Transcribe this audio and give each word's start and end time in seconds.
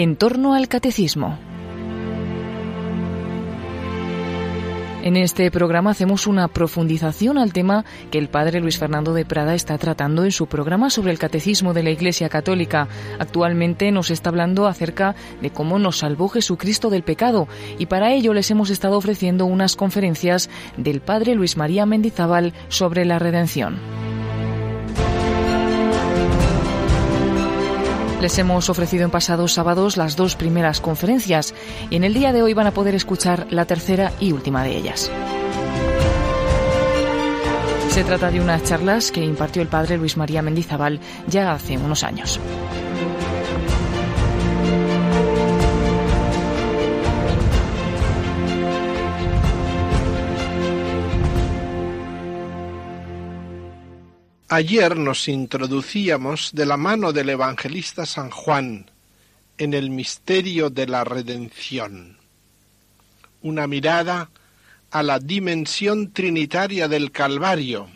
En 0.00 0.14
torno 0.14 0.54
al 0.54 0.68
catecismo. 0.68 1.36
En 5.02 5.16
este 5.16 5.50
programa 5.50 5.90
hacemos 5.90 6.28
una 6.28 6.46
profundización 6.46 7.36
al 7.36 7.52
tema 7.52 7.84
que 8.12 8.18
el 8.18 8.28
padre 8.28 8.60
Luis 8.60 8.78
Fernando 8.78 9.12
de 9.12 9.24
Prada 9.24 9.56
está 9.56 9.76
tratando 9.76 10.22
en 10.22 10.30
su 10.30 10.46
programa 10.46 10.90
sobre 10.90 11.10
el 11.10 11.18
catecismo 11.18 11.74
de 11.74 11.82
la 11.82 11.90
Iglesia 11.90 12.28
Católica. 12.28 12.86
Actualmente 13.18 13.90
nos 13.90 14.12
está 14.12 14.30
hablando 14.30 14.68
acerca 14.68 15.16
de 15.42 15.50
cómo 15.50 15.80
nos 15.80 15.98
salvó 15.98 16.28
Jesucristo 16.28 16.90
del 16.90 17.02
pecado 17.02 17.48
y 17.76 17.86
para 17.86 18.12
ello 18.12 18.34
les 18.34 18.52
hemos 18.52 18.70
estado 18.70 18.98
ofreciendo 18.98 19.46
unas 19.46 19.74
conferencias 19.74 20.48
del 20.76 21.00
padre 21.00 21.34
Luis 21.34 21.56
María 21.56 21.86
Mendizábal 21.86 22.52
sobre 22.68 23.04
la 23.04 23.18
redención. 23.18 23.80
Les 28.20 28.36
hemos 28.38 28.68
ofrecido 28.68 29.04
en 29.04 29.10
pasados 29.10 29.54
sábados 29.54 29.96
las 29.96 30.16
dos 30.16 30.34
primeras 30.34 30.80
conferencias 30.80 31.54
y 31.88 31.96
en 31.96 32.02
el 32.02 32.14
día 32.14 32.32
de 32.32 32.42
hoy 32.42 32.52
van 32.52 32.66
a 32.66 32.72
poder 32.72 32.96
escuchar 32.96 33.46
la 33.50 33.64
tercera 33.64 34.12
y 34.18 34.32
última 34.32 34.64
de 34.64 34.76
ellas. 34.76 35.10
Se 37.90 38.02
trata 38.02 38.30
de 38.30 38.40
unas 38.40 38.64
charlas 38.64 39.12
que 39.12 39.24
impartió 39.24 39.62
el 39.62 39.68
padre 39.68 39.98
Luis 39.98 40.16
María 40.16 40.42
Mendizábal 40.42 40.98
ya 41.28 41.52
hace 41.52 41.78
unos 41.78 42.02
años. 42.02 42.40
Ayer 54.50 54.96
nos 54.96 55.28
introducíamos 55.28 56.52
de 56.54 56.64
la 56.64 56.78
mano 56.78 57.12
del 57.12 57.28
evangelista 57.28 58.06
San 58.06 58.30
Juan 58.30 58.90
en 59.58 59.74
el 59.74 59.90
misterio 59.90 60.70
de 60.70 60.86
la 60.86 61.04
redención, 61.04 62.16
una 63.42 63.66
mirada 63.66 64.30
a 64.90 65.02
la 65.02 65.18
dimensión 65.18 66.14
trinitaria 66.14 66.88
del 66.88 67.12
Calvario, 67.12 67.90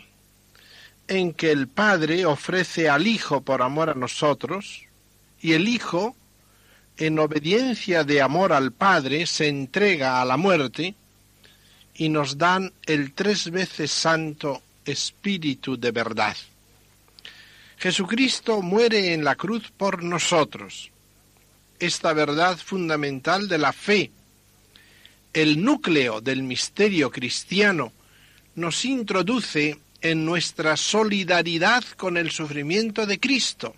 en 1.07 1.33
que 1.33 1.49
el 1.49 1.69
Padre 1.69 2.27
ofrece 2.27 2.87
al 2.87 3.07
Hijo 3.07 3.41
por 3.41 3.63
amor 3.63 3.89
a 3.89 3.95
nosotros, 3.95 4.83
y 5.41 5.53
el 5.53 5.67
Hijo, 5.67 6.15
en 6.97 7.17
obediencia 7.17 8.03
de 8.03 8.21
amor 8.21 8.53
al 8.53 8.71
Padre, 8.71 9.25
se 9.25 9.47
entrega 9.47 10.21
a 10.21 10.25
la 10.25 10.37
muerte, 10.37 10.93
y 11.95 12.09
nos 12.09 12.37
dan 12.37 12.73
el 12.85 13.13
tres 13.13 13.49
veces 13.49 13.89
santo 13.89 14.61
Espíritu 14.85 15.77
de 15.79 15.91
verdad. 15.91 16.35
Jesucristo 17.77 18.61
muere 18.61 19.13
en 19.13 19.23
la 19.23 19.35
cruz 19.35 19.71
por 19.75 20.03
nosotros. 20.03 20.91
Esta 21.79 22.13
verdad 22.13 22.57
fundamental 22.57 23.47
de 23.47 23.57
la 23.57 23.73
fe, 23.73 24.11
el 25.33 25.63
núcleo 25.63 26.21
del 26.21 26.43
misterio 26.43 27.11
cristiano, 27.11 27.91
nos 28.55 28.85
introduce 28.85 29.79
en 30.01 30.25
nuestra 30.25 30.77
solidaridad 30.77 31.83
con 31.97 32.17
el 32.17 32.31
sufrimiento 32.31 33.05
de 33.05 33.19
Cristo. 33.19 33.75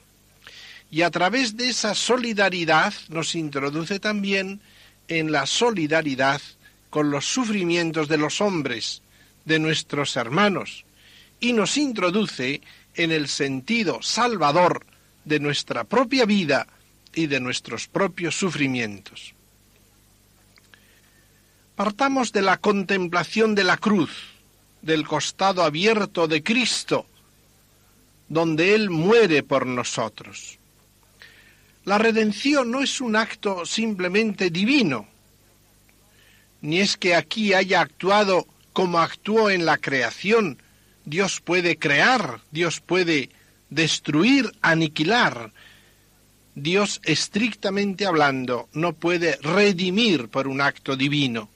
Y 0.91 1.01
a 1.01 1.11
través 1.11 1.57
de 1.57 1.69
esa 1.69 1.95
solidaridad 1.95 2.93
nos 3.09 3.33
introduce 3.35 3.99
también 3.99 4.61
en 5.07 5.31
la 5.31 5.45
solidaridad 5.45 6.41
con 6.89 7.11
los 7.11 7.25
sufrimientos 7.25 8.07
de 8.07 8.17
los 8.17 8.39
hombres, 8.39 9.01
de 9.45 9.59
nuestros 9.59 10.15
hermanos, 10.15 10.84
y 11.45 11.53
nos 11.53 11.77
introduce 11.77 12.61
en 12.95 13.11
el 13.11 13.27
sentido 13.27 14.01
salvador 14.01 14.83
de 15.25 15.39
nuestra 15.39 15.83
propia 15.83 16.25
vida 16.25 16.65
y 17.13 17.27
de 17.27 17.39
nuestros 17.39 17.87
propios 17.87 18.35
sufrimientos. 18.35 19.35
Partamos 21.75 22.31
de 22.31 22.41
la 22.41 22.57
contemplación 22.57 23.53
de 23.53 23.63
la 23.63 23.77
cruz, 23.77 24.09
del 24.81 25.05
costado 25.07 25.61
abierto 25.61 26.27
de 26.27 26.41
Cristo, 26.41 27.05
donde 28.27 28.73
Él 28.73 28.89
muere 28.89 29.43
por 29.43 29.67
nosotros. 29.67 30.57
La 31.83 31.99
redención 31.99 32.71
no 32.71 32.81
es 32.81 33.01
un 33.01 33.15
acto 33.15 33.67
simplemente 33.67 34.49
divino, 34.49 35.07
ni 36.61 36.79
es 36.79 36.97
que 36.97 37.13
aquí 37.13 37.53
haya 37.53 37.81
actuado 37.81 38.47
como 38.73 38.97
actuó 38.97 39.51
en 39.51 39.67
la 39.67 39.77
creación, 39.77 40.57
Dios 41.05 41.39
puede 41.39 41.77
crear, 41.77 42.41
Dios 42.51 42.81
puede 42.81 43.29
destruir, 43.69 44.51
aniquilar. 44.61 45.51
Dios, 46.55 47.01
estrictamente 47.03 48.05
hablando, 48.05 48.69
no 48.73 48.93
puede 48.93 49.37
redimir 49.41 50.29
por 50.29 50.47
un 50.47 50.61
acto 50.61 50.95
divino. 50.95 51.49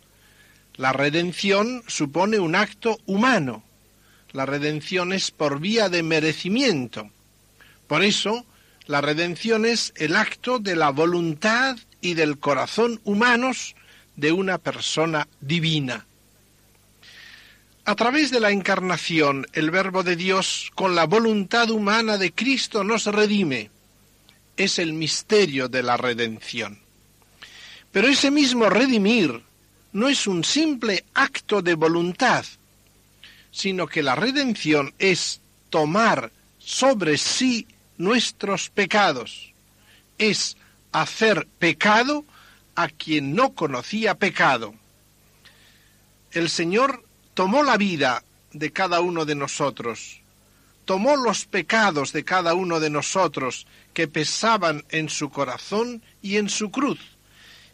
La 0.76 0.94
redención 0.94 1.84
supone 1.88 2.40
un 2.40 2.56
acto 2.56 3.00
humano. 3.06 3.64
La 4.32 4.46
redención 4.46 5.14
es 5.14 5.32
por 5.32 5.60
vía 5.60 5.90
de 5.90 6.04
merecimiento. 6.04 7.10
Por 7.88 8.04
eso, 8.04 8.46
la 8.86 9.02
redención 9.02 9.66
es 9.66 9.94
el 9.96 10.16
acto 10.16 10.60
de 10.60 10.76
la 10.76 10.92
voluntad 10.92 11.78
y 12.02 12.14
del 12.14 12.38
corazón 12.38 13.02
humanos 13.04 13.76
de 14.16 14.32
una 14.32 14.58
persona 14.58 15.28
divina. 15.42 16.06
A 17.90 17.96
través 17.96 18.30
de 18.30 18.40
la 18.40 18.52
encarnación, 18.52 19.48
el 19.52 19.72
Verbo 19.72 20.04
de 20.04 20.16
Dios, 20.16 20.72
con 20.76 20.94
la 20.94 21.08
voluntad 21.08 21.72
humana 21.72 22.20
de 22.20 22.32
Cristo, 22.32 22.84
nos 22.84 23.08
redime. 23.08 23.72
Es 24.56 24.78
el 24.78 24.94
misterio 24.94 25.70
de 25.70 25.82
la 25.82 25.98
redención. 25.98 26.84
Pero 27.92 28.08
ese 28.08 28.30
mismo 28.30 28.70
redimir 28.70 29.42
no 29.92 30.08
es 30.08 30.28
un 30.28 30.44
simple 30.44 31.04
acto 31.16 31.64
de 31.64 31.74
voluntad, 31.74 32.46
sino 33.50 33.88
que 33.88 34.04
la 34.04 34.14
redención 34.14 34.94
es 35.00 35.42
tomar 35.72 36.32
sobre 36.60 37.18
sí 37.18 37.66
nuestros 37.98 38.70
pecados, 38.70 39.52
es 40.20 40.58
hacer 40.92 41.48
pecado 41.58 42.24
a 42.76 42.88
quien 42.88 43.34
no 43.34 43.56
conocía 43.56 44.14
pecado. 44.14 44.76
El 46.32 46.52
Señor 46.52 47.09
tomó 47.40 47.64
la 47.64 47.78
vida 47.78 48.22
de 48.52 48.74
cada 48.74 49.00
uno 49.00 49.24
de 49.24 49.34
nosotros, 49.34 50.20
tomó 50.84 51.16
los 51.16 51.46
pecados 51.46 52.12
de 52.12 52.26
cada 52.26 52.54
uno 52.54 52.82
de 52.82 52.90
nosotros 52.90 53.66
que 53.94 54.10
pesaban 54.10 54.84
en 54.90 55.08
su 55.08 55.30
corazón 55.30 56.04
y 56.22 56.36
en 56.36 56.50
su 56.50 56.70
cruz, 56.70 57.00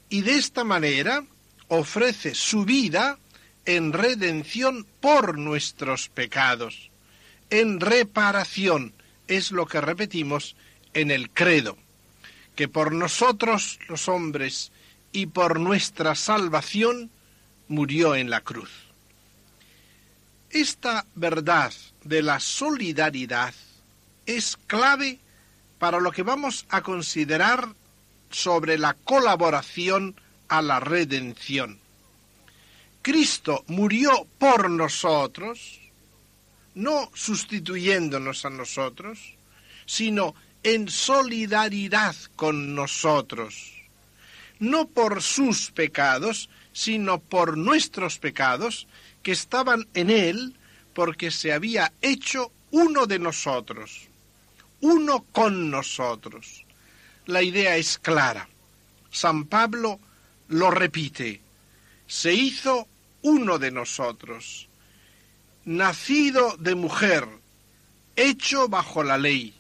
y 0.08 0.22
de 0.22 0.36
esta 0.36 0.64
manera 0.64 1.26
ofrece 1.68 2.36
su 2.36 2.64
vida 2.64 3.18
en 3.66 3.92
redención 3.92 4.86
por 5.02 5.40
nuestros 5.40 6.10
pecados, 6.10 6.92
en 7.50 7.80
reparación, 7.80 8.94
es 9.28 9.52
lo 9.52 9.66
que 9.66 9.82
repetimos 9.82 10.56
en 10.94 11.10
el 11.10 11.32
credo, 11.32 11.76
que 12.56 12.68
por 12.68 12.94
nosotros 12.94 13.80
los 13.88 14.10
hombres 14.10 14.72
y 15.12 15.26
por 15.26 15.60
nuestra 15.60 16.14
salvación 16.14 17.10
murió 17.68 18.14
en 18.14 18.30
la 18.30 18.42
cruz. 18.42 18.85
Esta 20.56 21.06
verdad 21.16 21.74
de 22.06 22.22
la 22.24 22.40
solidaridad 22.40 23.54
es 24.26 24.56
clave 24.68 25.20
para 25.80 26.00
lo 26.00 26.14
que 26.14 26.24
vamos 26.24 26.66
a 26.70 26.82
considerar 26.82 27.76
sobre 28.32 28.78
la 28.78 28.94
colaboración 28.94 30.16
a 30.48 30.62
la 30.62 30.80
redención. 30.80 31.78
Cristo 33.02 33.66
murió 33.68 34.30
por 34.40 34.70
nosotros, 34.70 35.82
no 36.74 37.12
sustituyéndonos 37.14 38.46
a 38.46 38.50
nosotros, 38.50 39.36
sino 39.86 40.36
en 40.64 40.88
solidaridad 40.88 42.16
con 42.38 42.76
nosotros, 42.76 43.74
no 44.60 44.88
por 44.88 45.22
sus 45.22 45.72
pecados, 45.72 46.50
sino 46.72 47.20
por 47.20 47.58
nuestros 47.58 48.20
pecados, 48.20 48.88
que 49.26 49.32
estaban 49.32 49.88
en 49.96 50.12
él 50.12 50.56
porque 50.94 51.32
se 51.32 51.52
había 51.52 51.92
hecho 52.00 52.52
uno 52.70 53.08
de 53.08 53.18
nosotros, 53.18 54.08
uno 54.82 55.26
con 55.32 55.72
nosotros. 55.72 56.64
La 57.26 57.42
idea 57.42 57.76
es 57.76 57.98
clara. 57.98 58.48
San 59.10 59.46
Pablo 59.46 60.00
lo 60.48 60.70
repite, 60.70 61.42
se 62.06 62.36
hizo 62.36 62.88
uno 63.24 63.58
de 63.58 63.72
nosotros, 63.72 64.70
nacido 65.64 66.56
de 66.60 66.76
mujer, 66.76 67.28
hecho 68.16 68.68
bajo 68.70 69.04
la 69.04 69.18
ley. 69.18 69.56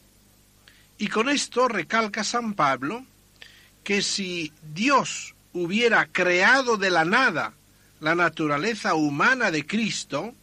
Y 1.00 1.08
con 1.08 1.28
esto 1.28 1.68
recalca 1.68 2.24
San 2.24 2.54
Pablo 2.54 3.04
que 3.84 4.04
si 4.04 4.54
Dios 4.76 5.34
hubiera 5.54 6.06
creado 6.06 6.78
de 6.78 6.92
la 6.92 7.04
nada 7.04 7.56
la 8.00 8.16
naturaleza 8.16 8.96
humana 8.96 9.52
de 9.52 9.66
Cristo, 9.66 10.34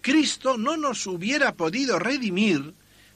Cristo 0.00 0.58
no 0.58 0.76
nos 0.76 1.06
hubiera 1.06 1.54
podido 1.54 1.98
redimir 1.98 2.74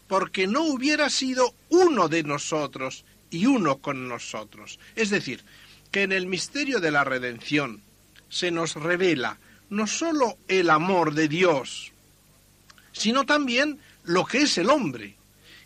porque 0.09 0.47
no 0.47 0.63
hubiera 0.63 1.11
sido 1.11 1.55
uno 1.69 2.09
de 2.09 2.23
nosotros 2.23 3.05
y 3.31 3.47
uno 3.47 3.79
con 3.79 4.09
nosotros. 4.09 4.79
Es 4.95 5.11
decir, 5.11 5.45
que 5.91 6.03
en 6.03 6.13
el 6.13 6.27
misterio 6.27 6.81
de 6.81 6.91
la 6.91 7.05
redención 7.05 7.83
se 8.29 8.51
nos 8.51 8.75
revela 8.75 9.39
no 9.69 9.87
sólo 9.87 10.39
el 10.47 10.71
amor 10.71 11.15
de 11.15 11.29
Dios, 11.29 11.93
sino 12.93 13.27
también 13.27 13.81
lo 14.05 14.25
que 14.25 14.43
es 14.43 14.59
el 14.59 14.71
hombre. 14.71 15.17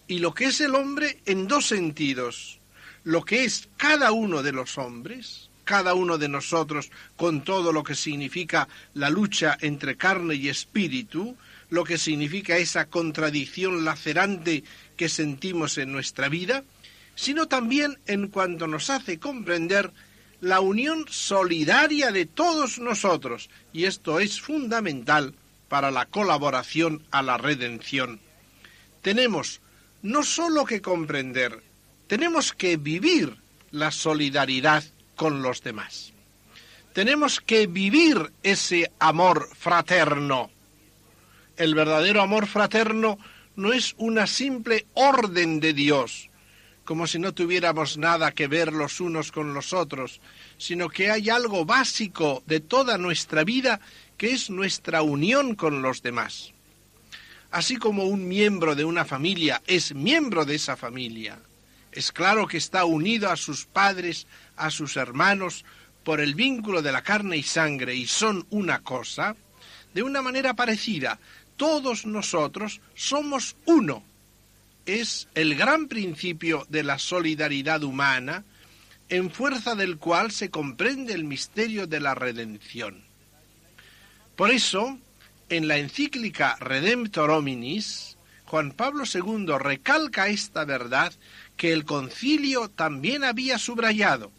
Y 0.06 0.18
lo 0.18 0.34
que 0.34 0.46
es 0.46 0.60
el 0.60 0.74
hombre 0.74 1.20
en 1.26 1.46
dos 1.46 1.66
sentidos. 1.68 2.58
Lo 3.04 3.24
que 3.24 3.44
es 3.44 3.68
cada 3.76 4.10
uno 4.10 4.42
de 4.42 4.52
los 4.52 4.76
hombres, 4.76 5.49
cada 5.70 5.94
uno 5.94 6.18
de 6.18 6.28
nosotros, 6.28 6.90
con 7.14 7.44
todo 7.44 7.72
lo 7.72 7.84
que 7.84 7.94
significa 7.94 8.66
la 8.92 9.08
lucha 9.08 9.56
entre 9.60 9.96
carne 9.96 10.34
y 10.34 10.48
espíritu, 10.48 11.36
lo 11.68 11.84
que 11.84 11.96
significa 11.96 12.56
esa 12.56 12.86
contradicción 12.86 13.84
lacerante 13.84 14.64
que 14.96 15.08
sentimos 15.08 15.78
en 15.78 15.92
nuestra 15.92 16.28
vida, 16.28 16.64
sino 17.14 17.46
también 17.46 18.00
en 18.06 18.26
cuanto 18.26 18.66
nos 18.66 18.90
hace 18.90 19.20
comprender 19.20 19.92
la 20.40 20.58
unión 20.58 21.04
solidaria 21.08 22.10
de 22.10 22.26
todos 22.26 22.80
nosotros, 22.80 23.48
y 23.72 23.84
esto 23.84 24.18
es 24.18 24.40
fundamental 24.40 25.34
para 25.68 25.92
la 25.92 26.06
colaboración 26.06 27.04
a 27.12 27.22
la 27.22 27.38
redención. 27.38 28.18
Tenemos 29.02 29.60
no 30.02 30.24
sólo 30.24 30.64
que 30.64 30.82
comprender, 30.82 31.62
tenemos 32.08 32.52
que 32.52 32.76
vivir 32.76 33.36
la 33.70 33.92
solidaridad 33.92 34.82
con 35.20 35.42
los 35.42 35.62
demás. 35.62 36.14
Tenemos 36.94 37.42
que 37.42 37.66
vivir 37.66 38.32
ese 38.42 38.90
amor 38.98 39.50
fraterno. 39.54 40.50
El 41.58 41.74
verdadero 41.74 42.22
amor 42.22 42.46
fraterno 42.46 43.18
no 43.54 43.74
es 43.74 43.94
una 43.98 44.26
simple 44.26 44.86
orden 44.94 45.60
de 45.60 45.74
Dios, 45.74 46.30
como 46.86 47.06
si 47.06 47.18
no 47.18 47.34
tuviéramos 47.34 47.98
nada 47.98 48.32
que 48.32 48.46
ver 48.46 48.72
los 48.72 48.98
unos 48.98 49.30
con 49.30 49.52
los 49.52 49.74
otros, 49.74 50.22
sino 50.56 50.88
que 50.88 51.10
hay 51.10 51.28
algo 51.28 51.66
básico 51.66 52.42
de 52.46 52.60
toda 52.60 52.96
nuestra 52.96 53.44
vida 53.44 53.78
que 54.16 54.30
es 54.30 54.48
nuestra 54.48 55.02
unión 55.02 55.54
con 55.54 55.82
los 55.82 56.00
demás. 56.00 56.54
Así 57.50 57.76
como 57.76 58.04
un 58.04 58.26
miembro 58.26 58.74
de 58.74 58.86
una 58.86 59.04
familia 59.04 59.60
es 59.66 59.94
miembro 59.94 60.46
de 60.46 60.54
esa 60.54 60.78
familia, 60.78 61.40
es 61.92 62.12
claro 62.12 62.46
que 62.46 62.56
está 62.56 62.84
unido 62.84 63.30
a 63.30 63.36
sus 63.36 63.66
padres, 63.66 64.26
a 64.60 64.70
sus 64.70 64.96
hermanos, 64.96 65.64
por 66.04 66.20
el 66.20 66.34
vínculo 66.34 66.82
de 66.82 66.92
la 66.92 67.02
carne 67.02 67.36
y 67.36 67.42
sangre 67.42 67.94
y 67.94 68.06
son 68.06 68.46
una 68.50 68.80
cosa, 68.80 69.36
de 69.94 70.02
una 70.02 70.22
manera 70.22 70.54
parecida, 70.54 71.18
todos 71.56 72.06
nosotros 72.06 72.80
somos 72.94 73.56
uno. 73.66 74.02
Es 74.86 75.28
el 75.34 75.56
gran 75.56 75.88
principio 75.88 76.66
de 76.68 76.82
la 76.82 76.98
solidaridad 76.98 77.82
humana, 77.82 78.44
en 79.08 79.30
fuerza 79.30 79.74
del 79.74 79.98
cual 79.98 80.30
se 80.30 80.50
comprende 80.50 81.12
el 81.12 81.24
misterio 81.24 81.86
de 81.86 82.00
la 82.00 82.14
redención. 82.14 83.02
Por 84.36 84.50
eso, 84.50 84.98
en 85.48 85.68
la 85.68 85.76
encíclica 85.76 86.56
Redemptor 86.60 87.30
Hominis, 87.30 88.16
Juan 88.46 88.72
Pablo 88.72 89.04
II 89.12 89.46
recalca 89.58 90.28
esta 90.28 90.64
verdad 90.64 91.12
que 91.56 91.72
el 91.72 91.84
concilio 91.84 92.68
también 92.70 93.22
había 93.22 93.58
subrayado, 93.58 94.32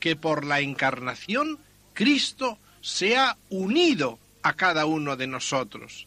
que 0.00 0.16
por 0.16 0.44
la 0.44 0.60
encarnación 0.60 1.58
Cristo 1.94 2.58
se 2.80 3.16
ha 3.16 3.36
unido 3.50 4.18
a 4.42 4.54
cada 4.54 4.86
uno 4.86 5.16
de 5.16 5.26
nosotros, 5.26 6.06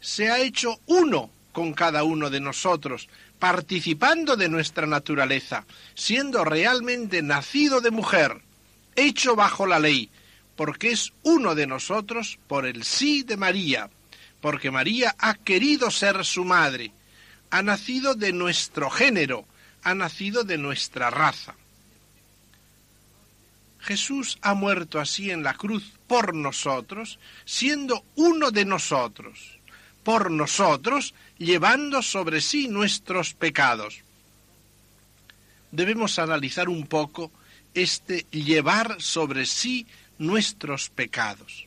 se 0.00 0.30
ha 0.30 0.40
hecho 0.40 0.80
uno 0.86 1.30
con 1.52 1.72
cada 1.72 2.04
uno 2.04 2.28
de 2.28 2.40
nosotros, 2.40 3.08
participando 3.38 4.36
de 4.36 4.48
nuestra 4.48 4.86
naturaleza, 4.86 5.64
siendo 5.94 6.44
realmente 6.44 7.22
nacido 7.22 7.80
de 7.80 7.90
mujer, 7.90 8.42
hecho 8.94 9.36
bajo 9.36 9.66
la 9.66 9.78
ley, 9.78 10.10
porque 10.54 10.90
es 10.90 11.12
uno 11.22 11.54
de 11.54 11.66
nosotros 11.66 12.38
por 12.46 12.66
el 12.66 12.84
sí 12.84 13.22
de 13.22 13.36
María, 13.36 13.90
porque 14.40 14.70
María 14.70 15.14
ha 15.18 15.34
querido 15.34 15.90
ser 15.90 16.24
su 16.24 16.44
madre, 16.44 16.92
ha 17.50 17.62
nacido 17.62 18.14
de 18.14 18.32
nuestro 18.32 18.90
género, 18.90 19.44
ha 19.82 19.94
nacido 19.94 20.44
de 20.44 20.58
nuestra 20.58 21.10
raza. 21.10 21.54
Jesús 23.86 24.38
ha 24.42 24.54
muerto 24.54 24.98
así 24.98 25.30
en 25.30 25.44
la 25.44 25.54
cruz 25.54 25.92
por 26.08 26.34
nosotros, 26.34 27.20
siendo 27.44 28.04
uno 28.16 28.50
de 28.50 28.64
nosotros, 28.64 29.58
por 30.02 30.30
nosotros, 30.30 31.14
llevando 31.38 32.02
sobre 32.02 32.40
sí 32.40 32.66
nuestros 32.66 33.32
pecados. 33.34 34.00
Debemos 35.70 36.18
analizar 36.18 36.68
un 36.68 36.86
poco 36.86 37.30
este 37.74 38.26
llevar 38.30 39.00
sobre 39.00 39.46
sí 39.46 39.86
nuestros 40.18 40.90
pecados. 40.90 41.66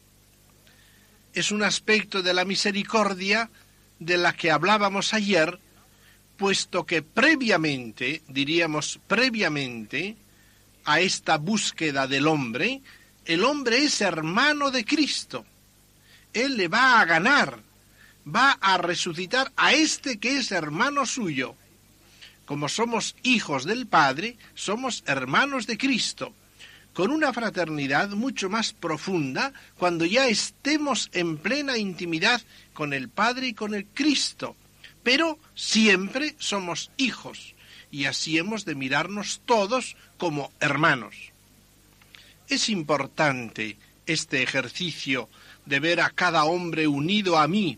Es 1.34 1.52
un 1.52 1.64
aspecto 1.64 2.22
de 2.22 2.34
la 2.34 2.44
misericordia 2.44 3.50
de 4.00 4.18
la 4.18 4.34
que 4.34 4.52
hablábamos 4.52 5.14
ayer 5.14 5.58
puesto 6.36 6.86
que 6.86 7.02
previamente, 7.02 8.24
diríamos 8.28 9.00
previamente, 9.08 10.16
a 10.86 11.00
esta 11.00 11.38
búsqueda 11.38 12.08
del 12.08 12.28
hombre, 12.28 12.82
el 13.26 13.44
hombre 13.44 13.84
es 13.84 14.02
hermano 14.02 14.72
de 14.72 14.86
Cristo. 14.86 15.46
Él 16.34 16.58
le 16.58 16.68
va 16.68 17.00
a 17.00 17.06
ganar, 17.06 17.60
va 18.28 18.52
a 18.62 18.78
resucitar 18.78 19.52
a 19.56 19.74
este 19.74 20.20
que 20.20 20.38
es 20.38 20.52
hermano 20.52 21.06
suyo. 21.06 21.56
Como 22.46 22.70
somos 22.70 23.16
hijos 23.24 23.66
del 23.66 23.88
Padre, 23.88 24.38
somos 24.56 25.04
hermanos 25.06 25.68
de 25.68 25.78
Cristo, 25.78 26.34
con 26.94 27.12
una 27.12 27.32
fraternidad 27.34 28.10
mucho 28.10 28.50
más 28.50 28.74
profunda 28.74 29.54
cuando 29.78 30.06
ya 30.06 30.28
estemos 30.28 31.10
en 31.14 31.38
plena 31.38 31.78
intimidad 31.78 32.42
con 32.74 32.94
el 32.94 33.10
Padre 33.10 33.48
y 33.48 33.54
con 33.54 33.74
el 33.74 33.86
Cristo 33.86 34.56
pero 35.04 35.40
siempre 35.56 36.36
somos 36.40 36.92
hijos 36.98 37.56
y 37.92 38.06
así 38.06 38.38
hemos 38.38 38.66
de 38.66 38.76
mirarnos 38.76 39.42
todos 39.46 39.96
como 40.18 40.52
hermanos. 40.60 41.16
Es 42.48 42.70
importante 42.70 43.78
este 44.06 44.42
ejercicio 44.42 45.30
de 45.66 45.80
ver 45.80 46.02
a 46.02 46.10
cada 46.10 46.46
hombre 46.46 46.88
unido 46.88 47.38
a 47.38 47.48
mí, 47.48 47.78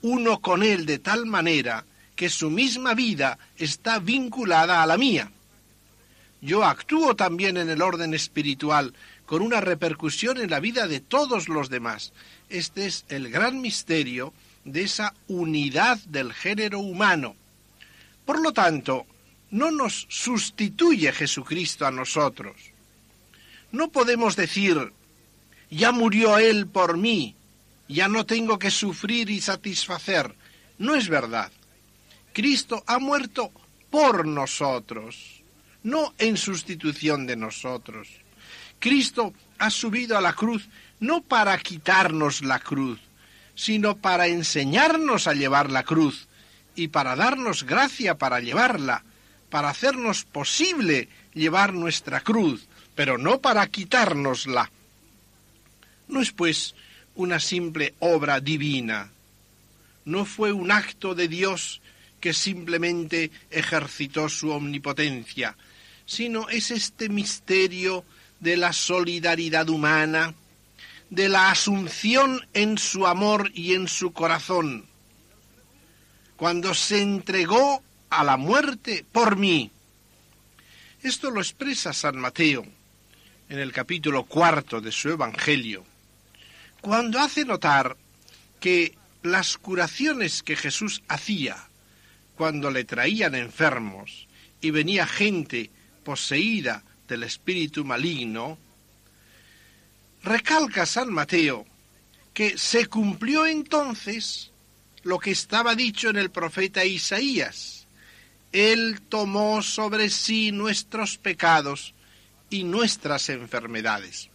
uno 0.00 0.40
con 0.40 0.62
él 0.62 0.86
de 0.86 0.98
tal 0.98 1.26
manera 1.26 1.84
que 2.16 2.28
su 2.28 2.50
misma 2.50 2.94
vida 2.94 3.38
está 3.56 3.98
vinculada 3.98 4.82
a 4.82 4.86
la 4.86 4.96
mía. 4.96 5.30
Yo 6.40 6.64
actúo 6.64 7.14
también 7.14 7.56
en 7.56 7.70
el 7.70 7.82
orden 7.82 8.14
espiritual 8.14 8.94
con 9.26 9.42
una 9.42 9.60
repercusión 9.60 10.38
en 10.38 10.50
la 10.50 10.60
vida 10.60 10.88
de 10.88 11.00
todos 11.00 11.48
los 11.48 11.70
demás. 11.70 12.12
Este 12.48 12.86
es 12.86 13.04
el 13.08 13.30
gran 13.30 13.60
misterio 13.60 14.34
de 14.64 14.82
esa 14.82 15.14
unidad 15.28 15.98
del 16.06 16.32
género 16.32 16.80
humano. 16.80 17.36
Por 18.24 18.40
lo 18.40 18.52
tanto, 18.52 19.06
no 19.52 19.70
nos 19.70 20.06
sustituye 20.08 21.12
Jesucristo 21.12 21.86
a 21.86 21.90
nosotros. 21.90 22.56
No 23.70 23.90
podemos 23.90 24.34
decir, 24.34 24.92
ya 25.70 25.92
murió 25.92 26.38
Él 26.38 26.66
por 26.66 26.96
mí, 26.96 27.36
ya 27.86 28.08
no 28.08 28.26
tengo 28.26 28.58
que 28.58 28.70
sufrir 28.70 29.30
y 29.30 29.40
satisfacer. 29.40 30.34
No 30.78 30.94
es 30.94 31.08
verdad. 31.08 31.52
Cristo 32.32 32.82
ha 32.86 32.98
muerto 32.98 33.52
por 33.90 34.26
nosotros, 34.26 35.42
no 35.82 36.14
en 36.18 36.38
sustitución 36.38 37.26
de 37.26 37.36
nosotros. 37.36 38.08
Cristo 38.78 39.34
ha 39.58 39.70
subido 39.70 40.16
a 40.16 40.22
la 40.22 40.32
cruz 40.32 40.68
no 40.98 41.20
para 41.20 41.58
quitarnos 41.58 42.42
la 42.42 42.58
cruz, 42.58 43.00
sino 43.54 43.98
para 43.98 44.28
enseñarnos 44.28 45.26
a 45.26 45.34
llevar 45.34 45.70
la 45.70 45.82
cruz 45.82 46.26
y 46.74 46.88
para 46.88 47.16
darnos 47.16 47.64
gracia 47.64 48.16
para 48.16 48.40
llevarla, 48.40 49.04
para 49.52 49.68
hacernos 49.68 50.24
posible 50.24 51.10
llevar 51.34 51.74
nuestra 51.74 52.22
cruz, 52.22 52.66
pero 52.94 53.18
no 53.18 53.42
para 53.42 53.66
quitárnosla. 53.66 54.70
No 56.08 56.22
es, 56.22 56.32
pues, 56.32 56.74
una 57.16 57.38
simple 57.38 57.92
obra 57.98 58.40
divina, 58.40 59.10
no 60.06 60.24
fue 60.24 60.52
un 60.52 60.72
acto 60.72 61.14
de 61.14 61.28
Dios 61.28 61.82
que 62.18 62.32
simplemente 62.32 63.30
ejercitó 63.50 64.30
su 64.30 64.48
omnipotencia, 64.52 65.54
sino 66.06 66.48
es 66.48 66.70
este 66.70 67.10
misterio 67.10 68.06
de 68.40 68.56
la 68.56 68.72
solidaridad 68.72 69.68
humana, 69.68 70.32
de 71.10 71.28
la 71.28 71.50
asunción 71.50 72.48
en 72.54 72.78
su 72.78 73.06
amor 73.06 73.50
y 73.52 73.74
en 73.74 73.86
su 73.86 74.14
corazón, 74.14 74.86
cuando 76.36 76.72
se 76.72 77.02
entregó 77.02 77.82
a 78.12 78.24
la 78.24 78.36
muerte 78.36 79.04
por 79.10 79.36
mí. 79.36 79.70
Esto 81.02 81.30
lo 81.30 81.40
expresa 81.40 81.92
San 81.92 82.18
Mateo 82.18 82.64
en 83.48 83.58
el 83.58 83.72
capítulo 83.72 84.24
cuarto 84.24 84.80
de 84.80 84.92
su 84.92 85.10
Evangelio, 85.10 85.84
cuando 86.80 87.18
hace 87.18 87.44
notar 87.44 87.96
que 88.60 88.96
las 89.22 89.56
curaciones 89.56 90.42
que 90.42 90.56
Jesús 90.56 91.02
hacía 91.08 91.56
cuando 92.36 92.70
le 92.70 92.84
traían 92.84 93.34
enfermos 93.34 94.26
y 94.60 94.70
venía 94.70 95.06
gente 95.06 95.70
poseída 96.04 96.82
del 97.08 97.22
espíritu 97.24 97.84
maligno, 97.84 98.58
recalca 100.22 100.86
San 100.86 101.12
Mateo 101.12 101.66
que 102.34 102.58
se 102.58 102.86
cumplió 102.86 103.46
entonces 103.46 104.50
lo 105.02 105.18
que 105.18 105.30
estaba 105.30 105.74
dicho 105.74 106.10
en 106.10 106.16
el 106.16 106.30
profeta 106.30 106.84
Isaías. 106.84 107.81
Él 108.52 109.00
tomó 109.08 109.62
sobre 109.62 110.10
sí 110.10 110.52
nuestros 110.52 111.16
pecados 111.16 111.94
y 112.50 112.64
nuestras 112.64 113.30
enfermedades. 113.30 114.28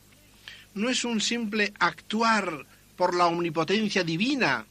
No 0.74 0.90
es 0.90 1.06
un 1.06 1.22
simple 1.22 1.74
actuar 1.80 2.66
por 2.96 3.16
la 3.16 3.28
omnipotencia 3.28 4.04
divina, 4.04 4.66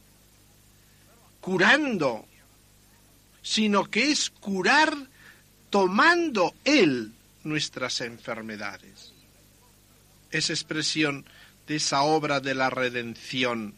curando, 1.41 2.26
sino 3.41 3.85
que 3.85 4.11
es 4.11 4.31
curar 4.31 4.97
tomando 5.71 6.55
Él 6.65 7.12
nuestras 7.45 8.00
enfermedades. 8.00 9.12
Es 10.33 10.50
expresión 10.50 11.25
de 11.69 11.76
esa 11.76 12.03
obra 12.03 12.41
de 12.41 12.55
la 12.55 12.71
redención. 12.71 13.75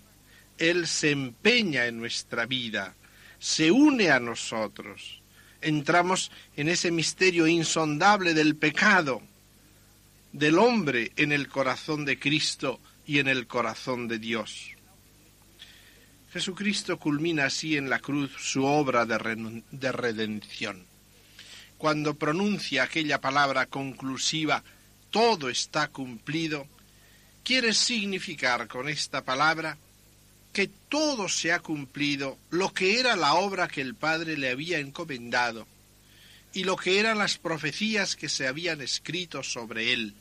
Él 0.57 0.87
se 0.87 1.11
empeña 1.11 1.87
en 1.87 1.99
nuestra 1.99 2.47
vida, 2.47 2.95
se 3.39 3.71
une 3.71 4.11
a 4.11 4.19
nosotros. 4.19 5.18
Entramos 5.61 6.31
en 6.57 6.69
ese 6.69 6.91
misterio 6.91 7.47
insondable 7.47 8.35
del 8.35 8.57
pecado, 8.57 9.23
del 10.33 10.59
hombre 10.59 11.13
en 11.17 11.33
el 11.33 11.49
corazón 11.49 12.05
de 12.05 12.19
Cristo 12.19 12.81
y 13.07 13.19
en 13.19 13.29
el 13.29 13.47
corazón 13.47 14.07
de 14.09 14.19
Dios. 14.19 14.71
Jesucristo 16.33 16.99
culmina 16.99 17.47
así 17.47 17.77
en 17.77 17.89
la 17.89 17.99
cruz 17.99 18.31
su 18.39 18.65
obra 18.65 19.07
de, 19.07 19.63
de 19.71 19.93
redención. 19.93 20.85
Cuando 21.79 22.15
pronuncia 22.15 22.83
aquella 22.83 23.21
palabra 23.21 23.67
conclusiva, 23.67 24.63
todo 25.11 25.49
está 25.49 25.89
cumplido, 25.89 26.67
quiere 27.43 27.73
significar 27.73 28.69
con 28.69 28.89
esta 28.89 29.25
palabra 29.25 29.79
que 30.59 30.67
todo 30.89 31.29
se 31.29 31.53
ha 31.53 31.61
cumplido 31.61 32.37
lo 32.51 32.73
que 32.75 32.99
era 32.99 33.15
la 33.15 33.35
obra 33.35 33.69
que 33.69 33.81
el 33.81 33.95
Padre 33.95 34.37
le 34.37 34.51
había 34.51 34.81
encomendado 34.81 35.69
y 36.53 36.65
lo 36.65 36.75
que 36.75 36.99
eran 36.99 37.17
las 37.17 37.39
profecías 37.39 38.17
que 38.17 38.29
se 38.29 38.49
habían 38.49 38.81
escrito 38.81 39.45
sobre 39.45 39.93
él, 39.93 40.15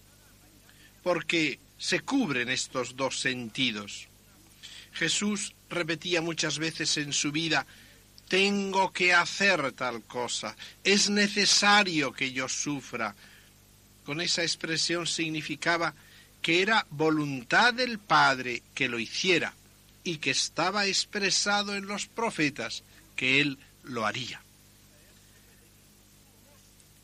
porque 1.02 1.58
se 1.80 2.02
cubren 2.02 2.50
estos 2.50 2.96
dos 2.96 3.20
sentidos. 3.20 4.10
Jesús 4.94 5.56
repetía 5.72 6.22
muchas 6.22 6.60
veces 6.60 6.98
en 6.98 7.14
su 7.14 7.32
vida, 7.32 7.66
tengo 8.28 8.94
que 8.94 9.16
hacer 9.16 9.72
tal 9.72 10.04
cosa, 10.04 10.56
es 10.84 11.10
necesario 11.10 12.14
que 12.14 12.32
yo 12.32 12.48
sufra. 12.48 13.16
Con 14.06 14.22
esa 14.22 14.44
expresión 14.44 15.08
significaba 15.08 15.96
que 16.44 16.62
era 16.62 16.86
voluntad 16.92 17.74
del 17.74 17.98
Padre 17.98 18.62
que 18.76 18.88
lo 18.88 19.00
hiciera 19.00 19.52
y 20.08 20.20
que 20.20 20.32
estaba 20.32 20.86
expresado 20.86 21.76
en 21.76 21.86
los 21.86 22.08
profetas 22.08 22.84
que 23.18 23.42
él 23.42 23.58
lo 23.84 24.06
haría. 24.06 24.42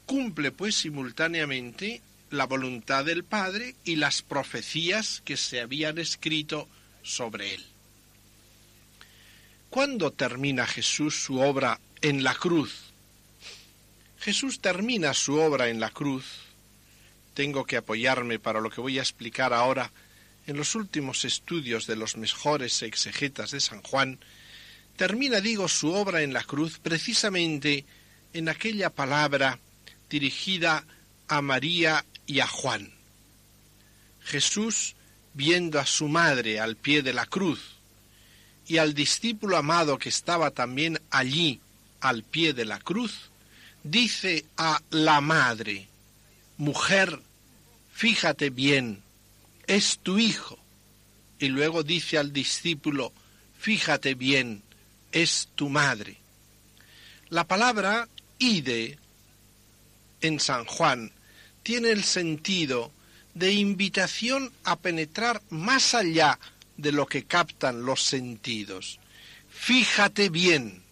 Cumple 0.05 0.53
pues 0.53 0.75
simultáneamente 0.75 2.01
la 2.29 2.45
voluntad 2.45 3.03
del 3.03 3.25
Padre 3.25 3.75
y 3.83 3.97
las 3.97 4.21
profecías 4.21 5.21
que 5.25 5.35
se 5.35 5.59
habían 5.59 5.97
escrito 5.97 6.69
sobre 7.01 7.55
él. 7.55 7.65
¿Cuándo 9.69 10.11
termina 10.11 10.65
Jesús 10.65 11.25
su 11.25 11.41
obra 11.41 11.81
en 12.01 12.23
la 12.23 12.35
cruz? 12.35 12.93
Jesús 14.17 14.61
termina 14.61 15.13
su 15.13 15.35
obra 15.35 15.67
en 15.67 15.81
la 15.81 15.89
cruz 15.89 16.23
tengo 17.33 17.65
que 17.65 17.77
apoyarme 17.77 18.39
para 18.39 18.61
lo 18.61 18.69
que 18.69 18.81
voy 18.81 18.99
a 18.99 19.01
explicar 19.01 19.53
ahora 19.53 19.91
en 20.47 20.57
los 20.57 20.75
últimos 20.75 21.25
estudios 21.25 21.87
de 21.87 21.95
los 21.95 22.17
mejores 22.17 22.81
exegetas 22.81 23.51
de 23.51 23.59
San 23.59 23.81
Juan, 23.81 24.19
termina, 24.97 25.41
digo, 25.41 25.67
su 25.67 25.93
obra 25.93 26.21
en 26.21 26.33
la 26.33 26.43
cruz 26.43 26.79
precisamente 26.79 27.85
en 28.33 28.49
aquella 28.49 28.89
palabra 28.89 29.59
dirigida 30.09 30.85
a 31.27 31.41
María 31.41 32.05
y 32.25 32.39
a 32.39 32.47
Juan. 32.47 32.91
Jesús, 34.21 34.95
viendo 35.33 35.79
a 35.79 35.85
su 35.85 36.07
madre 36.07 36.59
al 36.59 36.75
pie 36.75 37.01
de 37.01 37.13
la 37.13 37.25
cruz 37.25 37.59
y 38.67 38.77
al 38.77 38.93
discípulo 38.93 39.57
amado 39.57 39.97
que 39.97 40.09
estaba 40.09 40.51
también 40.51 41.01
allí 41.09 41.59
al 41.99 42.23
pie 42.23 42.53
de 42.53 42.65
la 42.65 42.79
cruz, 42.79 43.29
dice 43.83 44.45
a 44.57 44.81
la 44.89 45.21
madre, 45.21 45.87
mujer, 46.57 47.19
fíjate 47.93 48.49
bien, 48.49 49.03
es 49.67 49.99
tu 49.99 50.19
hijo. 50.19 50.57
Y 51.39 51.49
luego 51.49 51.83
dice 51.83 52.17
al 52.17 52.31
discípulo, 52.31 53.11
fíjate 53.57 54.15
bien, 54.15 54.63
es 55.11 55.49
tu 55.55 55.69
madre. 55.69 56.17
La 57.29 57.45
palabra 57.45 58.07
ide 58.39 58.97
en 60.21 60.39
San 60.39 60.65
Juan 60.65 61.11
tiene 61.63 61.91
el 61.91 62.03
sentido 62.03 62.91
de 63.33 63.53
invitación 63.53 64.51
a 64.63 64.75
penetrar 64.75 65.41
más 65.49 65.95
allá 65.95 66.37
de 66.77 66.91
lo 66.91 67.07
que 67.07 67.23
captan 67.23 67.85
los 67.85 68.03
sentidos. 68.03 68.99
Fíjate 69.49 70.29
bien. 70.29 70.83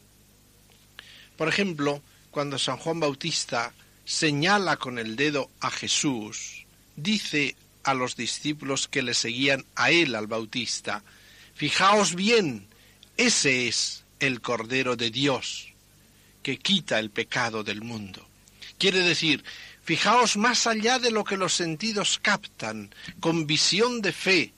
Por 1.38 1.50
ejemplo, 1.50 2.02
cuando 2.32 2.58
San 2.58 2.78
Juan 2.78 3.00
Bautista 3.00 3.74
señala 4.06 4.78
con 4.78 4.98
el 4.98 5.16
dedo 5.16 5.50
a 5.60 5.70
Jesús, 5.70 6.66
dice 6.96 7.56
a 7.84 7.94
los 7.94 8.16
discípulos 8.16 8.88
que 8.88 9.02
le 9.02 9.14
seguían 9.14 9.66
a 9.76 9.92
él, 9.92 10.16
al 10.16 10.28
Bautista, 10.28 11.04
Fijaos 11.62 12.16
bien, 12.16 12.68
ese 13.18 13.68
es 13.68 14.04
el 14.20 14.42
Cordero 14.42 14.96
de 14.96 15.12
Dios 15.12 15.68
que 16.42 16.58
quita 16.58 16.98
el 16.98 17.12
pecado 17.12 17.64
del 17.64 17.82
mundo. 17.82 18.28
Quiere 18.80 19.02
decir, 19.02 19.44
fijaos 19.84 20.38
más 20.38 20.66
allá 20.66 20.98
de 20.98 21.12
lo 21.12 21.24
que 21.24 21.38
los 21.38 21.54
sentidos 21.54 22.20
captan, 22.20 22.94
con 23.20 23.46
visión 23.46 24.02
de 24.02 24.12
fe, 24.12 24.54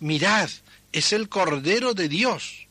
mirad, 0.00 0.48
es 0.92 1.12
el 1.12 1.28
Cordero 1.28 1.92
de 1.92 2.08
Dios. 2.08 2.66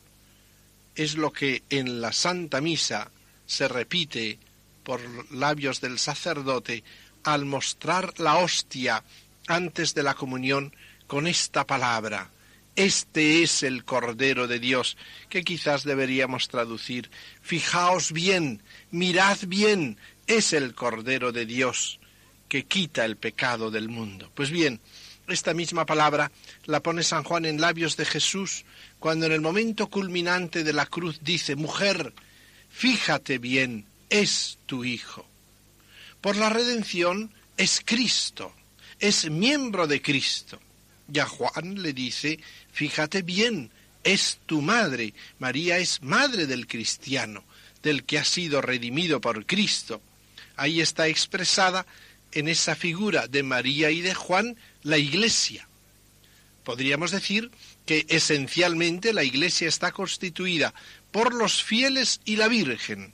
Es 0.96 1.14
lo 1.14 1.32
que 1.32 1.62
en 1.70 2.00
la 2.00 2.12
Santa 2.12 2.60
Misa 2.60 3.12
se 3.46 3.68
repite 3.68 4.38
por 4.82 5.00
labios 5.32 5.80
del 5.80 6.00
sacerdote 6.00 6.82
al 7.22 7.44
mostrar 7.44 8.18
la 8.18 8.38
hostia 8.38 9.04
antes 9.46 9.94
de 9.94 10.02
la 10.02 10.14
comunión 10.14 10.74
con 11.06 11.26
esta 11.26 11.66
palabra. 11.66 12.30
Este 12.74 13.42
es 13.42 13.62
el 13.62 13.84
Cordero 13.84 14.46
de 14.46 14.58
Dios, 14.58 14.96
que 15.30 15.44
quizás 15.44 15.84
deberíamos 15.84 16.48
traducir. 16.48 17.10
Fijaos 17.40 18.12
bien, 18.12 18.62
mirad 18.90 19.38
bien, 19.46 19.96
es 20.26 20.52
el 20.52 20.74
Cordero 20.74 21.32
de 21.32 21.46
Dios 21.46 22.00
que 22.48 22.64
quita 22.64 23.04
el 23.04 23.16
pecado 23.16 23.70
del 23.70 23.88
mundo. 23.88 24.30
Pues 24.34 24.50
bien, 24.50 24.80
esta 25.28 25.54
misma 25.54 25.86
palabra 25.86 26.30
la 26.66 26.80
pone 26.80 27.02
San 27.02 27.24
Juan 27.24 27.44
en 27.44 27.60
labios 27.60 27.96
de 27.96 28.04
Jesús 28.04 28.64
cuando 28.98 29.26
en 29.26 29.32
el 29.32 29.40
momento 29.40 29.88
culminante 29.88 30.62
de 30.62 30.72
la 30.72 30.86
cruz 30.86 31.20
dice, 31.22 31.56
Mujer, 31.56 32.12
fíjate 32.68 33.38
bien, 33.38 33.86
es 34.10 34.58
tu 34.66 34.84
Hijo. 34.84 35.26
Por 36.20 36.36
la 36.36 36.50
redención 36.50 37.32
es 37.56 37.82
Cristo, 37.84 38.52
es 39.00 39.30
miembro 39.30 39.86
de 39.86 40.00
Cristo. 40.02 40.60
Y 41.12 41.18
a 41.18 41.26
Juan 41.26 41.82
le 41.82 41.92
dice, 41.92 42.38
fíjate 42.72 43.22
bien, 43.22 43.70
es 44.02 44.38
tu 44.46 44.62
madre. 44.62 45.14
María 45.38 45.78
es 45.78 46.02
madre 46.02 46.46
del 46.46 46.66
cristiano, 46.66 47.44
del 47.82 48.04
que 48.04 48.18
ha 48.18 48.24
sido 48.24 48.60
redimido 48.60 49.20
por 49.20 49.46
Cristo. 49.46 50.00
Ahí 50.56 50.80
está 50.80 51.06
expresada 51.08 51.86
en 52.32 52.48
esa 52.48 52.74
figura 52.74 53.28
de 53.28 53.42
María 53.42 53.90
y 53.90 54.00
de 54.00 54.14
Juan 54.14 54.56
la 54.82 54.98
iglesia. 54.98 55.68
Podríamos 56.64 57.12
decir 57.12 57.50
que 57.84 58.06
esencialmente 58.08 59.12
la 59.12 59.22
iglesia 59.22 59.68
está 59.68 59.92
constituida 59.92 60.74
por 61.12 61.32
los 61.32 61.62
fieles 61.62 62.20
y 62.24 62.36
la 62.36 62.48
Virgen, 62.48 63.12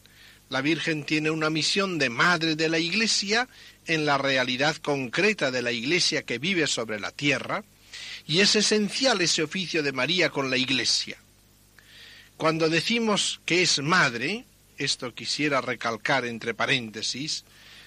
la 0.52 0.60
Virgen 0.60 1.04
tiene 1.04 1.30
una 1.30 1.48
misión 1.48 1.98
de 1.98 2.10
madre 2.10 2.56
de 2.56 2.68
la 2.68 2.78
Iglesia 2.78 3.48
en 3.86 4.04
la 4.04 4.18
realidad 4.18 4.76
concreta 4.76 5.50
de 5.50 5.62
la 5.62 5.72
Iglesia 5.72 6.24
que 6.24 6.38
vive 6.38 6.66
sobre 6.66 7.00
la 7.00 7.10
tierra, 7.10 7.64
y 8.26 8.40
es 8.40 8.54
esencial 8.54 9.22
ese 9.22 9.42
oficio 9.42 9.82
de 9.82 9.92
María 9.92 10.28
con 10.28 10.50
la 10.50 10.58
Iglesia. 10.58 11.16
Cuando 12.36 12.68
decimos 12.68 13.40
que 13.46 13.62
es 13.62 13.78
madre, 13.78 14.44
esto 14.76 15.14
quisiera 15.14 15.62
recalcar 15.62 16.26
entre 16.26 16.52
paréntesis, 16.52 17.44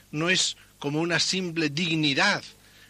no 0.10 0.32
es 0.32 0.58
como 0.80 1.02
una 1.02 1.20
simple 1.20 1.70
dignidad 1.70 2.44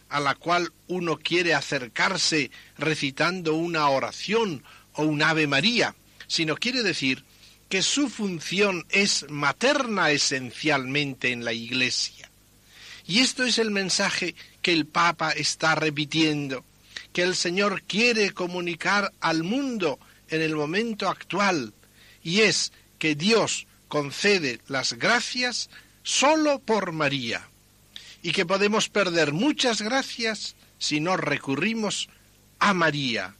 a 0.07 0.21
la 0.21 0.35
cual 0.35 0.71
uno 0.87 1.17
quiere 1.17 1.53
acercarse 1.53 2.49
recitando 2.77 3.55
una 3.55 3.89
oración 3.89 4.63
o 4.93 5.03
un 5.03 5.21
Ave 5.21 5.47
María, 5.47 5.95
sino 6.27 6.55
quiere 6.55 6.81
decir 6.81 7.25
que 7.69 7.81
su 7.81 8.09
función 8.09 8.85
es 8.89 9.25
materna 9.29 10.11
esencialmente 10.11 11.31
en 11.31 11.43
la 11.43 11.53
Iglesia. 11.53 12.29
Y 13.07 13.19
esto 13.19 13.43
es 13.43 13.59
el 13.59 13.71
mensaje 13.71 14.35
que 14.61 14.73
el 14.73 14.85
Papa 14.85 15.31
está 15.31 15.75
repitiendo, 15.75 16.63
que 17.13 17.21
el 17.21 17.35
Señor 17.35 17.83
quiere 17.83 18.31
comunicar 18.31 19.11
al 19.19 19.43
mundo 19.43 19.99
en 20.29 20.41
el 20.41 20.55
momento 20.55 21.09
actual, 21.09 21.73
y 22.23 22.41
es 22.41 22.71
que 22.97 23.15
Dios 23.15 23.67
concede 23.87 24.59
las 24.67 24.93
gracias 24.93 25.69
solo 26.03 26.59
por 26.59 26.91
María, 26.91 27.47
y 28.23 28.31
que 28.31 28.45
podemos 28.45 28.89
perder 28.89 29.33
muchas 29.33 29.81
gracias 29.81 30.55
si 30.79 30.99
no 30.99 31.15
recurrimos 31.15 32.09
a 32.59 32.73
María 32.73 33.35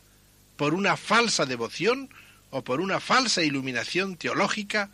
por 0.58 0.74
una 0.74 0.96
falsa 0.96 1.46
devoción 1.46 2.10
o 2.56 2.64
por 2.64 2.80
una 2.80 3.02
falsa 3.02 3.44
iluminación 3.44 4.16
teológica, 4.16 4.90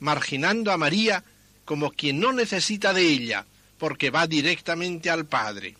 marginando 0.00 0.72
a 0.72 0.76
María 0.76 1.22
como 1.64 1.92
quien 1.92 2.18
no 2.18 2.32
necesita 2.32 2.92
de 2.92 3.02
ella, 3.02 3.46
porque 3.78 4.10
va 4.10 4.26
directamente 4.26 5.08
al 5.08 5.24
Padre. 5.24 5.76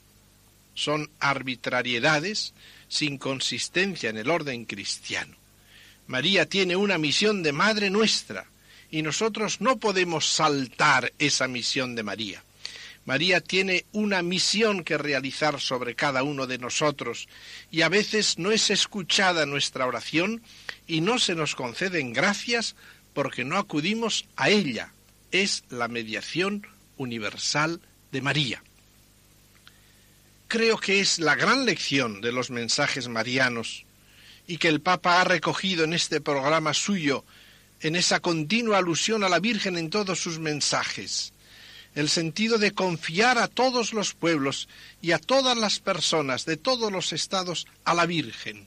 Son 0.73 1.11
arbitrariedades 1.19 2.55
sin 2.89 3.19
consistencia 3.19 4.09
en 4.09 4.19
el 4.19 4.31
orden 4.31 4.67
cristiano. 4.67 5.35
María 6.07 6.47
tiene 6.47 6.77
una 6.77 6.97
misión 6.97 7.43
de 7.43 7.51
Madre 7.51 7.91
nuestra, 7.91 8.47
y 8.89 9.03
nosotros 9.03 9.61
no 9.61 9.79
podemos 9.81 10.29
saltar 10.29 11.13
esa 11.19 11.49
misión 11.49 11.97
de 11.97 12.05
María. 12.05 12.45
María 13.05 13.41
tiene 13.41 13.85
una 13.91 14.23
misión 14.23 14.85
que 14.85 14.97
realizar 14.97 15.61
sobre 15.61 15.97
cada 15.97 16.23
uno 16.23 16.47
de 16.47 16.59
nosotros 16.59 17.27
y 17.73 17.83
a 17.83 17.89
veces 17.89 18.39
no 18.39 18.53
es 18.53 18.71
escuchada 18.71 19.47
nuestra 19.47 19.87
oración 19.87 20.43
y 20.91 21.01
no 21.01 21.21
se 21.21 21.37
nos 21.37 21.55
conceden 21.55 22.13
gracias 22.13 22.75
porque 23.15 23.45
no 23.45 23.57
acudimos 23.59 24.27
a 24.35 24.51
ella. 24.51 24.93
Es 25.31 25.63
la 25.71 25.87
mediación 25.87 26.67
universal 26.97 27.81
de 28.11 28.21
María. 28.21 28.65
Creo 30.49 30.79
que 30.79 30.99
es 30.99 31.21
la 31.21 31.37
gran 31.37 31.65
lección 31.65 32.21
de 32.21 32.33
los 32.33 32.51
mensajes 32.51 33.07
marianos 33.07 33.85
y 34.49 34.59
que 34.59 34.67
el 34.67 34.81
Papa 34.81 35.21
ha 35.21 35.25
recogido 35.25 35.85
en 35.85 35.93
este 35.93 36.21
programa 36.21 36.75
suyo, 36.75 37.25
en 37.83 37.95
esa 37.95 38.19
continua 38.19 38.79
alusión 38.79 39.23
a 39.23 39.29
la 39.29 39.39
Virgen 39.39 39.79
en 39.79 39.91
todos 39.91 40.19
sus 40.19 40.41
mensajes, 40.41 41.33
el 41.95 42.09
sentido 42.09 42.59
de 42.59 42.73
confiar 42.73 43.39
a 43.39 43.47
todos 43.47 43.93
los 43.93 44.13
pueblos 44.15 44.69
y 45.01 45.13
a 45.13 45.21
todas 45.21 45.57
las 45.57 45.79
personas 45.79 46.47
de 46.47 46.57
todos 46.57 46.91
los 46.91 47.13
estados 47.13 47.69
a 47.85 47.95
la 47.95 48.07
Virgen. 48.07 48.67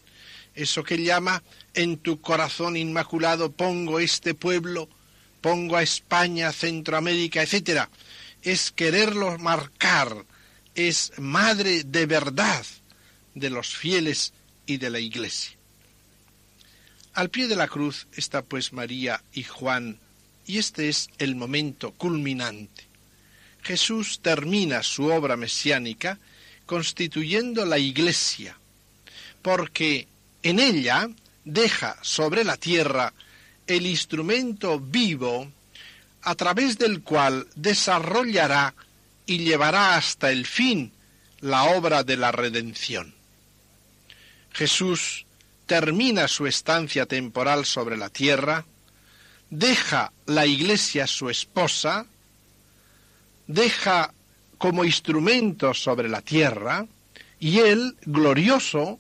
Eso 0.56 0.84
que 0.84 1.02
llama 1.02 1.44
en 1.74 1.98
tu 1.98 2.22
corazón 2.22 2.78
inmaculado 2.78 3.52
pongo 3.52 4.00
este 4.00 4.34
pueblo, 4.34 4.88
pongo 5.42 5.78
a 5.78 5.84
España, 5.84 6.52
Centroamérica, 6.52 7.42
etcétera, 7.42 7.90
es 8.42 8.72
quererlo 8.72 9.38
marcar, 9.40 10.26
es 10.76 11.14
madre 11.18 11.84
de 11.84 12.06
verdad 12.06 12.66
de 13.34 13.50
los 13.50 13.76
fieles 13.76 14.34
y 14.66 14.78
de 14.78 14.90
la 14.90 15.00
Iglesia. 15.00 15.58
Al 17.14 17.30
pie 17.30 17.48
de 17.48 17.56
la 17.56 17.68
cruz 17.68 18.08
está 18.14 18.42
pues 18.42 18.74
María 18.74 19.24
y 19.34 19.44
Juan, 19.44 20.00
y 20.46 20.58
este 20.58 20.90
es 20.90 21.10
el 21.18 21.36
momento 21.36 21.92
culminante. 21.92 22.86
Jesús 23.62 24.20
termina 24.22 24.84
su 24.84 25.06
obra 25.06 25.38
mesiánica 25.38 26.20
constituyendo 26.66 27.66
la 27.66 27.78
Iglesia, 27.78 28.58
porque 29.42 30.08
en 30.44 30.60
ella 30.60 31.10
deja 31.46 31.98
sobre 32.02 32.44
la 32.44 32.58
tierra 32.58 33.14
el 33.68 33.86
instrumento 33.86 34.80
vivo 34.80 35.52
a 36.22 36.36
través 36.36 36.78
del 36.78 37.02
cual 37.02 37.48
desarrollará 37.56 38.74
y 39.26 39.40
llevará 39.40 39.96
hasta 39.96 40.32
el 40.32 40.46
fin 40.46 40.92
la 41.40 41.64
obra 41.64 42.04
de 42.04 42.18
la 42.18 42.32
redención. 42.32 43.14
Jesús 44.52 45.26
termina 45.66 46.28
su 46.28 46.46
estancia 46.46 47.06
temporal 47.06 47.66
sobre 47.66 47.98
la 47.98 48.10
tierra, 48.10 48.66
deja 49.50 50.12
la 50.26 50.46
iglesia 50.46 51.08
su 51.08 51.30
esposa, 51.30 52.06
deja 53.48 54.14
como 54.58 54.86
instrumento 54.86 55.74
sobre 55.74 56.10
la 56.10 56.22
tierra, 56.22 56.86
y 57.40 57.60
él, 57.60 57.98
glorioso, 58.06 59.00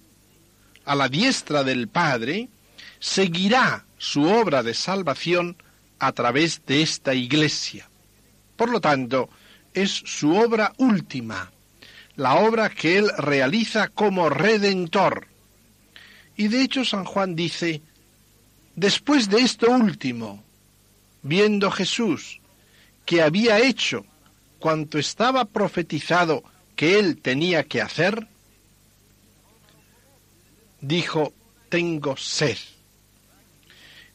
a 0.86 0.96
la 0.96 1.10
diestra 1.10 1.64
del 1.64 1.88
Padre, 1.88 2.50
seguirá 3.00 3.86
su 3.98 4.24
obra 4.24 4.64
de 4.64 4.74
salvación 4.74 5.56
a 6.00 6.12
través 6.12 6.62
de 6.66 6.82
esta 6.82 7.14
iglesia. 7.14 7.90
Por 8.56 8.70
lo 8.70 8.82
tanto, 8.82 9.30
es 9.74 9.92
su 9.92 10.36
obra 10.36 10.74
última, 10.78 11.52
la 12.16 12.36
obra 12.36 12.70
que 12.70 12.98
él 12.98 13.10
realiza 13.18 13.88
como 13.88 14.30
redentor, 14.30 15.28
y 16.36 16.48
de 16.48 16.62
hecho 16.62 16.84
San 16.84 17.06
Juan 17.06 17.36
dice, 17.36 17.82
después 18.76 19.30
de 19.30 19.42
esto 19.42 19.72
último, 19.72 20.44
viendo 21.22 21.72
Jesús 21.72 22.40
que 23.06 23.22
había 23.22 23.60
hecho 23.60 24.06
cuanto 24.60 24.98
estaba 24.98 25.46
profetizado 25.46 26.44
que 26.76 27.00
él 27.00 27.18
tenía 27.22 27.64
que 27.64 27.82
hacer, 27.82 28.28
dijo, 30.84 31.34
tengo 31.70 32.16
sed. 32.18 32.58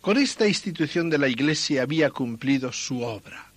Con 0.00 0.18
esta 0.18 0.46
institución 0.46 1.10
de 1.10 1.18
la 1.18 1.28
Iglesia 1.28 1.82
había 1.82 2.10
cumplido 2.10 2.72
su 2.72 3.02
obra. 3.02 3.50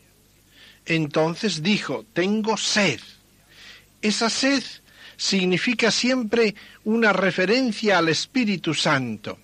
Entonces 0.85 1.61
dijo, 1.61 2.05
tengo 2.13 2.57
sed. 2.57 2.99
Esa 4.01 4.29
sed 4.29 4.63
significa 5.17 5.91
siempre 5.91 6.55
una 6.85 7.13
referencia 7.13 7.99
al 7.99 8.09
Espíritu 8.09 8.73
Santo. 8.73 9.37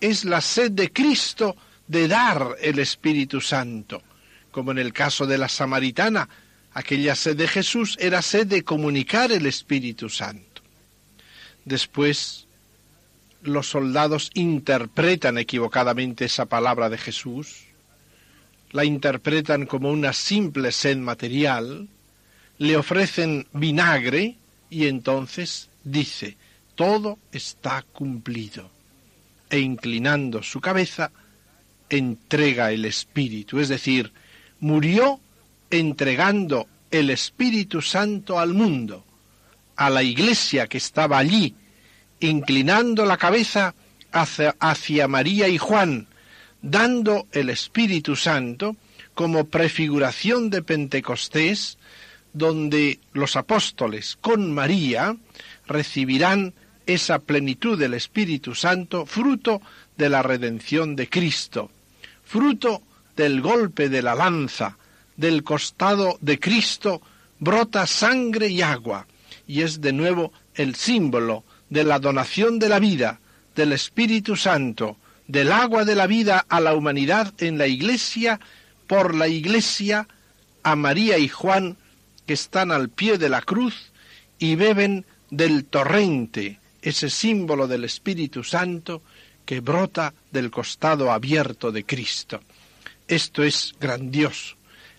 Es 0.00 0.24
la 0.24 0.40
sed 0.40 0.70
de 0.70 0.92
Cristo 0.92 1.56
de 1.88 2.06
dar 2.06 2.56
el 2.60 2.78
Espíritu 2.78 3.40
Santo, 3.40 4.02
como 4.50 4.70
en 4.70 4.78
el 4.78 4.92
caso 4.92 5.26
de 5.26 5.38
la 5.38 5.48
samaritana, 5.48 6.28
aquella 6.74 7.16
sed 7.16 7.36
de 7.36 7.48
Jesús 7.48 7.96
era 7.98 8.20
sed 8.22 8.46
de 8.46 8.62
comunicar 8.62 9.32
el 9.32 9.46
Espíritu 9.46 10.08
Santo. 10.08 10.62
Después, 11.64 12.46
los 13.44 13.68
soldados 13.68 14.30
interpretan 14.34 15.38
equivocadamente 15.38 16.24
esa 16.24 16.46
palabra 16.46 16.88
de 16.88 16.98
Jesús, 16.98 17.64
la 18.72 18.84
interpretan 18.84 19.66
como 19.66 19.90
una 19.90 20.12
simple 20.12 20.72
sed 20.72 20.96
material, 20.96 21.88
le 22.58 22.76
ofrecen 22.76 23.46
vinagre, 23.52 24.36
y 24.70 24.88
entonces 24.88 25.68
dice, 25.84 26.36
todo 26.74 27.18
está 27.30 27.84
cumplido. 27.92 28.70
E 29.50 29.60
inclinando 29.60 30.42
su 30.42 30.60
cabeza, 30.60 31.12
entrega 31.88 32.72
el 32.72 32.84
Espíritu, 32.84 33.60
es 33.60 33.68
decir, 33.68 34.12
murió 34.58 35.20
entregando 35.70 36.66
el 36.90 37.10
Espíritu 37.10 37.82
Santo 37.82 38.38
al 38.38 38.54
mundo, 38.54 39.04
a 39.76 39.90
la 39.90 40.02
iglesia 40.02 40.66
que 40.66 40.78
estaba 40.78 41.18
allí, 41.18 41.54
inclinando 42.28 43.04
la 43.04 43.16
cabeza 43.16 43.74
hacia, 44.12 45.08
María 45.08 45.48
y 45.48 45.58
Juan, 45.58 46.06
dando 46.62 47.26
el 47.32 47.50
Espíritu 47.50 48.16
Santo 48.16 48.76
como 49.14 49.46
prefiguración 49.46 50.50
de 50.50 50.62
Pentecostés, 50.62 51.78
donde 52.32 52.98
los 53.12 53.36
apóstoles 53.36 54.16
con 54.20 54.52
María 54.52 55.16
recibirán 55.66 56.54
esa 56.86 57.18
plenitud 57.18 57.78
del 57.78 57.94
Espíritu 57.94 58.54
Santo, 58.54 59.06
fruto 59.06 59.60
de 59.96 60.08
la 60.08 60.22
redención 60.22 60.96
de 60.96 61.08
Cristo, 61.08 61.70
fruto 62.24 62.82
del 63.16 63.40
golpe 63.40 63.88
de 63.88 64.02
la 64.02 64.14
lanza, 64.14 64.76
del 65.16 65.44
costado 65.44 66.18
de 66.20 66.40
Cristo, 66.40 67.00
brota 67.38 67.86
sangre 67.86 68.48
y 68.48 68.62
agua, 68.62 69.06
y 69.46 69.62
es 69.62 69.80
de 69.80 69.92
nuevo 69.92 70.32
el 70.54 70.74
símbolo 70.74 71.44
de 71.74 71.82
la 71.82 71.98
donación 71.98 72.60
de 72.60 72.68
la 72.68 72.78
vida, 72.78 73.18
del 73.56 73.72
Espíritu 73.72 74.36
Santo, 74.36 74.96
del 75.26 75.50
agua 75.50 75.84
de 75.84 75.96
la 75.96 76.06
vida 76.06 76.46
a 76.48 76.60
la 76.60 76.72
humanidad 76.72 77.34
en 77.42 77.58
la 77.58 77.66
Iglesia, 77.66 78.38
por 78.86 79.12
la 79.12 79.26
Iglesia, 79.26 80.06
a 80.62 80.76
María 80.76 81.18
y 81.18 81.26
Juan, 81.26 81.76
que 82.26 82.34
están 82.34 82.70
al 82.70 82.90
pie 82.90 83.18
de 83.18 83.28
la 83.28 83.42
cruz 83.42 83.90
y 84.38 84.54
beben 84.54 85.04
del 85.30 85.64
torrente, 85.64 86.60
ese 86.80 87.10
símbolo 87.10 87.66
del 87.66 87.82
Espíritu 87.82 88.44
Santo 88.44 89.02
que 89.44 89.58
brota 89.58 90.14
del 90.30 90.52
costado 90.52 91.10
abierto 91.10 91.72
de 91.72 91.84
Cristo. 91.84 92.40
Esto 93.08 93.42
es 93.42 93.74
grandioso, 93.80 94.54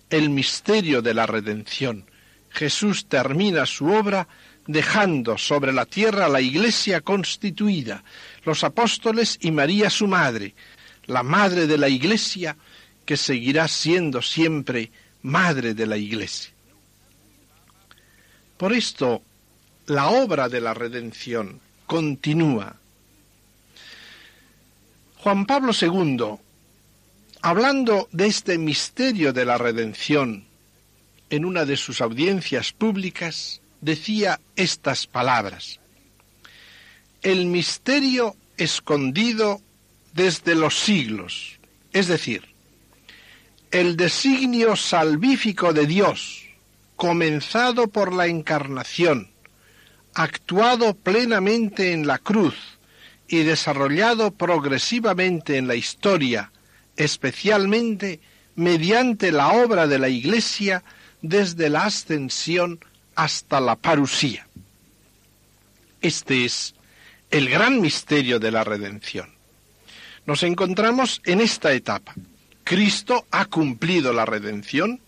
el 0.10 0.30
misterio 0.30 1.02
de 1.02 1.14
la 1.14 1.26
redención. 1.26 2.04
Jesús 2.50 3.06
termina 3.06 3.66
su 3.66 3.88
obra 3.88 4.28
dejando 4.68 5.38
sobre 5.38 5.72
la 5.72 5.86
tierra 5.86 6.28
la 6.28 6.42
iglesia 6.42 7.02
constituida, 7.02 8.04
los 8.44 8.64
apóstoles 8.64 9.38
y 9.42 9.52
María 9.52 9.90
su 9.90 10.08
madre, 10.08 10.56
la 11.06 11.24
madre 11.24 11.68
de 11.68 11.78
la 11.78 11.90
Iglesia, 11.90 12.58
que 13.06 13.18
seguirá 13.18 13.68
siendo 13.68 14.22
siempre 14.22 14.92
madre 15.22 15.74
de 15.74 15.86
la 15.86 15.98
Iglesia. 15.98 16.52
Por 18.58 18.74
esto, 18.74 19.22
la 19.88 20.10
obra 20.10 20.50
de 20.50 20.62
la 20.62 20.74
redención 20.74 21.60
continúa. 21.86 22.76
Juan 25.18 25.46
Pablo 25.46 25.72
II, 25.80 26.40
hablando 27.42 28.08
de 28.12 28.28
este 28.28 28.58
misterio 28.58 29.34
de 29.34 29.46
la 29.46 29.58
redención 29.58 30.46
en 31.30 31.46
una 31.46 31.66
de 31.66 31.78
sus 31.78 32.02
audiencias 32.02 32.72
públicas, 32.72 33.62
decía 33.86 34.42
estas 34.56 35.06
palabras. 35.06 35.80
El 37.22 37.46
misterio 37.46 38.36
escondido 38.58 39.62
desde 40.14 40.56
los 40.56 40.80
siglos, 40.80 41.60
es 41.94 42.08
decir, 42.08 42.44
el 43.72 43.96
designio 43.96 44.76
salvífico 44.76 45.72
de 45.72 45.86
Dios, 45.86 46.46
comenzado 46.96 47.88
por 47.88 48.12
la 48.12 48.26
encarnación, 48.26 49.30
actuado 50.14 50.96
plenamente 50.96 51.92
en 51.92 52.08
la 52.08 52.18
cruz 52.18 52.56
y 53.28 53.44
desarrollado 53.44 54.32
progresivamente 54.32 55.58
en 55.58 55.68
la 55.68 55.76
historia, 55.76 56.52
especialmente 56.96 58.20
mediante 58.56 59.32
la 59.32 59.50
obra 59.50 59.88
de 59.88 60.00
la 60.00 60.10
Iglesia 60.10 60.84
desde 61.22 61.70
la 61.70 61.86
ascensión 61.86 62.80
hasta 63.16 63.60
la 63.60 63.76
parusía. 63.76 64.48
Este 66.02 66.46
es 66.46 66.76
el 67.32 67.50
gran 67.50 67.82
misterio 67.82 68.40
de 68.40 68.52
la 68.52 68.64
redención. 68.64 69.34
Nos 70.26 70.44
encontramos 70.44 71.22
en 71.26 71.42
esta 71.42 71.74
etapa. 71.74 72.14
Cristo 72.64 73.26
ha 73.32 73.46
cumplido 73.46 74.14
la 74.14 74.26
redención. 74.26 75.00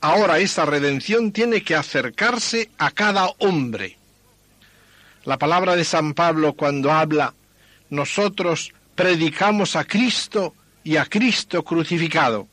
Ahora 0.00 0.38
esa 0.38 0.64
redención 0.64 1.32
tiene 1.32 1.62
que 1.62 1.74
acercarse 1.74 2.70
a 2.78 2.90
cada 2.90 3.26
hombre. 3.38 3.98
La 5.24 5.38
palabra 5.38 5.74
de 5.74 5.84
San 5.84 6.14
Pablo 6.14 6.52
cuando 6.52 6.92
habla, 6.92 7.34
nosotros 7.90 8.72
predicamos 8.94 9.76
a 9.76 9.84
Cristo 9.84 10.54
y 10.84 10.96
a 10.98 11.06
Cristo 11.06 11.64
crucificado. 11.64 12.46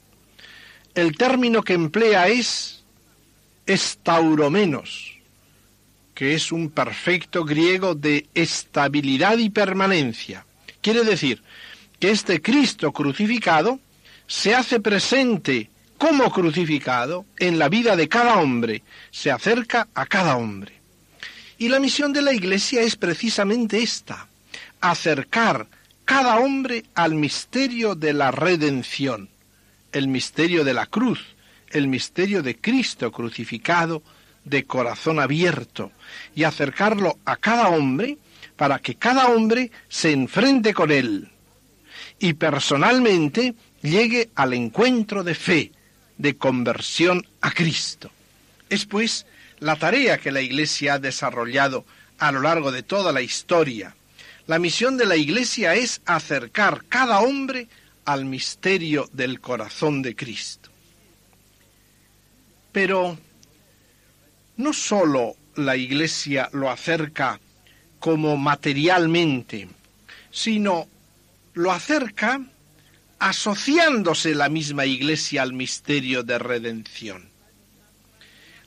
El 0.95 1.15
término 1.17 1.63
que 1.63 1.73
emplea 1.73 2.27
es 2.27 2.80
estauromenos, 3.73 5.17
que 6.13 6.33
es 6.33 6.51
un 6.51 6.69
perfecto 6.69 7.45
griego 7.45 7.95
de 7.95 8.27
estabilidad 8.33 9.37
y 9.37 9.49
permanencia. 9.49 10.45
Quiere 10.81 11.03
decir 11.03 11.41
que 11.99 12.11
este 12.11 12.41
Cristo 12.41 12.91
crucificado 12.91 13.79
se 14.27 14.55
hace 14.55 14.79
presente 14.79 15.69
como 15.97 16.31
crucificado 16.31 17.25
en 17.37 17.59
la 17.59 17.69
vida 17.69 17.95
de 17.95 18.09
cada 18.09 18.39
hombre, 18.39 18.81
se 19.11 19.29
acerca 19.29 19.87
a 19.93 20.05
cada 20.05 20.35
hombre. 20.35 20.73
Y 21.59 21.69
la 21.69 21.79
misión 21.79 22.11
de 22.11 22.23
la 22.23 22.33
Iglesia 22.33 22.81
es 22.81 22.95
precisamente 22.95 23.83
esta, 23.83 24.27
acercar 24.79 25.67
cada 26.05 26.39
hombre 26.39 26.85
al 26.95 27.13
misterio 27.13 27.93
de 27.93 28.13
la 28.13 28.31
redención, 28.31 29.29
el 29.91 30.07
misterio 30.07 30.63
de 30.63 30.73
la 30.73 30.87
cruz, 30.87 31.35
el 31.73 31.87
misterio 31.87 32.41
de 32.41 32.57
Cristo 32.57 33.11
crucificado 33.11 34.03
de 34.43 34.65
corazón 34.65 35.19
abierto, 35.19 35.91
y 36.35 36.43
acercarlo 36.43 37.19
a 37.25 37.37
cada 37.37 37.69
hombre 37.69 38.17
para 38.55 38.79
que 38.79 38.95
cada 38.95 39.27
hombre 39.27 39.71
se 39.87 40.11
enfrente 40.11 40.73
con 40.73 40.91
él 40.91 41.31
y 42.19 42.33
personalmente 42.33 43.55
llegue 43.81 44.29
al 44.35 44.53
encuentro 44.53 45.23
de 45.23 45.35
fe, 45.35 45.71
de 46.17 46.37
conversión 46.37 47.25
a 47.41 47.51
Cristo. 47.51 48.11
Es 48.69 48.85
pues 48.85 49.25
la 49.59 49.75
tarea 49.75 50.19
que 50.19 50.31
la 50.31 50.41
Iglesia 50.41 50.93
ha 50.93 50.99
desarrollado 50.99 51.85
a 52.19 52.31
lo 52.31 52.41
largo 52.41 52.71
de 52.71 52.83
toda 52.83 53.11
la 53.11 53.21
historia. 53.21 53.95
La 54.45 54.59
misión 54.59 54.97
de 54.97 55.05
la 55.05 55.15
Iglesia 55.15 55.73
es 55.73 56.01
acercar 56.05 56.83
cada 56.87 57.19
hombre 57.19 57.67
al 58.05 58.25
misterio 58.25 59.09
del 59.13 59.41
corazón 59.41 60.01
de 60.01 60.15
Cristo. 60.15 60.70
Pero 62.71 63.17
no 64.57 64.73
sólo 64.73 65.35
la 65.55 65.75
Iglesia 65.75 66.49
lo 66.53 66.69
acerca 66.69 67.39
como 67.99 68.37
materialmente, 68.37 69.67
sino 70.31 70.87
lo 71.53 71.71
acerca 71.71 72.41
asociándose 73.19 74.33
la 74.33 74.49
misma 74.49 74.85
Iglesia 74.85 75.43
al 75.43 75.53
misterio 75.53 76.23
de 76.23 76.39
redención. 76.39 77.29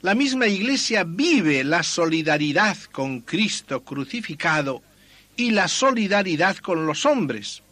La 0.02 0.14
misma 0.14 0.46
Iglesia 0.46 1.04
vive 1.04 1.64
la 1.64 1.82
solidaridad 1.82 2.76
con 2.92 3.22
Cristo 3.22 3.82
crucificado 3.82 4.82
y 5.36 5.50
la 5.50 5.66
solidaridad 5.66 6.58
con 6.58 6.86
los 6.86 7.06
hombres. 7.06 7.62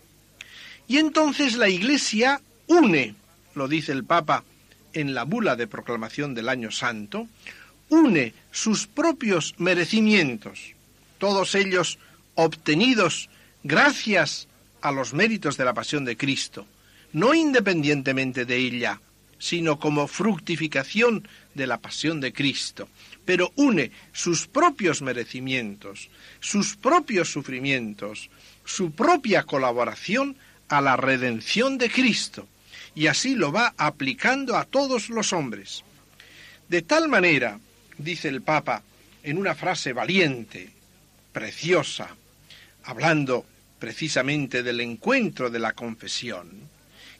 Y 0.89 0.97
entonces 0.97 1.57
la 1.57 1.69
Iglesia 1.69 2.41
une, 2.67 3.15
lo 3.55 3.69
dice 3.69 3.93
el 3.93 4.05
Papa 4.05 4.45
en 4.93 5.15
la 5.15 5.25
bula 5.25 5.57
de 5.57 5.67
proclamación 5.67 6.35
del 6.35 6.49
año 6.49 6.71
santo, 6.71 7.29
une 7.89 8.35
sus 8.51 8.87
propios 8.87 9.55
merecimientos, 9.59 10.75
todos 11.19 11.55
ellos 11.55 11.99
obtenidos 12.35 13.29
gracias 13.63 14.49
a 14.81 14.93
los 14.93 15.13
méritos 15.13 15.57
de 15.57 15.65
la 15.65 15.75
pasión 15.75 16.05
de 16.05 16.17
Cristo, 16.17 16.67
no 17.13 17.35
independientemente 17.35 18.45
de 18.45 18.57
ella, 18.57 19.01
sino 19.39 19.79
como 19.79 20.07
fructificación 20.07 21.27
de 21.55 21.67
la 21.67 21.79
pasión 21.79 22.21
de 22.21 22.33
Cristo, 22.33 22.89
pero 23.25 23.53
une 23.57 23.91
sus 24.13 24.47
propios 24.47 25.03
merecimientos, 25.03 26.11
sus 26.41 26.77
propios 26.77 27.31
sufrimientos, 27.31 28.31
su 28.65 28.93
propia 28.93 29.43
colaboración 29.45 30.37
a 30.69 30.81
la 30.81 30.97
redención 30.97 31.77
de 31.77 31.91
Cristo, 31.91 32.47
y 32.95 33.07
así 33.07 33.35
lo 33.35 33.53
va 33.53 33.75
aplicando 33.77 34.57
a 34.57 34.65
todos 34.65 35.09
los 35.09 35.33
hombres. 35.33 35.83
De 36.69 36.83
tal 36.83 37.09
manera, 37.09 37.59
dice 37.99 38.29
el 38.29 38.43
Papa 38.43 38.83
en 39.23 39.39
una 39.39 39.55
frase 39.55 39.93
valiente, 39.93 40.71
preciosa, 41.33 42.09
hablando 42.85 43.47
precisamente 43.79 44.63
del 44.63 44.81
encuentro 44.81 45.51
de 45.51 45.59
la 45.59 45.73
confesión, 45.73 46.49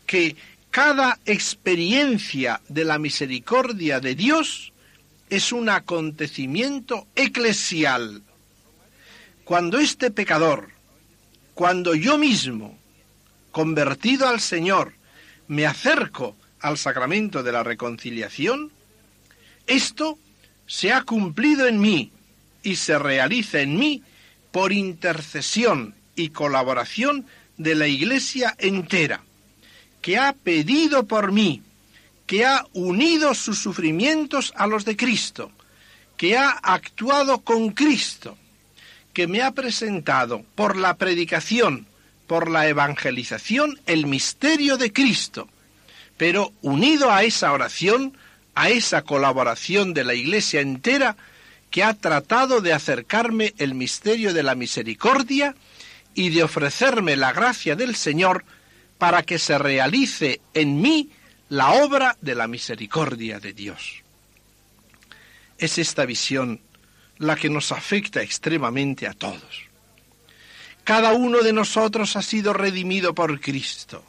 que 0.07 0.37
cada 0.71 1.19
experiencia 1.27 2.61
de 2.69 2.85
la 2.85 2.99
misericordia 2.99 4.01
de 4.01 4.15
Dios 4.15 4.73
es 5.29 5.53
un 5.53 5.69
acontecimiento 5.69 7.07
eclesial. 7.15 8.23
Cuando 9.45 9.79
este 9.79 10.11
pecador, 10.11 10.71
cuando 11.55 11.95
yo 11.95 12.17
mismo, 12.19 12.79
convertido 13.51 14.29
al 14.29 14.41
Señor, 14.41 14.95
me 15.53 15.67
acerco 15.67 16.35
al 16.61 16.79
sacramento 16.79 17.43
de 17.43 17.53
la 17.53 17.63
reconciliación, 17.63 18.73
esto 19.67 20.19
se 20.67 20.95
ha 20.95 21.03
cumplido 21.03 21.67
en 21.67 21.79
mí 21.79 22.11
y 22.63 22.77
se 22.77 22.99
realiza 22.99 23.61
en 23.61 23.79
mí 23.79 24.03
por 24.51 24.73
intercesión 24.73 25.95
y 26.17 26.31
colaboración 26.31 27.27
de 27.59 27.75
la 27.75 27.87
Iglesia 27.87 28.55
entera, 28.59 29.25
que 30.01 30.17
ha 30.17 30.33
pedido 30.33 31.07
por 31.07 31.33
mí, 31.33 31.61
que 32.27 32.47
ha 32.47 32.65
unido 32.73 33.35
sus 33.35 33.59
sufrimientos 33.59 34.55
a 34.57 34.67
los 34.67 34.87
de 34.87 34.97
Cristo, 34.97 35.53
que 36.17 36.39
ha 36.39 36.49
actuado 36.49 37.43
con 37.43 37.73
Cristo, 37.73 38.39
que 39.13 39.27
me 39.27 39.43
ha 39.43 39.51
presentado 39.51 40.47
por 40.55 40.77
la 40.77 40.97
predicación, 40.97 41.87
por 42.27 42.51
la 42.51 42.69
evangelización, 42.69 43.81
el 43.87 44.07
misterio 44.07 44.77
de 44.77 44.93
Cristo, 44.93 45.49
pero 46.17 46.53
unido 46.63 47.11
a 47.11 47.25
esa 47.25 47.53
oración, 47.53 48.17
a 48.55 48.71
esa 48.71 49.03
colaboración 49.03 49.95
de 49.95 50.05
la 50.05 50.15
Iglesia 50.15 50.61
entera, 50.61 51.17
que 51.71 51.83
ha 51.83 51.95
tratado 51.95 52.61
de 52.61 52.73
acercarme 52.73 53.55
el 53.59 53.75
misterio 53.75 54.35
de 54.35 54.43
la 54.43 54.55
misericordia, 54.55 55.55
y 56.15 56.31
de 56.31 56.43
ofrecerme 56.43 57.17
la 57.17 57.33
gracia 57.33 57.77
del 57.77 57.97
Señor 57.97 58.45
para 58.99 59.23
que 59.23 59.39
se 59.39 59.59
realice 59.59 60.41
en 60.55 60.81
mí 60.81 61.11
la 61.49 61.71
obra 61.73 62.17
de 62.21 62.35
la 62.35 62.47
misericordia 62.47 63.41
de 63.41 63.53
Dios. 63.53 64.03
Es 65.59 65.79
esta 65.79 66.05
visión 66.05 66.61
la 67.19 67.37
que 67.37 67.51
nos 67.51 67.73
afecta 67.73 68.23
extremadamente 68.23 69.07
a 69.07 69.13
todos. 69.13 69.72
Cada 70.85 71.13
uno 71.13 71.43
de 71.43 71.53
nosotros 71.53 72.17
ha 72.17 72.23
sido 72.23 72.53
redimido 72.53 73.15
por 73.15 73.41
Cristo 73.41 74.05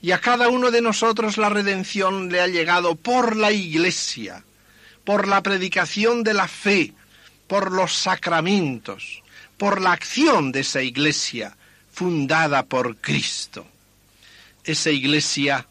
y 0.00 0.12
a 0.12 0.20
cada 0.20 0.48
uno 0.48 0.70
de 0.70 0.80
nosotros 0.80 1.38
la 1.38 1.48
redención 1.48 2.28
le 2.30 2.40
ha 2.40 2.46
llegado 2.46 2.94
por 2.94 3.36
la 3.36 3.50
Iglesia, 3.52 4.44
por 5.04 5.26
la 5.26 5.42
predicación 5.42 6.22
de 6.22 6.34
la 6.34 6.48
fe, 6.48 6.92
por 7.46 7.72
los 7.72 7.94
sacramentos, 7.94 9.22
por 9.56 9.80
la 9.80 9.92
acción 9.92 10.52
de 10.52 10.60
esa 10.60 10.82
iglesia 10.82 11.56
fundada 11.92 12.64
por 12.64 12.96
Cristo. 12.98 13.66
esa 14.64 14.90
iglesia 14.90 15.66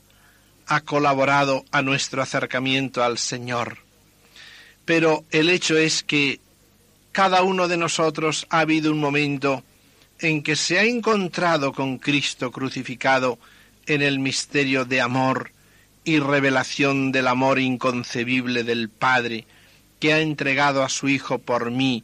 ha 0.66 0.82
colaborado 0.82 1.64
a 1.72 1.82
nuestro 1.82 2.22
acercamiento 2.22 3.04
al 3.04 3.18
Señor. 3.18 3.78
Pero 4.86 5.24
el 5.32 5.50
hecho 5.50 5.78
es 5.78 6.04
que 6.04 6.40
cada 7.12 7.44
uno 7.44 7.68
de 7.68 7.78
nosotros 7.78 8.48
ha 8.50 8.62
habido 8.62 8.92
un 8.92 9.00
momento 9.00 9.64
en 10.19 10.41
que 10.43 10.56
se 10.56 10.80
ha 10.80 10.84
encontrado 10.84 11.73
con 11.73 11.97
Cristo 11.97 12.51
crucificado 12.51 13.38
en 13.86 14.01
el 14.01 14.19
misterio 14.19 14.86
de 14.86 15.01
amor 15.01 15.51
y 16.03 16.19
revelación 16.19 17.12
del 17.12 17.27
amor 17.27 17.60
inconcebible 17.60 18.63
del 18.63 18.89
Padre, 18.89 19.45
que 19.99 20.13
ha 20.13 20.19
entregado 20.19 20.84
a 20.84 20.89
su 20.89 21.10
Hijo 21.10 21.39
por 21.39 21.71
mí 21.71 22.03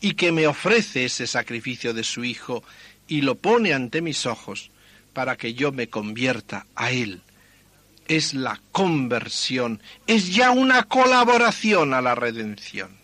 y 0.00 0.14
que 0.14 0.32
me 0.32 0.46
ofrece 0.46 1.04
ese 1.04 1.26
sacrificio 1.26 1.92
de 1.92 2.04
su 2.04 2.24
Hijo 2.24 2.62
y 3.08 3.22
lo 3.22 3.34
pone 3.34 3.74
ante 3.74 4.02
mis 4.02 4.24
ojos 4.26 4.70
para 5.12 5.36
que 5.36 5.54
yo 5.54 5.72
me 5.72 5.88
convierta 5.88 6.66
a 6.76 6.90
Él. 6.90 7.22
Es 8.08 8.34
la 8.34 8.60
conversión, 8.72 9.82
es 10.06 10.34
ya 10.34 10.50
una 10.50 10.84
colaboración 10.84 11.94
a 11.94 12.00
la 12.00 12.14
redención. 12.14 12.99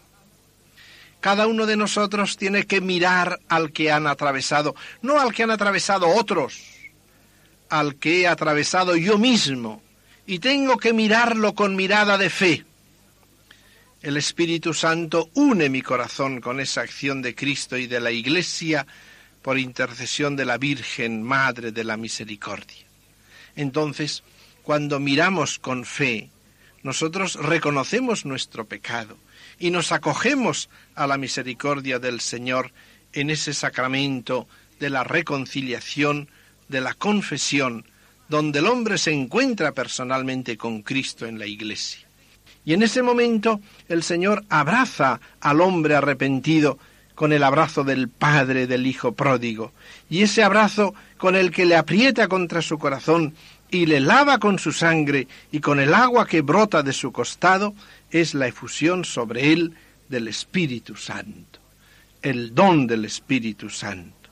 Cada 1.20 1.46
uno 1.46 1.66
de 1.66 1.76
nosotros 1.76 2.36
tiene 2.36 2.66
que 2.66 2.80
mirar 2.80 3.40
al 3.48 3.72
que 3.72 3.90
han 3.90 4.06
atravesado, 4.06 4.74
no 5.02 5.18
al 5.20 5.32
que 5.34 5.42
han 5.42 5.50
atravesado 5.50 6.08
otros, 6.08 6.60
al 7.68 7.96
que 7.96 8.22
he 8.22 8.26
atravesado 8.28 8.96
yo 8.96 9.18
mismo, 9.18 9.82
y 10.26 10.38
tengo 10.38 10.76
que 10.76 10.92
mirarlo 10.92 11.54
con 11.54 11.76
mirada 11.76 12.18
de 12.18 12.30
fe. 12.30 12.64
El 14.02 14.16
Espíritu 14.16 14.74
Santo 14.74 15.30
une 15.34 15.68
mi 15.68 15.82
corazón 15.82 16.40
con 16.40 16.60
esa 16.60 16.82
acción 16.82 17.22
de 17.22 17.34
Cristo 17.34 17.76
y 17.76 17.86
de 17.86 17.98
la 17.98 18.10
Iglesia 18.10 18.86
por 19.42 19.58
intercesión 19.58 20.36
de 20.36 20.44
la 20.44 20.58
Virgen, 20.58 21.22
Madre 21.22 21.72
de 21.72 21.84
la 21.84 21.96
Misericordia. 21.96 22.84
Entonces, 23.56 24.22
cuando 24.62 25.00
miramos 25.00 25.58
con 25.58 25.84
fe, 25.84 26.30
nosotros 26.82 27.34
reconocemos 27.36 28.24
nuestro 28.24 28.66
pecado 28.66 29.16
y 29.58 29.70
nos 29.70 29.92
acogemos 29.92 30.68
a 30.94 31.06
la 31.06 31.16
misericordia 31.16 31.98
del 31.98 32.20
Señor 32.20 32.72
en 33.12 33.30
ese 33.30 33.54
sacramento 33.54 34.46
de 34.78 34.90
la 34.90 35.04
reconciliación, 35.04 36.28
de 36.68 36.80
la 36.80 36.94
confesión, 36.94 37.86
donde 38.28 38.58
el 38.58 38.66
hombre 38.66 38.98
se 38.98 39.12
encuentra 39.12 39.72
personalmente 39.72 40.56
con 40.56 40.82
Cristo 40.82 41.26
en 41.26 41.38
la 41.38 41.46
iglesia. 41.46 42.06
Y 42.64 42.74
en 42.74 42.82
ese 42.82 43.02
momento 43.02 43.60
el 43.88 44.02
Señor 44.02 44.44
abraza 44.48 45.20
al 45.40 45.60
hombre 45.60 45.94
arrepentido 45.94 46.78
con 47.14 47.32
el 47.32 47.42
abrazo 47.44 47.84
del 47.84 48.08
Padre 48.08 48.66
del 48.66 48.86
Hijo 48.86 49.12
pródigo, 49.12 49.72
y 50.10 50.22
ese 50.22 50.42
abrazo 50.42 50.94
con 51.16 51.34
el 51.34 51.50
que 51.50 51.64
le 51.64 51.76
aprieta 51.76 52.28
contra 52.28 52.60
su 52.60 52.78
corazón 52.78 53.34
y 53.70 53.86
le 53.86 54.00
lava 54.00 54.38
con 54.38 54.58
su 54.58 54.72
sangre 54.72 55.26
y 55.50 55.60
con 55.60 55.80
el 55.80 55.94
agua 55.94 56.26
que 56.26 56.42
brota 56.42 56.82
de 56.82 56.92
su 56.92 57.12
costado, 57.12 57.74
es 58.10 58.34
la 58.34 58.46
efusión 58.46 59.04
sobre 59.04 59.52
él 59.52 59.74
del 60.08 60.28
Espíritu 60.28 60.96
Santo, 60.96 61.60
el 62.22 62.54
don 62.54 62.86
del 62.86 63.04
Espíritu 63.04 63.70
Santo. 63.70 64.30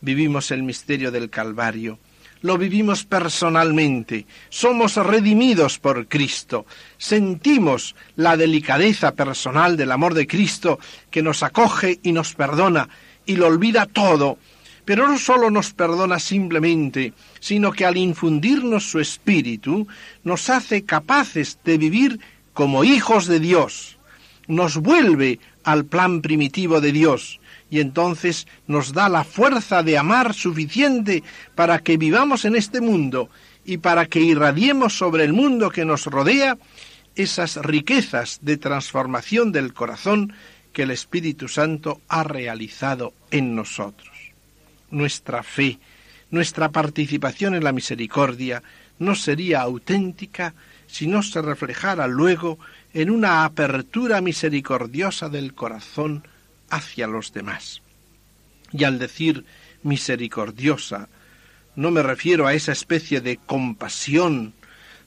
Vivimos 0.00 0.50
el 0.50 0.62
misterio 0.62 1.10
del 1.10 1.28
Calvario, 1.28 1.98
lo 2.42 2.56
vivimos 2.56 3.04
personalmente, 3.04 4.26
somos 4.48 4.96
redimidos 4.96 5.78
por 5.78 6.08
Cristo, 6.08 6.64
sentimos 6.96 7.94
la 8.16 8.36
delicadeza 8.36 9.14
personal 9.14 9.76
del 9.76 9.92
amor 9.92 10.14
de 10.14 10.26
Cristo 10.26 10.78
que 11.10 11.22
nos 11.22 11.42
acoge 11.42 12.00
y 12.02 12.12
nos 12.12 12.34
perdona 12.34 12.88
y 13.26 13.36
lo 13.36 13.46
olvida 13.46 13.84
todo, 13.84 14.38
pero 14.86 15.06
no 15.06 15.18
solo 15.18 15.50
nos 15.50 15.74
perdona 15.74 16.18
simplemente, 16.18 17.12
sino 17.40 17.72
que 17.72 17.84
al 17.84 17.98
infundirnos 17.98 18.90
su 18.90 19.00
espíritu 19.00 19.86
nos 20.24 20.48
hace 20.48 20.84
capaces 20.84 21.58
de 21.62 21.76
vivir 21.76 22.20
como 22.52 22.84
hijos 22.84 23.26
de 23.26 23.40
Dios, 23.40 23.98
nos 24.46 24.76
vuelve 24.76 25.38
al 25.64 25.84
plan 25.84 26.22
primitivo 26.22 26.80
de 26.80 26.92
Dios, 26.92 27.40
y 27.70 27.80
entonces 27.80 28.46
nos 28.66 28.92
da 28.92 29.08
la 29.08 29.24
fuerza 29.24 29.82
de 29.82 29.96
amar 29.96 30.34
suficiente 30.34 31.22
para 31.54 31.78
que 31.78 31.96
vivamos 31.96 32.44
en 32.44 32.56
este 32.56 32.80
mundo 32.80 33.30
y 33.64 33.78
para 33.78 34.06
que 34.06 34.20
irradiemos 34.20 34.98
sobre 34.98 35.24
el 35.24 35.32
mundo 35.32 35.70
que 35.70 35.84
nos 35.84 36.06
rodea 36.06 36.58
esas 37.14 37.56
riquezas 37.56 38.40
de 38.42 38.56
transformación 38.56 39.52
del 39.52 39.72
corazón 39.72 40.32
que 40.72 40.82
el 40.82 40.90
Espíritu 40.90 41.48
Santo 41.48 42.00
ha 42.08 42.24
realizado 42.24 43.12
en 43.30 43.54
nosotros. 43.54 44.10
Nuestra 44.90 45.42
fe, 45.42 45.78
nuestra 46.30 46.70
participación 46.70 47.54
en 47.54 47.64
la 47.64 47.72
misericordia 47.72 48.62
no 49.00 49.16
sería 49.16 49.62
auténtica 49.62 50.54
si 50.86 51.08
no 51.08 51.22
se 51.22 51.42
reflejara 51.42 52.06
luego 52.06 52.58
en 52.94 53.10
una 53.10 53.44
apertura 53.44 54.20
misericordiosa 54.20 55.28
del 55.28 55.54
corazón 55.54 56.22
hacia 56.68 57.06
los 57.06 57.32
demás. 57.32 57.82
Y 58.72 58.84
al 58.84 58.98
decir 58.98 59.44
misericordiosa, 59.82 61.08
no 61.76 61.90
me 61.90 62.02
refiero 62.02 62.46
a 62.46 62.54
esa 62.54 62.72
especie 62.72 63.20
de 63.20 63.38
compasión, 63.38 64.52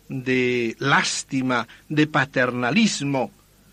de 0.09 0.75
lástima, 0.79 1.67
de 1.87 2.07
paternalismo, 2.07 3.31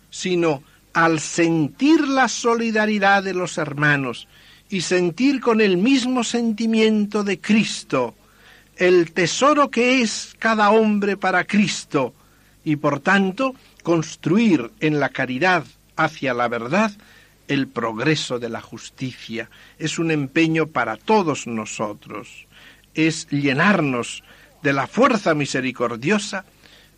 sino 0.09 0.63
al 0.93 1.19
sentir 1.19 2.07
la 2.07 2.27
solidaridad 2.27 3.23
de 3.23 3.33
los 3.33 3.57
hermanos 3.57 4.27
y 4.69 4.81
sentir 4.81 5.41
con 5.41 5.61
el 5.61 5.77
mismo 5.77 6.23
sentimiento 6.23 7.23
de 7.23 7.39
Cristo 7.39 8.15
el 8.81 9.11
tesoro 9.11 9.69
que 9.69 10.01
es 10.01 10.35
cada 10.39 10.71
hombre 10.71 11.15
para 11.15 11.45
Cristo 11.45 12.15
y 12.63 12.77
por 12.77 12.99
tanto 12.99 13.53
construir 13.83 14.71
en 14.79 14.99
la 14.99 15.09
caridad 15.09 15.65
hacia 15.95 16.33
la 16.33 16.47
verdad 16.47 16.91
el 17.47 17.67
progreso 17.67 18.39
de 18.39 18.49
la 18.49 18.59
justicia. 18.59 19.51
Es 19.77 19.99
un 19.99 20.09
empeño 20.09 20.65
para 20.65 20.97
todos 20.97 21.45
nosotros. 21.45 22.47
Es 22.95 23.27
llenarnos 23.29 24.23
de 24.63 24.73
la 24.73 24.87
fuerza 24.87 25.35
misericordiosa 25.35 26.43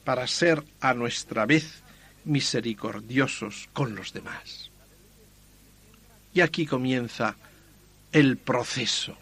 para 0.06 0.26
ser 0.26 0.64
a 0.80 0.94
nuestra 0.94 1.46
vez 1.46 1.84
misericordiosos 2.24 3.68
con 3.74 3.94
los 3.94 4.14
demás. 4.14 4.72
Y 6.34 6.40
aquí 6.40 6.66
comienza 6.66 7.36
el 8.14 8.38
proceso. 8.38 9.18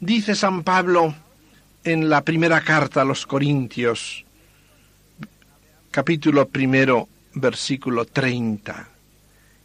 Dice 0.00 0.36
San 0.36 0.62
Pablo 0.62 1.12
en 1.82 2.08
la 2.08 2.22
primera 2.22 2.60
carta 2.60 3.02
a 3.02 3.04
los 3.04 3.26
Corintios, 3.26 4.24
capítulo 5.90 6.46
primero, 6.46 7.08
versículo 7.34 8.04
30. 8.04 8.88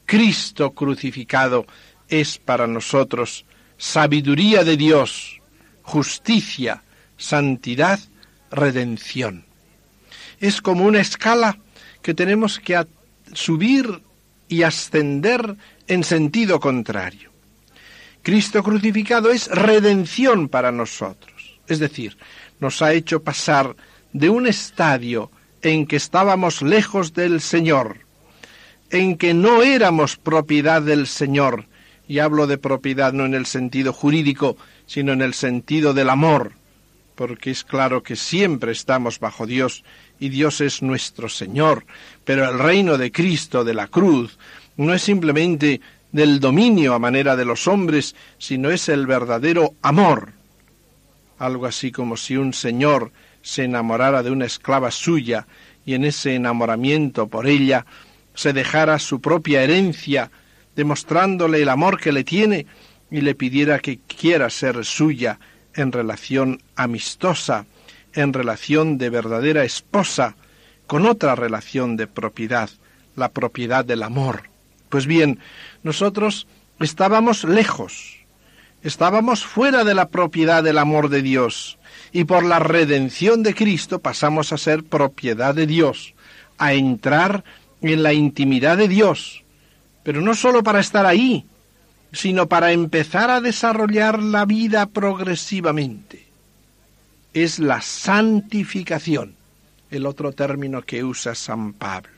Cristo 0.08 0.72
crucificado 0.72 1.68
es 2.08 2.40
para 2.40 2.66
nosotros 2.66 3.46
sabiduría 3.78 4.64
de 4.64 4.76
Dios, 4.76 5.40
justicia, 5.84 6.82
santidad, 7.16 8.00
redención. 8.50 9.46
Es 10.40 10.64
como 10.64 10.86
una 10.86 11.00
escala 11.00 11.60
que 12.02 12.16
tenemos 12.16 12.60
que 12.60 12.84
subir 13.34 14.02
y 14.48 14.64
ascender 14.64 15.56
en 15.88 16.04
sentido 16.04 16.60
contrario. 16.60 17.33
Cristo 18.24 18.64
crucificado 18.64 19.32
es 19.32 19.48
redención 19.48 20.48
para 20.48 20.72
nosotros, 20.72 21.60
es 21.68 21.80
decir, 21.80 22.18
nos 22.62 22.82
ha 22.82 22.94
hecho 22.94 23.22
pasar 23.22 23.76
de 24.14 24.30
un 24.30 24.48
estadio 24.48 25.30
en 25.62 25.86
que 25.86 25.98
estábamos 25.98 26.62
lejos 26.62 27.14
del 27.14 27.42
Señor, 27.42 27.98
en 28.90 29.18
que 29.18 29.34
no 29.34 29.62
éramos 29.62 30.16
propiedad 30.16 30.82
del 30.82 31.06
Señor, 31.08 31.66
y 32.08 32.20
hablo 32.20 32.48
de 32.48 32.58
propiedad 32.58 33.12
no 33.12 33.26
en 33.26 33.34
el 33.34 33.46
sentido 33.46 33.92
jurídico, 33.92 34.56
sino 34.86 35.12
en 35.12 35.22
el 35.22 35.34
sentido 35.34 35.94
del 35.94 36.10
amor, 36.10 36.54
porque 37.16 37.52
es 37.52 37.66
claro 37.66 38.04
que 38.04 38.16
siempre 38.16 38.72
estamos 38.72 39.20
bajo 39.20 39.46
Dios 39.46 39.84
y 40.20 40.30
Dios 40.30 40.62
es 40.62 40.82
nuestro 40.82 41.28
Señor, 41.28 41.86
pero 42.24 42.50
el 42.50 42.58
reino 42.58 42.98
de 42.98 43.12
Cristo, 43.12 43.66
de 43.66 43.74
la 43.74 43.88
cruz, 43.88 44.38
no 44.78 44.94
es 44.94 45.02
simplemente 45.02 45.82
del 46.14 46.40
dominio 46.40 46.94
a 46.94 47.00
manera 47.00 47.36
de 47.36 47.44
los 47.44 47.68
hombres, 47.68 48.16
sino 48.38 48.70
es 48.70 48.88
el 48.88 49.06
verdadero 49.06 49.74
amor. 49.82 50.32
Algo 51.40 51.66
así 51.66 51.92
como 51.92 52.16
si 52.16 52.38
un 52.38 52.54
señor 52.54 53.12
se 53.42 53.66
enamorara 53.66 54.24
de 54.24 54.32
una 54.32 54.46
esclava 54.46 54.92
suya 54.92 55.48
y 55.86 55.96
en 55.96 56.06
ese 56.06 56.36
enamoramiento 56.36 57.28
por 57.28 57.48
ella 57.48 57.86
se 58.36 58.54
dejara 58.54 59.00
su 59.00 59.20
propia 59.20 59.64
herencia, 59.64 60.32
demostrándole 60.76 61.62
el 61.62 61.70
amor 61.70 62.00
que 62.00 62.14
le 62.14 62.24
tiene 62.24 62.68
y 63.12 63.22
le 63.22 63.36
pidiera 63.36 63.80
que 63.80 64.00
quiera 64.00 64.50
ser 64.50 64.86
suya 64.86 65.40
en 65.76 65.92
relación 65.92 66.62
amistosa, 66.76 67.66
en 68.14 68.34
relación 68.34 69.00
de 69.00 69.10
verdadera 69.10 69.64
esposa, 69.64 70.36
con 70.86 71.08
otra 71.08 71.34
relación 71.34 71.98
de 71.98 72.06
propiedad, 72.06 72.70
la 73.16 73.30
propiedad 73.30 73.84
del 73.84 74.04
amor. 74.04 74.53
Pues 74.94 75.08
bien, 75.08 75.40
nosotros 75.82 76.46
estábamos 76.80 77.46
lejos, 77.46 78.20
estábamos 78.84 79.44
fuera 79.44 79.84
de 79.84 79.96
la 79.96 80.10
propiedad 80.10 80.64
del 80.64 80.78
amor 80.78 81.10
de 81.10 81.24
Dios, 81.24 81.80
Y 82.12 82.26
por 82.26 82.46
la 82.46 82.60
redención 82.60 83.42
de 83.42 83.56
Cristo 83.56 83.98
pasamos 83.98 84.54
a 84.54 84.60
ser 84.60 84.84
propiedad 84.84 85.56
de 85.56 85.66
Dios, 85.66 86.14
a 86.60 86.74
entrar 86.74 87.44
en 87.82 88.04
la 88.04 88.14
intimidad 88.14 88.78
de 88.78 88.88
Dios, 88.88 89.44
pero 90.04 90.22
no 90.22 90.36
sólo 90.36 90.62
para 90.62 90.80
estar 90.80 91.08
ahí, 91.08 91.44
sino 92.12 92.48
para 92.48 92.72
empezar 92.72 93.32
a 93.32 93.42
desarrollar 93.42 94.22
la 94.22 94.46
vida 94.46 94.86
progresivamente. 94.86 96.28
Es 97.34 97.58
la 97.58 97.82
santificación, 97.82 99.34
el 99.90 100.06
otro 100.06 100.34
término 100.34 100.84
que 100.84 101.04
usa 101.04 101.34
San 101.34 101.74
Pablo. 101.74 102.13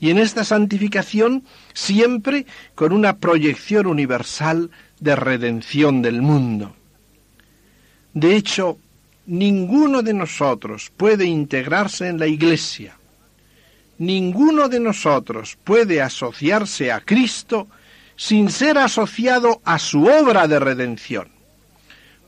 Y 0.00 0.10
en 0.10 0.18
esta 0.18 0.44
santificación 0.44 1.44
siempre 1.72 2.46
con 2.74 2.92
una 2.92 3.16
proyección 3.16 3.86
universal 3.86 4.70
de 5.00 5.16
redención 5.16 6.02
del 6.02 6.22
mundo. 6.22 6.74
De 8.14 8.36
hecho, 8.36 8.78
ninguno 9.26 10.02
de 10.02 10.14
nosotros 10.14 10.90
puede 10.96 11.26
integrarse 11.26 12.08
en 12.08 12.18
la 12.18 12.26
Iglesia, 12.26 12.96
ninguno 13.98 14.68
de 14.68 14.80
nosotros 14.80 15.58
puede 15.62 16.00
asociarse 16.00 16.92
a 16.92 17.00
Cristo 17.00 17.68
sin 18.16 18.50
ser 18.50 18.78
asociado 18.78 19.60
a 19.64 19.78
su 19.78 20.04
obra 20.04 20.48
de 20.48 20.58
redención. 20.58 21.28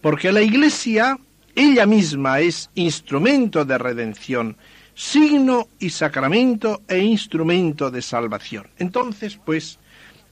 Porque 0.00 0.30
la 0.30 0.42
Iglesia, 0.42 1.18
ella 1.54 1.86
misma, 1.86 2.40
es 2.40 2.70
instrumento 2.74 3.64
de 3.64 3.78
redención, 3.78 4.56
signo 4.98 5.68
y 5.78 5.90
sacramento 5.90 6.82
e 6.88 6.98
instrumento 6.98 7.88
de 7.88 8.02
salvación. 8.02 8.66
Entonces, 8.78 9.38
pues, 9.44 9.78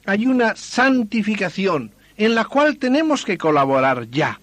hay 0.05 0.26
una 0.26 0.57
santificación 0.57 1.92
en 2.16 2.35
la 2.35 2.46
cual 2.46 2.76
tenemos 2.76 3.24
que 3.24 3.38
colaborar 3.38 4.11
ya. 4.11 4.40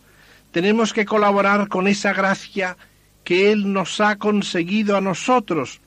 Tenemos 0.53 0.93
que 0.93 1.05
colaborar 1.05 1.67
con 1.67 1.89
esa 1.89 2.13
gracia 2.13 2.77
que 3.25 3.51
Él 3.51 3.73
nos 3.73 3.99
ha 3.99 4.15
conseguido 4.15 4.95
a 4.95 5.01
nosotros 5.01 5.81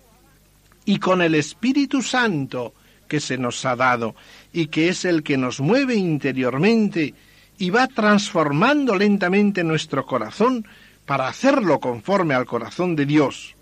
y 0.84 0.98
con 0.98 1.22
el 1.22 1.34
Espíritu 1.34 2.02
Santo 2.02 2.74
que 3.08 3.20
se 3.20 3.38
nos 3.38 3.64
ha 3.64 3.74
dado 3.74 4.14
y 4.52 4.66
que 4.66 4.90
es 4.90 5.06
el 5.06 5.22
que 5.22 5.38
nos 5.38 5.60
mueve 5.60 5.94
interiormente 5.94 7.14
y 7.56 7.70
va 7.70 7.86
transformando 7.86 8.96
lentamente 8.96 9.64
nuestro 9.64 10.04
corazón 10.04 10.68
para 11.06 11.26
hacerlo 11.26 11.80
conforme 11.80 12.34
al 12.34 12.44
corazón 12.44 12.96
de 12.96 13.06
Dios. 13.06 13.55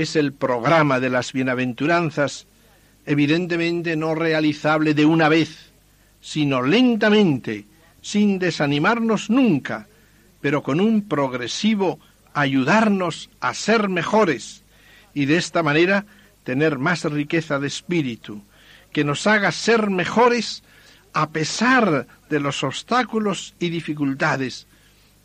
Es 0.00 0.16
el 0.16 0.32
programa 0.32 0.98
de 0.98 1.10
las 1.10 1.34
bienaventuranzas, 1.34 2.46
evidentemente 3.04 3.96
no 3.96 4.14
realizable 4.14 4.94
de 4.94 5.04
una 5.04 5.28
vez, 5.28 5.72
sino 6.22 6.62
lentamente, 6.62 7.66
sin 8.00 8.38
desanimarnos 8.38 9.28
nunca, 9.28 9.88
pero 10.40 10.62
con 10.62 10.80
un 10.80 11.06
progresivo 11.06 12.00
ayudarnos 12.32 13.28
a 13.40 13.52
ser 13.52 13.90
mejores 13.90 14.64
y 15.12 15.26
de 15.26 15.36
esta 15.36 15.62
manera 15.62 16.06
tener 16.44 16.78
más 16.78 17.04
riqueza 17.04 17.58
de 17.58 17.66
espíritu, 17.66 18.40
que 18.94 19.04
nos 19.04 19.26
haga 19.26 19.52
ser 19.52 19.90
mejores 19.90 20.62
a 21.12 21.28
pesar 21.28 22.06
de 22.30 22.40
los 22.40 22.64
obstáculos 22.64 23.54
y 23.58 23.68
dificultades, 23.68 24.66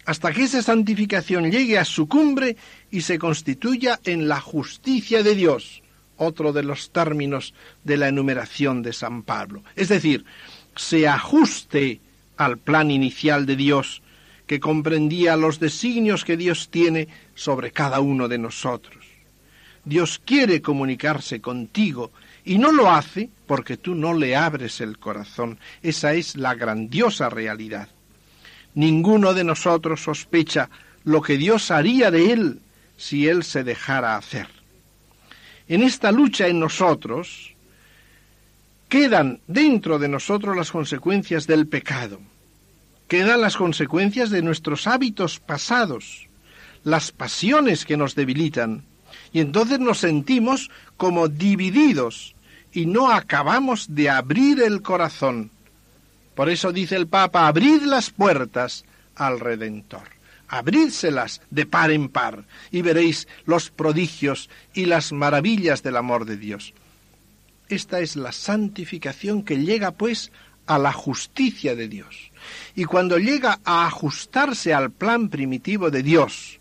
hasta 0.06 0.32
que 0.32 0.44
esa 0.44 0.62
santificación 0.62 1.52
llegue 1.52 1.78
a 1.78 1.86
su 1.86 2.08
cumbre 2.08 2.58
y 2.92 3.02
se 3.02 3.18
constituya 3.18 4.00
en 4.06 4.28
la 4.28 4.40
justicia 4.40 5.24
de 5.24 5.36
Dios, 5.36 5.82
otro 6.18 6.54
de 6.54 6.64
los 6.64 6.92
términos 6.92 7.54
de 7.84 7.98
la 7.98 8.08
enumeración 8.08 8.84
de 8.84 8.94
San 8.94 9.24
Pablo. 9.24 9.64
Es 9.76 9.90
decir, 9.90 10.26
se 10.76 11.08
ajuste 11.08 12.00
al 12.38 12.58
plan 12.58 12.92
inicial 12.92 13.46
de 13.46 13.56
Dios, 13.56 14.02
que 14.46 14.60
comprendía 14.60 15.36
los 15.38 15.60
designios 15.60 16.24
que 16.24 16.38
Dios 16.38 16.70
tiene 16.70 17.08
sobre 17.34 17.72
cada 17.72 18.00
uno 18.00 18.28
de 18.28 18.38
nosotros. 18.38 19.04
Dios 19.84 20.22
quiere 20.24 20.62
comunicarse 20.62 21.42
contigo 21.42 22.12
y 22.44 22.58
no 22.58 22.72
lo 22.72 22.92
hace 22.92 23.30
porque 23.48 23.78
tú 23.78 23.96
no 23.96 24.14
le 24.14 24.36
abres 24.36 24.82
el 24.82 25.00
corazón. 25.00 25.60
Esa 25.82 26.14
es 26.14 26.36
la 26.36 26.54
grandiosa 26.54 27.30
realidad. 27.30 27.90
Ninguno 28.76 29.34
de 29.34 29.44
nosotros 29.44 30.04
sospecha 30.04 30.70
lo 31.04 31.22
que 31.22 31.38
Dios 31.38 31.72
haría 31.72 32.12
de 32.12 32.32
él 32.32 32.60
si 32.98 33.28
él 33.28 33.44
se 33.44 33.64
dejara 33.64 34.18
hacer. 34.18 34.48
En 35.68 35.82
esta 35.82 36.12
lucha 36.12 36.48
en 36.48 36.60
nosotros 36.60 37.54
quedan 38.90 39.40
dentro 39.48 39.98
de 39.98 40.08
nosotros 40.08 40.56
las 40.56 40.72
consecuencias 40.72 41.48
del 41.48 41.68
pecado, 41.68 42.20
quedan 43.08 43.42
las 43.42 43.58
consecuencias 43.58 44.30
de 44.30 44.42
nuestros 44.42 44.88
hábitos 44.88 45.40
pasados, 45.40 46.28
las 46.84 47.12
pasiones 47.12 47.86
que 47.86 47.98
nos 47.98 48.14
debilitan, 48.14 48.84
y 49.34 49.40
entonces 49.40 49.80
nos 49.80 50.00
sentimos 50.00 50.70
como 50.98 51.28
divididos 51.28 52.36
y 52.72 52.86
no 52.86 53.12
acabamos 53.12 53.96
de 53.96 54.10
abrir 54.10 54.62
el 54.62 54.82
corazón. 54.82 55.50
Por 56.36 56.50
eso 56.50 56.72
dice 56.72 56.96
el 56.96 57.08
Papa, 57.08 57.48
abrid 57.48 57.82
las 57.84 58.10
puertas 58.10 58.86
al 59.16 59.40
Redentor. 59.40 60.04
Abrídselas 60.48 61.42
de 61.50 61.66
par 61.66 61.90
en 61.90 62.10
par 62.10 62.44
y 62.70 62.82
veréis 62.82 63.28
los 63.46 63.72
prodigios 63.72 64.50
y 64.74 64.86
las 64.86 65.12
maravillas 65.12 65.82
del 65.82 65.98
amor 65.98 66.26
de 66.26 66.38
Dios. 66.38 66.74
Esta 67.68 68.00
es 68.00 68.16
la 68.16 68.32
santificación 68.32 69.42
que 69.42 69.58
llega 69.58 69.92
pues 69.92 70.32
a 70.68 70.78
la 70.78 70.92
justicia 70.92 71.76
de 71.76 71.88
Dios. 71.88 72.32
Y 72.76 72.86
cuando 72.86 73.18
llega 73.18 73.60
a 73.66 73.88
ajustarse 73.88 74.74
al 74.74 74.92
plan 74.92 75.30
primitivo 75.30 75.90
de 75.90 76.04
Dios, 76.04 76.60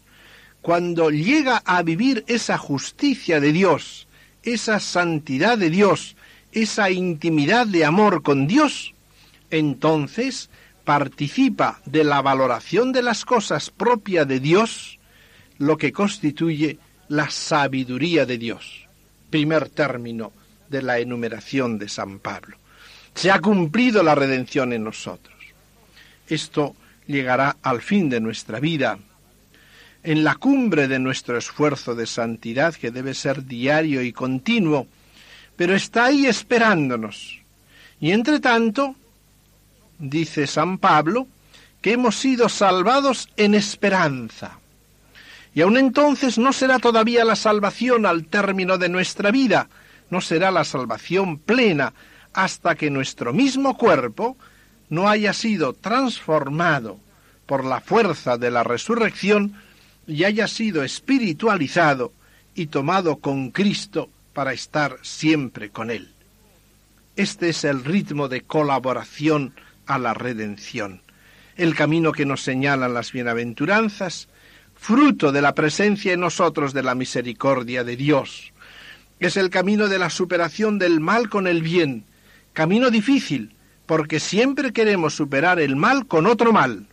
cuando 0.63 1.11
llega 1.11 1.63
a 1.67 1.83
vivir 1.83 2.25
esa 2.27 2.57
justicia 2.57 3.39
de 3.39 3.53
Dios, 3.53 4.07
esa 4.43 4.81
santidad 4.81 5.59
de 5.59 5.69
Dios, 5.69 6.17
esa 6.53 6.91
intimidad 6.91 7.67
de 7.67 7.85
amor 7.85 8.23
con 8.23 8.47
Dios, 8.47 8.94
entonces 9.59 10.51
participa 10.85 11.81
de 11.87 12.05
la 12.05 12.21
valoración 12.23 12.93
de 12.93 13.03
las 13.03 13.25
cosas 13.25 13.71
propia 13.71 14.25
de 14.25 14.41
Dios, 14.41 14.99
lo 15.59 15.79
que 15.79 15.93
constituye 15.93 16.79
la 17.09 17.31
sabiduría 17.31 18.27
de 18.27 18.39
Dios. 18.39 18.87
Primer 19.31 19.69
término 19.69 20.33
de 20.69 20.83
la 20.83 20.99
enumeración 20.99 21.79
de 21.79 21.89
San 21.89 22.19
Pablo. 22.19 22.57
Se 23.15 23.31
ha 23.31 23.41
cumplido 23.41 24.03
la 24.03 24.15
redención 24.15 24.73
en 24.73 24.85
nosotros. 24.85 25.35
Esto 26.29 26.75
llegará 27.07 27.57
al 27.63 27.81
fin 27.81 28.09
de 28.09 28.21
nuestra 28.21 28.59
vida 28.59 28.99
en 30.03 30.25
la 30.25 30.35
cumbre 30.35 30.89
de 30.89 30.99
nuestro 30.99 31.39
esfuerzo 31.39 31.95
de 31.95 32.07
santidad, 32.07 32.75
que 32.75 32.91
debe 32.91 33.15
ser 33.15 33.47
diario 33.47 34.03
y 34.03 34.13
continuo, 34.13 34.87
pero 35.57 35.75
está 35.75 36.07
ahí 36.07 36.27
esperándonos. 36.27 37.41
Y 38.01 38.11
entre 38.11 38.41
tanto, 38.41 38.97
dice 40.11 40.47
San 40.47 40.79
Pablo, 40.79 41.27
que 41.81 41.93
hemos 41.93 42.17
sido 42.17 42.49
salvados 42.49 43.29
en 43.37 43.55
esperanza. 43.55 44.59
Y 45.55 45.61
aun 45.61 45.77
entonces 45.77 46.39
no 46.39 46.53
será 46.53 46.79
todavía 46.79 47.25
la 47.25 47.37
salvación 47.37 48.07
al 48.07 48.27
término 48.27 48.79
de 48.79 48.89
nuestra 48.89 49.31
vida, 49.31 49.69
no 50.11 50.21
será 50.21 50.51
la 50.51 50.65
salvación 50.65 51.39
plena 51.39 51.93
hasta 52.33 52.75
que 52.75 52.91
nuestro 52.91 53.33
mismo 53.33 53.77
cuerpo 53.77 54.37
no 54.89 55.09
haya 55.09 55.33
sido 55.33 55.73
transformado 55.73 56.99
por 57.47 57.65
la 57.65 57.81
fuerza 57.81 58.37
de 58.37 58.51
la 58.51 58.65
resurrección 58.65 59.55
y 60.07 60.25
haya 60.25 60.49
sido 60.49 60.83
espiritualizado 60.83 62.13
y 62.55 62.67
tomado 62.67 63.17
con 63.17 63.51
Cristo 63.51 64.09
para 64.33 64.53
estar 64.53 64.99
siempre 65.03 65.71
con 65.71 65.91
Él. 65.91 66.11
Este 67.17 67.51
es 67.51 67.65
el 67.65 67.85
ritmo 67.85 68.29
de 68.29 68.43
colaboración 68.43 69.55
a 69.87 69.99
la 69.99 70.15
redención, 70.15 71.03
el 71.57 71.75
camino 71.75 72.13
que 72.13 72.27
nos 72.27 72.43
señalan 72.43 72.95
las 72.95 73.13
bienaventuranzas, 73.13 74.29
fruto 74.75 75.33
de 75.33 75.43
la 75.43 75.55
presencia 75.55 76.13
en 76.13 76.21
nosotros 76.21 76.73
de 76.73 76.83
la 76.83 76.95
misericordia 76.95 77.85
de 77.85 77.97
Dios. 77.97 78.53
Es 79.21 79.37
el 79.37 79.51
camino 79.51 79.89
de 79.89 79.99
la 79.99 80.11
superación 80.11 80.79
del 80.79 81.01
mal 81.01 81.29
con 81.29 81.47
el 81.47 81.63
bien, 81.63 82.05
camino 82.53 82.91
difícil, 82.91 83.55
porque 83.87 84.21
siempre 84.21 84.73
queremos 84.73 85.15
superar 85.15 85.61
el 85.61 85.77
mal 85.77 86.07
con 86.07 86.27
otro 86.27 86.53
mal. 86.53 86.87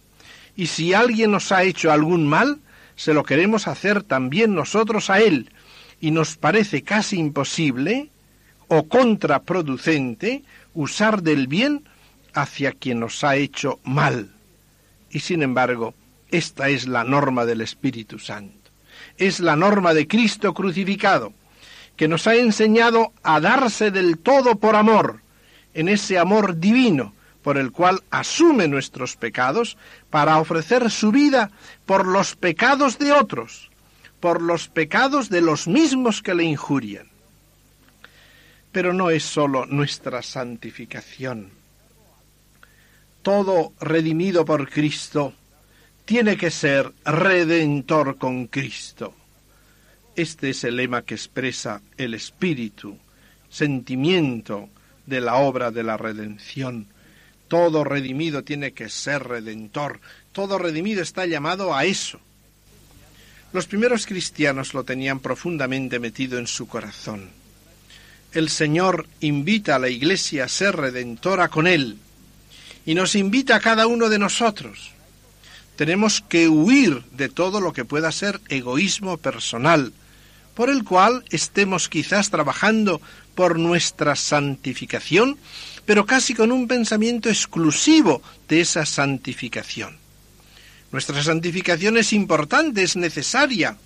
Y 0.55 0.67
si 0.67 0.93
alguien 0.93 1.31
nos 1.31 1.51
ha 1.51 1.63
hecho 1.63 1.91
algún 1.91 2.27
mal, 2.27 2.59
se 2.95 3.13
lo 3.13 3.23
queremos 3.23 3.67
hacer 3.67 4.03
también 4.03 4.53
nosotros 4.53 5.09
a 5.09 5.19
Él, 5.19 5.49
y 5.99 6.11
nos 6.11 6.37
parece 6.37 6.83
casi 6.83 7.17
imposible 7.17 8.09
o 8.67 8.87
contraproducente 8.87 10.43
usar 10.73 11.21
del 11.21 11.47
bien 11.47 11.83
hacia 12.33 12.71
quien 12.71 12.99
nos 12.99 13.23
ha 13.23 13.35
hecho 13.35 13.79
mal. 13.83 14.31
Y 15.09 15.19
sin 15.19 15.43
embargo, 15.43 15.93
esta 16.29 16.69
es 16.69 16.87
la 16.87 17.03
norma 17.03 17.45
del 17.45 17.61
Espíritu 17.61 18.19
Santo. 18.19 18.71
Es 19.17 19.39
la 19.39 19.55
norma 19.55 19.93
de 19.93 20.07
Cristo 20.07 20.53
crucificado, 20.53 21.33
que 21.95 22.07
nos 22.07 22.27
ha 22.27 22.35
enseñado 22.35 23.11
a 23.23 23.39
darse 23.39 23.91
del 23.91 24.17
todo 24.17 24.55
por 24.55 24.75
amor, 24.75 25.21
en 25.73 25.89
ese 25.89 26.17
amor 26.17 26.57
divino, 26.57 27.13
por 27.43 27.57
el 27.57 27.71
cual 27.71 28.03
asume 28.11 28.67
nuestros 28.67 29.15
pecados 29.15 29.77
para 30.09 30.39
ofrecer 30.39 30.89
su 30.89 31.11
vida 31.11 31.51
por 31.85 32.05
los 32.05 32.35
pecados 32.35 32.97
de 32.99 33.11
otros, 33.11 33.69
por 34.19 34.41
los 34.41 34.67
pecados 34.67 35.29
de 35.29 35.41
los 35.41 35.67
mismos 35.67 36.21
que 36.21 36.35
le 36.35 36.43
injurian. 36.43 37.07
Pero 38.71 38.93
no 38.93 39.09
es 39.09 39.23
sólo 39.23 39.65
nuestra 39.65 40.21
santificación. 40.21 41.60
Todo 43.21 43.73
redimido 43.79 44.45
por 44.45 44.69
Cristo 44.69 45.33
tiene 46.05 46.37
que 46.37 46.49
ser 46.49 46.91
redentor 47.05 48.17
con 48.17 48.47
Cristo. 48.47 49.13
Este 50.15 50.49
es 50.49 50.63
el 50.63 50.77
lema 50.77 51.03
que 51.03 51.13
expresa 51.13 51.81
el 51.97 52.15
espíritu, 52.15 52.97
sentimiento 53.49 54.69
de 55.05 55.21
la 55.21 55.35
obra 55.35 55.69
de 55.71 55.83
la 55.83 55.97
redención. 55.97 56.87
Todo 57.47 57.83
redimido 57.83 58.43
tiene 58.43 58.71
que 58.71 58.89
ser 58.89 59.23
redentor. 59.23 59.99
Todo 60.31 60.57
redimido 60.57 61.03
está 61.03 61.25
llamado 61.27 61.75
a 61.75 61.85
eso. 61.85 62.19
Los 63.53 63.67
primeros 63.67 64.07
cristianos 64.07 64.73
lo 64.73 64.83
tenían 64.83 65.19
profundamente 65.19 65.99
metido 65.99 66.39
en 66.39 66.47
su 66.47 66.67
corazón. 66.67 67.29
El 68.33 68.49
Señor 68.49 69.07
invita 69.19 69.75
a 69.75 69.79
la 69.79 69.89
Iglesia 69.89 70.45
a 70.45 70.47
ser 70.47 70.75
redentora 70.75 71.49
con 71.49 71.67
Él 71.67 71.97
y 72.85 72.95
nos 72.95 73.15
invita 73.15 73.55
a 73.55 73.59
cada 73.59 73.87
uno 73.87 74.09
de 74.09 74.19
nosotros. 74.19 74.91
Tenemos 75.75 76.21
que 76.21 76.47
huir 76.47 77.03
de 77.11 77.29
todo 77.29 77.61
lo 77.61 77.73
que 77.73 77.85
pueda 77.85 78.11
ser 78.11 78.39
egoísmo 78.49 79.17
personal, 79.17 79.93
por 80.55 80.69
el 80.69 80.83
cual 80.83 81.23
estemos 81.29 81.89
quizás 81.89 82.29
trabajando 82.29 83.01
por 83.35 83.57
nuestra 83.57 84.15
santificación, 84.15 85.37
pero 85.85 86.05
casi 86.05 86.33
con 86.33 86.51
un 86.51 86.67
pensamiento 86.67 87.29
exclusivo 87.29 88.21
de 88.47 88.61
esa 88.61 88.85
santificación. 88.85 89.97
Nuestra 90.91 91.23
santificación 91.23 91.97
es 91.97 92.11
importante, 92.13 92.83
es 92.83 92.95
necesaria, 92.95 93.77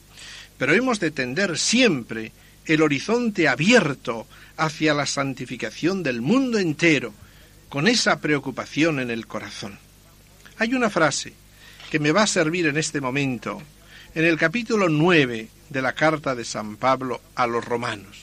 pero 0.57 0.73
hemos 0.73 0.99
de 0.99 1.11
tender 1.11 1.57
siempre 1.57 2.31
el 2.65 2.81
horizonte 2.81 3.47
abierto 3.47 4.27
hacia 4.57 4.93
la 4.93 5.05
santificación 5.05 6.01
del 6.01 6.21
mundo 6.21 6.57
entero, 6.57 7.13
con 7.75 7.89
esa 7.89 8.21
preocupación 8.21 9.01
en 9.01 9.11
el 9.11 9.27
corazón. 9.27 9.77
Hay 10.59 10.73
una 10.75 10.89
frase 10.89 11.33
que 11.91 11.99
me 11.99 12.13
va 12.13 12.23
a 12.23 12.27
servir 12.27 12.67
en 12.67 12.77
este 12.77 13.01
momento, 13.01 13.61
en 14.13 14.23
el 14.23 14.37
capítulo 14.37 14.87
9 14.87 15.49
de 15.71 15.81
la 15.81 15.91
carta 15.91 16.35
de 16.35 16.45
San 16.45 16.77
Pablo 16.77 17.19
a 17.35 17.45
los 17.47 17.65
romanos. 17.65 18.15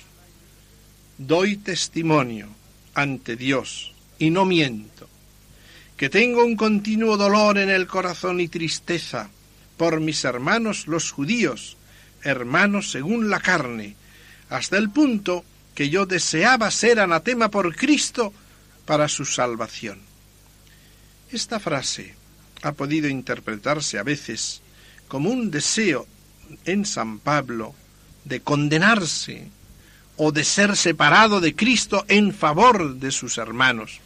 Doy 1.18 1.58
testimonio 1.58 2.48
ante 2.94 3.36
Dios 3.36 3.92
y 4.18 4.30
no 4.30 4.46
miento 4.46 5.06
que 5.98 6.08
tengo 6.08 6.46
un 6.46 6.56
continuo 6.56 7.18
dolor 7.18 7.58
en 7.58 7.68
el 7.68 7.86
corazón 7.86 8.40
y 8.40 8.48
tristeza 8.48 9.28
por 9.76 10.00
mis 10.00 10.24
hermanos 10.24 10.86
los 10.86 11.10
judíos, 11.10 11.76
hermanos 12.22 12.90
según 12.90 13.28
la 13.28 13.40
carne, 13.40 13.96
hasta 14.48 14.78
el 14.78 14.88
punto 14.88 15.44
que 15.74 15.90
yo 15.90 16.06
deseaba 16.06 16.70
ser 16.70 17.00
anatema 17.00 17.50
por 17.50 17.76
Cristo 17.76 18.32
para 18.84 19.08
su 19.08 19.24
salvación. 19.24 20.00
Esta 21.30 21.60
frase 21.60 22.14
ha 22.62 22.72
podido 22.72 23.08
interpretarse 23.08 23.98
a 23.98 24.02
veces 24.02 24.60
como 25.08 25.30
un 25.30 25.50
deseo 25.50 26.06
en 26.64 26.84
San 26.84 27.18
Pablo 27.18 27.74
de 28.24 28.40
condenarse 28.40 29.48
o 30.16 30.32
de 30.32 30.44
ser 30.44 30.76
separado 30.76 31.40
de 31.40 31.54
Cristo 31.54 32.04
en 32.08 32.34
favor 32.34 32.96
de 32.96 33.10
sus 33.10 33.38
hermanos 33.38 34.00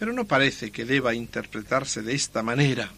pero 0.00 0.14
no 0.14 0.24
parece 0.24 0.70
que 0.70 0.86
deba 0.86 1.14
interpretarse 1.14 2.00
de 2.00 2.14
esta 2.14 2.42
manera. 2.42 2.88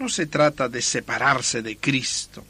No 0.00 0.08
se 0.08 0.26
trata 0.26 0.68
de 0.68 0.82
separarse 0.82 1.62
de 1.62 1.76
Cristo, 1.76 2.44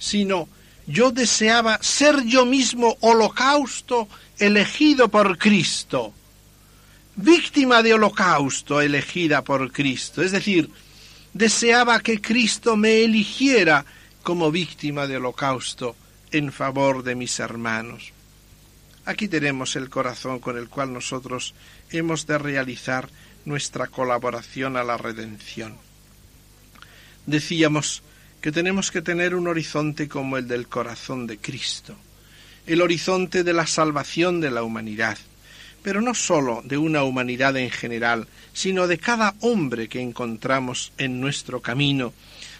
sino 0.00 0.48
yo 0.88 1.12
deseaba 1.12 1.78
ser 1.82 2.24
yo 2.24 2.46
mismo 2.46 2.96
holocausto 3.00 4.08
elegido 4.38 5.08
por 5.08 5.36
Cristo, 5.36 6.14
víctima 7.14 7.82
de 7.82 7.92
holocausto 7.92 8.80
elegida 8.80 9.44
por 9.44 9.70
Cristo, 9.70 10.22
es 10.22 10.32
decir, 10.32 10.70
deseaba 11.34 12.00
que 12.00 12.22
Cristo 12.22 12.74
me 12.74 13.04
eligiera 13.04 13.84
como 14.22 14.50
víctima 14.50 15.06
de 15.06 15.18
holocausto 15.18 15.94
en 16.32 16.52
favor 16.52 17.02
de 17.02 17.14
mis 17.14 17.38
hermanos. 17.38 18.12
Aquí 19.04 19.28
tenemos 19.28 19.76
el 19.76 19.90
corazón 19.90 20.38
con 20.38 20.56
el 20.56 20.68
cual 20.68 20.94
nosotros 20.94 21.54
hemos 21.90 22.26
de 22.26 22.38
realizar 22.38 23.10
nuestra 23.44 23.88
colaboración 23.88 24.78
a 24.78 24.84
la 24.84 24.96
redención. 24.96 25.76
Decíamos 27.26 28.02
que 28.40 28.52
tenemos 28.52 28.90
que 28.90 29.02
tener 29.02 29.34
un 29.34 29.48
horizonte 29.48 30.08
como 30.08 30.36
el 30.36 30.46
del 30.46 30.68
corazón 30.68 31.26
de 31.26 31.38
Cristo, 31.38 31.96
el 32.66 32.80
horizonte 32.80 33.42
de 33.42 33.52
la 33.52 33.66
salvación 33.66 34.40
de 34.40 34.50
la 34.50 34.62
humanidad, 34.62 35.18
pero 35.82 36.00
no 36.00 36.14
sólo 36.14 36.62
de 36.64 36.78
una 36.78 37.02
humanidad 37.02 37.56
en 37.56 37.70
general, 37.70 38.28
sino 38.52 38.86
de 38.86 38.98
cada 38.98 39.34
hombre 39.40 39.88
que 39.88 40.00
encontramos 40.00 40.92
en 40.98 41.20
nuestro 41.20 41.60
camino, 41.60 42.12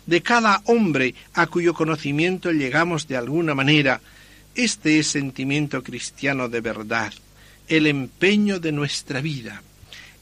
de 0.06 0.22
cada 0.22 0.62
hombre 0.64 1.14
a 1.34 1.46
cuyo 1.46 1.74
conocimiento 1.74 2.50
llegamos 2.50 3.06
de 3.06 3.16
alguna 3.16 3.54
manera. 3.54 4.00
Este 4.54 4.98
es 4.98 5.08
sentimiento 5.08 5.82
cristiano 5.82 6.48
de 6.48 6.60
verdad, 6.60 7.12
el 7.68 7.86
empeño 7.86 8.58
de 8.58 8.72
nuestra 8.72 9.20
vida, 9.20 9.62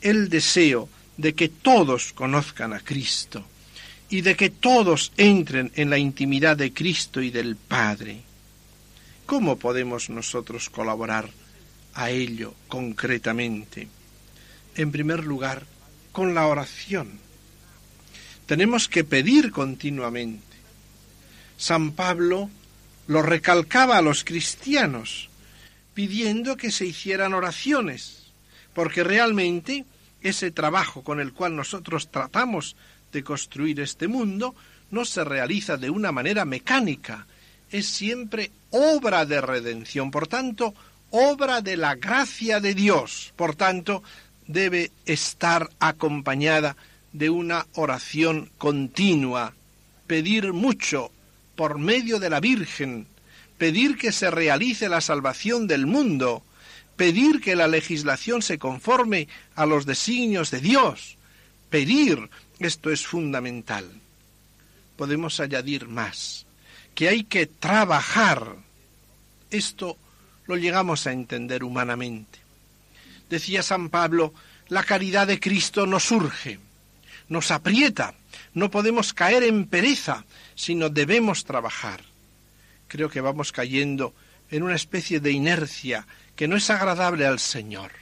el 0.03 0.29
deseo 0.29 0.89
de 1.17 1.35
que 1.35 1.49
todos 1.49 2.13
conozcan 2.13 2.75
a 2.75 2.81
Cristo 2.81 3.45
y 4.09 4.21
de 4.21 4.37
que 4.37 4.51
todos 4.51 5.13
entren 5.17 5.73
en 5.75 5.91
la 5.91 5.99
intimidad 5.99 6.57
de 6.57 6.73
Cristo 6.73 7.21
y 7.21 7.31
del 7.31 7.57
Padre. 7.57 8.21
¿Cómo 9.27 9.57
podemos 9.57 10.09
nosotros 10.11 10.71
colaborar 10.71 11.29
a 11.95 12.11
ello 12.11 12.55
concretamente? 12.69 13.89
En 14.77 14.93
primer 14.93 15.25
lugar, 15.25 15.65
con 16.13 16.35
la 16.35 16.47
oración. 16.47 17.19
Tenemos 18.47 18.89
que 18.89 19.03
pedir 19.03 19.51
continuamente. 19.51 20.57
San 21.57 21.93
Pablo 21.93 22.49
lo 23.09 23.23
recalcaba 23.23 23.99
a 23.99 24.03
los 24.03 24.25
cristianos 24.25 25.29
pidiendo 25.95 26.57
que 26.57 26.71
se 26.71 26.87
hicieran 26.87 27.35
oraciones, 27.35 28.27
porque 28.75 29.03
realmente 29.03 29.87
ese 30.21 30.51
trabajo 30.51 31.03
con 31.03 31.21
el 31.21 31.33
cual 31.33 31.57
nosotros 31.57 32.11
tratamos 32.11 32.77
de 33.17 33.25
construir 33.25 33.81
este 33.81 34.09
mundo 34.09 34.55
no 34.91 35.07
se 35.07 35.25
realiza 35.25 35.79
de 35.79 35.89
una 35.89 36.13
manera 36.13 36.45
mecánica, 36.45 37.27
es 37.71 37.87
siempre 37.87 38.51
obra 38.71 39.25
de 39.25 39.41
redención, 39.41 40.11
por 40.11 40.29
tanto, 40.29 40.75
obra 41.11 41.63
de 41.63 41.79
la 41.79 41.95
gracia 41.95 42.61
de 42.61 42.75
Dios, 42.75 43.33
por 43.35 43.57
tanto, 43.57 44.03
debe 44.47 44.93
estar 45.07 45.71
acompañada 45.81 46.77
de 47.13 47.31
una 47.31 47.67
oración 47.75 48.51
continua, 48.59 49.55
pedir 50.07 50.53
mucho 50.53 51.11
por 51.57 51.79
medio 51.79 52.21
de 52.21 52.29
la 52.29 52.41
Virgen, 52.41 53.07
pedir 53.57 53.97
que 53.97 54.13
se 54.13 54.31
realice 54.31 54.91
la 54.91 55.01
salvación 55.01 55.67
del 55.67 55.87
mundo, 55.87 56.43
pedir 56.97 57.41
que 57.41 57.57
la 57.57 57.67
legislación 57.67 58.43
se 58.43 58.59
conforme 58.59 59.27
a 59.55 59.65
los 59.65 59.87
designios 59.87 60.51
de 60.51 60.61
Dios, 60.61 61.17
pedir, 61.71 62.31
esto 62.59 62.91
es 62.91 63.07
fundamental. 63.07 63.91
Podemos 64.97 65.41
añadir 65.41 65.89
más, 65.89 66.47
que 66.95 67.09
hay 67.09 67.25
que 67.25 67.47
trabajar. 67.47 68.57
Esto 69.51 69.97
lo 70.47 70.57
llegamos 70.57 71.07
a 71.07 71.13
entender 71.13 71.65
humanamente. 71.65 72.39
Decía 73.29 73.63
San 73.63 73.91
Pablo, 73.91 74.33
la 74.69 74.83
caridad 74.85 75.27
de 75.27 75.41
Cristo 75.41 75.87
nos 75.87 76.11
urge, 76.11 76.59
nos 77.29 77.51
aprieta, 77.51 78.15
no 78.55 78.71
podemos 78.71 79.13
caer 79.13 79.43
en 79.43 79.67
pereza, 79.67 80.25
sino 80.55 80.89
debemos 80.89 81.45
trabajar 81.45 82.03
creo 82.89 83.11
que 83.11 83.21
vamos 83.21 83.53
cayendo 83.53 84.15
en 84.51 84.63
una 84.63 84.75
especie 84.75 85.21
de 85.21 85.33
inercia 85.33 86.07
que 86.35 86.49
no 86.49 86.57
es 86.57 86.71
agradable 86.71 87.27
al 87.27 87.39
Señor. 87.39 87.93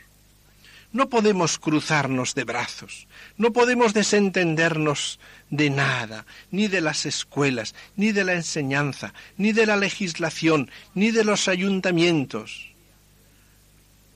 No 0.94 1.08
podemos 1.08 1.58
cruzarnos 1.58 2.36
de 2.36 2.44
brazos, 2.44 3.08
no 3.36 3.52
podemos 3.52 3.94
desentendernos 3.94 5.18
de 5.50 5.68
nada, 5.68 6.24
ni 6.52 6.68
de 6.68 6.80
las 6.80 7.04
escuelas, 7.04 7.74
ni 7.96 8.12
de 8.12 8.22
la 8.22 8.34
enseñanza, 8.34 9.12
ni 9.36 9.50
de 9.50 9.66
la 9.66 9.76
legislación, 9.76 10.70
ni 10.94 11.10
de 11.10 11.24
los 11.24 11.48
ayuntamientos. 11.48 12.70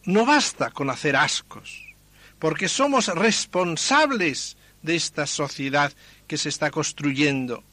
No 0.05 0.25
basta 0.25 0.71
con 0.71 0.89
hacer 0.89 1.17
ascos, 1.17 1.83
porque 2.39 2.69
somos 2.69 3.09
responsables 3.09 4.57
de 4.83 4.95
esta 4.95 5.27
sociedad 5.27 5.93
que 6.29 6.39
se 6.39 6.49
está 6.49 6.71
construyendo 6.71 7.65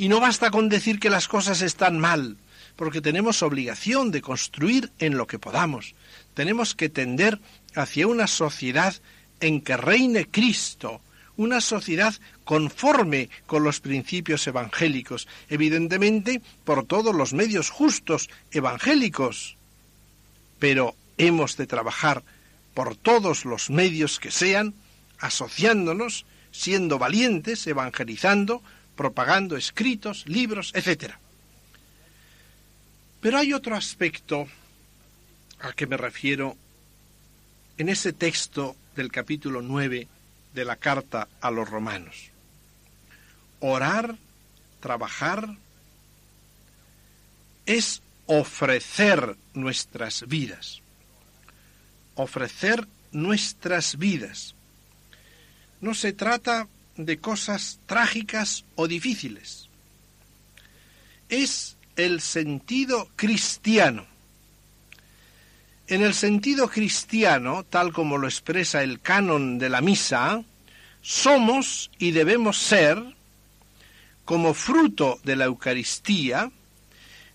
y 0.00 0.08
no 0.08 0.18
basta 0.18 0.50
con 0.50 0.68
decir 0.68 0.98
que 0.98 1.10
las 1.10 1.28
cosas 1.28 1.60
están 1.60 1.98
mal, 1.98 2.38
porque 2.74 3.02
tenemos 3.02 3.42
obligación 3.42 4.10
de 4.10 4.22
construir 4.22 4.90
en 4.98 5.18
lo 5.18 5.26
que 5.26 5.38
podamos. 5.38 5.94
Tenemos 6.32 6.74
que 6.74 6.88
tender 6.88 7.38
hacia 7.74 8.06
una 8.06 8.26
sociedad 8.26 8.94
en 9.40 9.60
que 9.60 9.76
reine 9.76 10.26
Cristo, 10.26 11.00
una 11.36 11.60
sociedad 11.60 12.14
conforme 12.44 13.30
con 13.46 13.64
los 13.64 13.80
principios 13.80 14.46
evangélicos, 14.46 15.26
evidentemente 15.48 16.42
por 16.64 16.84
todos 16.84 17.14
los 17.14 17.32
medios 17.32 17.70
justos 17.70 18.28
evangélicos. 18.50 19.56
Pero 20.58 20.94
hemos 21.16 21.56
de 21.56 21.66
trabajar 21.66 22.22
por 22.74 22.96
todos 22.96 23.44
los 23.44 23.70
medios 23.70 24.20
que 24.20 24.30
sean, 24.30 24.74
asociándonos, 25.18 26.26
siendo 26.52 26.98
valientes, 26.98 27.66
evangelizando, 27.66 28.62
propagando 28.96 29.56
escritos, 29.56 30.24
libros, 30.26 30.72
etc. 30.74 31.14
Pero 33.20 33.38
hay 33.38 33.52
otro 33.52 33.76
aspecto 33.76 34.46
al 35.60 35.74
que 35.74 35.86
me 35.86 35.96
refiero 35.96 36.56
en 37.80 37.88
ese 37.88 38.12
texto 38.12 38.76
del 38.94 39.10
capítulo 39.10 39.62
9 39.62 40.06
de 40.52 40.64
la 40.66 40.76
carta 40.76 41.28
a 41.40 41.50
los 41.50 41.66
romanos. 41.66 42.28
Orar, 43.60 44.16
trabajar, 44.80 45.56
es 47.64 48.02
ofrecer 48.26 49.34
nuestras 49.54 50.28
vidas. 50.28 50.82
Ofrecer 52.16 52.86
nuestras 53.12 53.96
vidas. 53.96 54.54
No 55.80 55.94
se 55.94 56.12
trata 56.12 56.68
de 56.98 57.16
cosas 57.16 57.80
trágicas 57.86 58.66
o 58.74 58.88
difíciles. 58.88 59.70
Es 61.30 61.78
el 61.96 62.20
sentido 62.20 63.08
cristiano. 63.16 64.09
En 65.90 66.04
el 66.04 66.14
sentido 66.14 66.68
cristiano, 66.68 67.64
tal 67.68 67.92
como 67.92 68.16
lo 68.16 68.28
expresa 68.28 68.84
el 68.84 69.00
canon 69.00 69.58
de 69.58 69.68
la 69.68 69.80
misa, 69.80 70.40
somos 71.02 71.90
y 71.98 72.12
debemos 72.12 72.58
ser, 72.58 73.02
como 74.24 74.54
fruto 74.54 75.18
de 75.24 75.34
la 75.34 75.46
Eucaristía, 75.46 76.52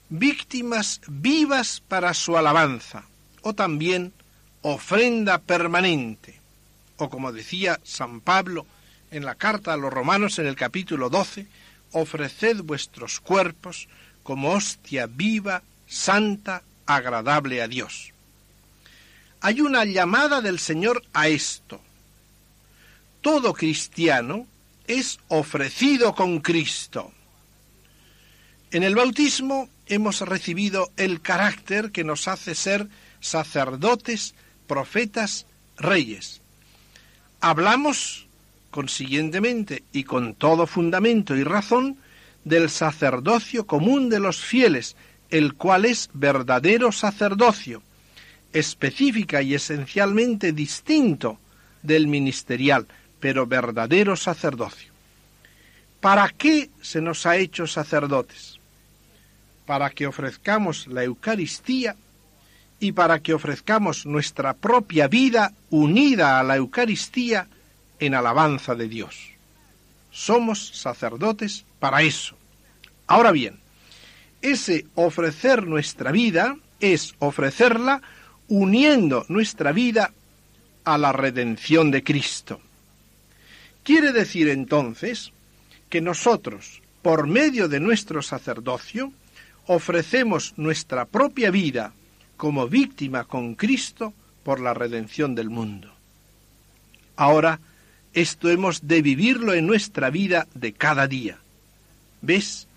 víctimas 0.07 1.01
vivas 1.05 1.83
para 1.85 2.13
su 2.13 2.37
alabanza, 2.37 3.03
o 3.41 3.53
también 3.53 4.13
ofrenda 4.61 5.39
permanente, 5.39 6.39
o 6.95 7.09
como 7.09 7.33
decía 7.33 7.81
San 7.83 8.21
Pablo 8.21 8.65
en 9.11 9.25
la 9.25 9.35
carta 9.35 9.73
a 9.73 9.77
los 9.77 9.91
romanos 9.91 10.39
en 10.39 10.47
el 10.47 10.55
capítulo 10.55 11.09
12, 11.09 11.45
ofreced 11.91 12.61
vuestros 12.61 13.19
cuerpos 13.19 13.89
como 14.23 14.53
hostia 14.53 15.07
viva, 15.07 15.61
santa, 15.87 16.63
agradable 16.85 17.61
a 17.61 17.67
Dios. 17.67 18.14
Hay 19.45 19.61
una 19.61 19.85
llamada 19.85 20.41
del 20.41 20.57
Señor 20.57 21.03
a 21.13 21.27
esto. 21.27 21.79
Todo 23.21 23.53
cristiano 23.53 24.47
es 24.87 25.19
ofrecido 25.27 26.15
con 26.15 26.39
Cristo. 26.39 27.11
En 28.71 28.81
el 28.81 28.95
bautismo 28.95 29.69
hemos 29.85 30.21
recibido 30.21 30.89
el 30.97 31.21
carácter 31.21 31.91
que 31.91 32.03
nos 32.03 32.27
hace 32.27 32.55
ser 32.55 32.87
sacerdotes, 33.19 34.33
profetas, 34.65 35.45
reyes. 35.77 36.41
Hablamos, 37.39 38.25
consiguientemente, 38.71 39.83
y 39.91 40.05
con 40.05 40.33
todo 40.33 40.65
fundamento 40.65 41.35
y 41.35 41.43
razón, 41.43 41.99
del 42.45 42.71
sacerdocio 42.71 43.67
común 43.67 44.09
de 44.09 44.19
los 44.19 44.37
fieles, 44.37 44.95
el 45.29 45.53
cual 45.53 45.85
es 45.85 46.09
verdadero 46.13 46.91
sacerdocio, 46.91 47.83
específica 48.55 49.41
y 49.41 49.53
esencialmente 49.53 50.53
distinto 50.53 51.37
del 51.83 52.07
ministerial, 52.07 52.87
pero 53.19 53.45
verdadero 53.45 54.15
sacerdocio. 54.15 54.93
¿Para 55.99 56.29
qué 56.29 56.69
se 56.81 57.01
nos 57.01 57.25
ha 57.25 57.35
hecho 57.35 57.67
sacerdotes? 57.67 58.57
Para 59.65 59.89
que 59.89 60.07
ofrezcamos 60.07 60.87
la 60.87 61.03
Eucaristía 61.03 61.97
y 62.79 62.93
para 62.93 63.19
que 63.19 63.33
ofrezcamos 63.33 64.05
nuestra 64.05 64.53
propia 64.53 65.09
vida 65.09 65.51
unida 65.69 66.39
a 66.39 66.43
la 66.43 66.55
Eucaristía 66.55 67.47
en 67.99 68.15
alabanza 68.15 68.73
de 68.73 68.87
Dios. 68.87 69.31
Somos 70.11 70.69
sacerdotes 70.69 71.65
para 71.79 72.03
eso. 72.03 72.37
Ahora 73.05 73.33
bien, 73.33 73.59
ese 74.41 74.85
ofrecer 74.95 75.67
nuestra 75.67 76.13
vida 76.13 76.55
es 76.79 77.15
ofrecerla 77.19 78.01
uniendo 78.47 79.25
nuestra 79.27 79.71
vida 79.71 80.11
a 80.83 80.97
la 80.97 81.11
redención 81.11 81.91
de 81.91 82.03
Cristo. 82.03 82.61
Quiere 83.83 84.11
decir 84.11 84.49
entonces 84.49 85.31
que 85.89 86.01
nosotros, 86.01 86.81
por 87.01 87.27
medio 87.27 87.67
de 87.67 87.79
nuestro 87.79 88.21
sacerdocio, 88.21 89.11
ofrecemos 89.67 90.53
nuestra 90.57 91.05
propia 91.05 91.51
vida 91.51 91.93
como 92.37 92.67
víctima 92.67 93.23
con 93.23 93.55
Cristo 93.55 94.13
por 94.43 94.59
la 94.59 94.73
redención 94.73 95.35
del 95.35 95.49
mundo. 95.49 95.91
Ahora, 97.15 97.59
esto 98.13 98.49
hemos 98.49 98.87
de 98.87 99.01
vivirlo 99.01 99.53
en 99.53 99.67
nuestra 99.67 100.09
vida 100.09 100.47
de 100.53 100.73
cada 100.73 101.07
día. 101.07 101.37
¿Ves? 102.21 102.67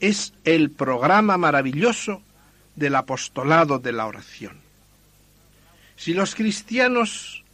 Es 0.00 0.32
el 0.44 0.70
programa 0.70 1.36
maravilloso 1.36 2.22
del 2.76 2.96
apostolado 2.96 3.78
de 3.78 3.92
la 3.92 4.06
oración. 4.06 4.69
Si 6.00 6.14
los 6.14 6.34
cristianos 6.34 7.44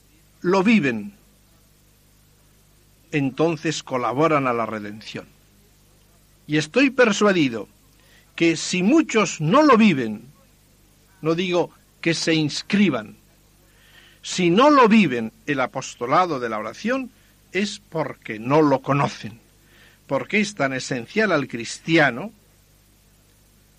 lo 0.40 0.62
viven, 0.62 1.14
entonces 3.10 3.82
colaboran 3.82 4.46
a 4.46 4.52
la 4.52 4.64
redención. 4.64 5.26
Y 6.46 6.56
estoy 6.56 6.90
persuadido 6.90 7.66
que 8.36 8.56
si 8.56 8.84
muchos 8.84 9.40
no 9.40 9.64
lo 9.64 9.76
viven, 9.76 10.22
no 11.22 11.34
digo 11.34 11.72
que 12.00 12.14
se 12.14 12.34
inscriban, 12.34 13.16
si 14.22 14.48
no 14.50 14.70
lo 14.70 14.86
viven 14.86 15.32
el 15.46 15.58
apostolado 15.58 16.38
de 16.38 16.48
la 16.48 16.60
oración, 16.60 17.10
es 17.50 17.80
porque 17.80 18.38
no 18.38 18.62
lo 18.62 18.80
conocen, 18.80 19.40
porque 20.06 20.38
es 20.38 20.54
tan 20.54 20.72
esencial 20.72 21.32
al 21.32 21.48
cristiano 21.48 22.30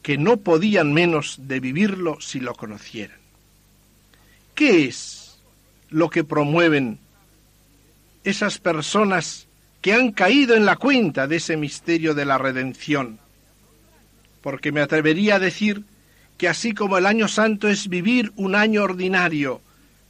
que 0.01 0.17
no 0.17 0.35
podían 0.35 0.91
menos 0.91 1.37
de 1.43 1.61
vivirlo 1.61 2.19
si 2.19 2.41
lo 2.41 2.53
conocieran. 2.53 3.26
¿Qué 4.57 4.85
es 4.85 5.37
lo 5.91 6.09
que 6.09 6.23
promueven 6.23 6.97
esas 8.23 8.57
personas 8.57 9.47
que 9.81 9.93
han 9.93 10.11
caído 10.11 10.55
en 10.55 10.65
la 10.65 10.77
cuenta 10.77 11.27
de 11.27 11.35
ese 11.35 11.55
misterio 11.57 12.15
de 12.15 12.25
la 12.25 12.39
redención? 12.39 13.19
Porque 14.41 14.71
me 14.71 14.81
atrevería 14.81 15.35
a 15.35 15.39
decir 15.39 15.83
que 16.39 16.47
así 16.47 16.73
como 16.73 16.97
el 16.97 17.05
año 17.05 17.27
santo 17.27 17.67
es 17.69 17.87
vivir 17.87 18.33
un 18.35 18.55
año 18.55 18.81
ordinario 18.81 19.61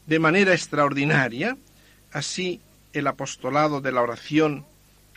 de 0.05 0.19
manera 0.19 0.53
extraordinaria, 0.53 1.57
así 2.13 2.61
el 2.93 3.07
apostolado 3.07 3.81
de 3.81 3.91
la 3.91 4.01
oración 4.01 4.65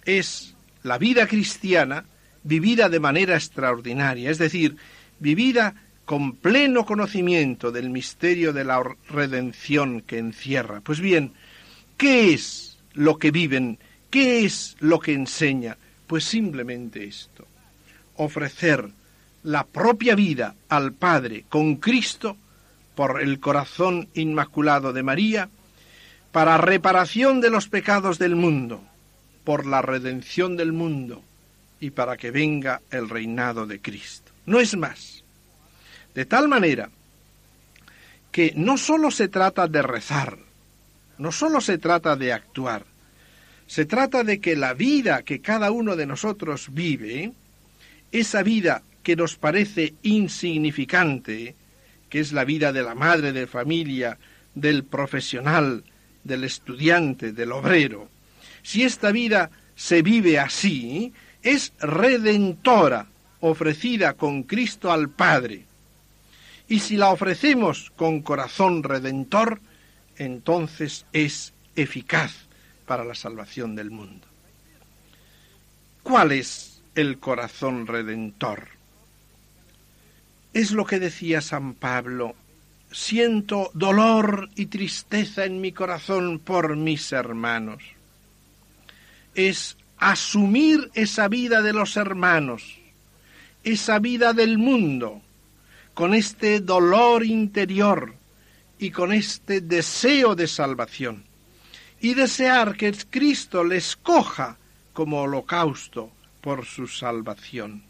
es 0.06 0.56
la 0.82 0.98
vida 0.98 1.28
cristiana 1.28 2.04
vivida 2.42 2.88
de 2.88 2.98
manera 2.98 3.36
extraordinaria, 3.36 4.28
es 4.28 4.38
decir, 4.38 4.76
vivida 5.20 5.76
con 6.04 6.32
pleno 6.32 6.84
conocimiento 6.84 7.70
del 7.70 7.90
misterio 7.90 8.52
de 8.52 8.64
la 8.64 8.82
redención 9.08 10.00
que 10.02 10.18
encierra. 10.18 10.80
Pues 10.80 11.00
bien, 11.00 11.32
¿qué 11.96 12.32
es 12.32 12.78
lo 12.94 13.18
que 13.18 13.30
viven? 13.30 13.78
¿Qué 14.10 14.44
es 14.44 14.76
lo 14.80 14.98
que 14.98 15.12
enseña? 15.12 15.76
Pues 16.06 16.24
simplemente 16.24 17.04
esto, 17.04 17.46
ofrecer 18.16 18.88
la 19.44 19.64
propia 19.64 20.14
vida 20.14 20.54
al 20.68 20.92
Padre 20.92 21.44
con 21.48 21.76
Cristo 21.76 22.36
por 22.94 23.22
el 23.22 23.40
corazón 23.40 24.08
inmaculado 24.14 24.92
de 24.92 25.02
María, 25.02 25.48
para 26.32 26.58
reparación 26.58 27.40
de 27.40 27.50
los 27.50 27.68
pecados 27.68 28.18
del 28.18 28.36
mundo, 28.36 28.82
por 29.44 29.64
la 29.64 29.80
redención 29.80 30.56
del 30.56 30.72
mundo 30.72 31.22
y 31.80 31.90
para 31.90 32.16
que 32.16 32.30
venga 32.30 32.82
el 32.90 33.08
reinado 33.08 33.66
de 33.66 33.80
Cristo. 33.80 34.32
No 34.46 34.60
es 34.60 34.76
más. 34.76 35.19
De 36.14 36.24
tal 36.24 36.48
manera 36.48 36.90
que 38.32 38.52
no 38.56 38.78
sólo 38.78 39.10
se 39.10 39.28
trata 39.28 39.66
de 39.66 39.82
rezar, 39.82 40.38
no 41.18 41.32
sólo 41.32 41.60
se 41.60 41.78
trata 41.78 42.16
de 42.16 42.32
actuar, 42.32 42.86
se 43.66 43.84
trata 43.84 44.24
de 44.24 44.40
que 44.40 44.56
la 44.56 44.74
vida 44.74 45.22
que 45.22 45.40
cada 45.40 45.70
uno 45.70 45.96
de 45.96 46.06
nosotros 46.06 46.68
vive, 46.72 47.32
esa 48.10 48.42
vida 48.42 48.82
que 49.02 49.16
nos 49.16 49.36
parece 49.36 49.94
insignificante, 50.02 51.54
que 52.08 52.20
es 52.20 52.32
la 52.32 52.44
vida 52.44 52.72
de 52.72 52.82
la 52.82 52.94
madre 52.94 53.32
de 53.32 53.46
familia, 53.46 54.18
del 54.54 54.84
profesional, 54.84 55.84
del 56.24 56.44
estudiante, 56.44 57.32
del 57.32 57.52
obrero, 57.52 58.08
si 58.62 58.82
esta 58.82 59.10
vida 59.12 59.50
se 59.74 60.02
vive 60.02 60.38
así, 60.38 61.12
es 61.42 61.72
redentora, 61.80 63.06
ofrecida 63.40 64.14
con 64.14 64.42
Cristo 64.42 64.92
al 64.92 65.08
Padre. 65.08 65.64
Y 66.70 66.78
si 66.78 66.96
la 66.96 67.10
ofrecemos 67.10 67.90
con 67.96 68.22
corazón 68.22 68.84
redentor, 68.84 69.60
entonces 70.16 71.04
es 71.12 71.52
eficaz 71.74 72.46
para 72.86 73.04
la 73.04 73.16
salvación 73.16 73.74
del 73.74 73.90
mundo. 73.90 74.28
¿Cuál 76.04 76.30
es 76.30 76.80
el 76.94 77.18
corazón 77.18 77.88
redentor? 77.88 78.68
Es 80.52 80.70
lo 80.70 80.86
que 80.86 81.00
decía 81.00 81.40
San 81.40 81.74
Pablo, 81.74 82.36
siento 82.92 83.72
dolor 83.74 84.48
y 84.54 84.66
tristeza 84.66 85.46
en 85.46 85.60
mi 85.60 85.72
corazón 85.72 86.38
por 86.38 86.76
mis 86.76 87.10
hermanos. 87.10 87.82
Es 89.34 89.76
asumir 89.98 90.88
esa 90.94 91.26
vida 91.26 91.62
de 91.62 91.72
los 91.72 91.96
hermanos, 91.96 92.78
esa 93.64 93.98
vida 93.98 94.34
del 94.34 94.56
mundo, 94.56 95.20
con 95.94 96.14
este 96.14 96.60
dolor 96.60 97.24
interior 97.24 98.14
y 98.78 98.90
con 98.90 99.12
este 99.12 99.60
deseo 99.60 100.34
de 100.34 100.46
salvación, 100.46 101.24
y 102.00 102.14
desear 102.14 102.76
que 102.76 102.92
Cristo 103.10 103.62
les 103.62 103.96
coja 103.96 104.56
como 104.92 105.22
holocausto 105.22 106.10
por 106.40 106.64
su 106.64 106.86
salvación. 106.86 107.82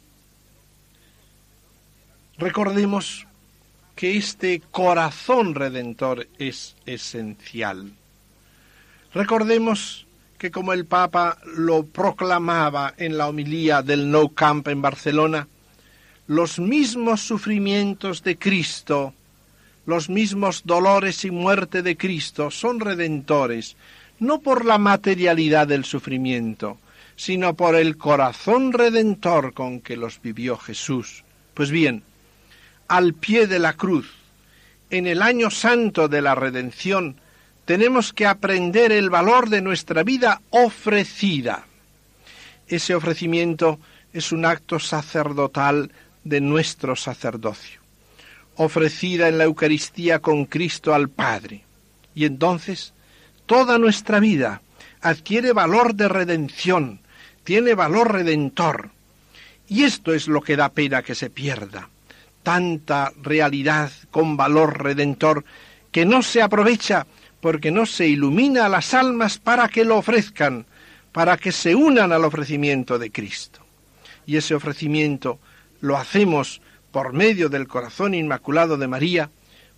Recordemos 2.39 3.27
que 3.95 4.17
este 4.17 4.63
corazón 4.71 5.55
redentor 5.55 6.27
es 6.39 6.75
esencial. 6.87 7.93
Recordemos 9.13 10.07
que 10.39 10.51
como 10.51 10.73
el 10.73 10.87
Papa 10.87 11.37
lo 11.55 11.85
proclamaba 11.85 12.95
en 12.97 13.19
la 13.19 13.29
homilía 13.29 13.83
del 13.83 14.11
No 14.11 14.31
Camp 14.31 14.69
en 14.69 14.81
Barcelona, 14.81 15.49
los 16.31 16.61
mismos 16.61 17.23
sufrimientos 17.23 18.23
de 18.23 18.39
Cristo, 18.39 19.15
los 19.85 20.09
mismos 20.09 20.63
dolores 20.65 21.25
y 21.25 21.33
muerte 21.33 21.83
de 21.83 21.97
Cristo 21.97 22.53
son 22.53 22.79
redentores, 22.79 23.77
no 24.21 24.39
por 24.39 24.65
la 24.65 24.79
materialidad 24.79 25.67
del 25.67 25.85
sufrimiento, 25.85 26.79
sino 27.17 27.55
por 27.55 27.75
el 27.75 27.97
corazón 27.97 28.73
redentor 28.73 29.53
con 29.55 29.81
que 29.81 29.97
los 29.97 30.23
vivió 30.23 30.57
Jesús. 30.57 31.25
Pues 31.53 31.73
bien, 31.73 32.05
al 32.87 33.15
pie 33.15 33.49
de 33.49 33.59
la 33.59 33.73
cruz, 33.73 34.09
en 34.89 35.09
el 35.09 35.23
año 35.23 35.51
santo 35.51 36.07
de 36.07 36.23
la 36.23 36.37
redención, 36.37 37.17
tenemos 37.65 38.13
que 38.13 38.27
aprender 38.27 38.93
el 38.93 39.11
valor 39.11 39.49
de 39.49 39.63
nuestra 39.63 40.05
vida 40.05 40.43
ofrecida. 40.51 41.67
Ese 42.69 42.95
ofrecimiento 42.95 43.81
es 44.13 44.31
un 44.31 44.45
acto 44.45 44.79
sacerdotal 44.79 45.91
de 46.25 46.41
nuestro 46.41 46.97
sacerdocio, 46.97 47.81
ofrecida 48.57 49.29
en 49.29 49.39
la 49.39 49.45
Eucaristía 49.45 50.19
con 50.21 50.45
Cristo 50.45 50.95
al 50.95 51.09
Padre. 51.09 51.65
Y 52.15 52.25
entonces 52.25 52.93
toda 53.47 53.79
nuestra 53.79 54.21
vida 54.21 54.63
adquiere 55.01 55.53
valor 55.53 55.95
de 55.95 56.09
redención, 56.09 57.01
tiene 57.45 57.75
valor 57.75 58.13
redentor. 58.13 58.91
Y 59.69 59.85
esto 59.85 60.13
es 60.13 60.29
lo 60.29 60.41
que 60.41 60.57
da 60.57 60.69
pena 60.69 61.03
que 61.03 61.15
se 61.15 61.31
pierda. 61.31 61.89
Tanta 62.43 63.13
realidad 63.23 63.91
con 64.11 64.37
valor 64.37 64.83
redentor 64.83 65.45
que 65.93 66.05
no 66.05 66.23
se 66.23 66.43
aprovecha 66.43 67.07
porque 67.41 67.71
no 67.71 67.87
se 67.87 68.07
ilumina 68.07 68.67
a 68.67 68.69
las 68.69 68.95
almas 68.95 69.39
para 69.39 69.69
que 69.69 69.85
lo 69.85 69.97
ofrezcan, 69.97 70.67
para 71.13 71.37
que 71.37 71.53
se 71.53 71.75
unan 71.75 72.13
al 72.13 72.25
ofrecimiento 72.25 72.99
de 72.99 73.11
Cristo. 73.11 73.61
Y 74.27 74.37
ese 74.37 74.55
ofrecimiento 74.55 75.39
lo 75.81 75.97
hacemos 75.97 76.61
por 76.91 77.13
medio 77.13 77.49
del 77.49 77.69
corazón 77.69 78.15
inmaculado 78.15 78.77
de 78.77 78.89
María, 78.89 79.31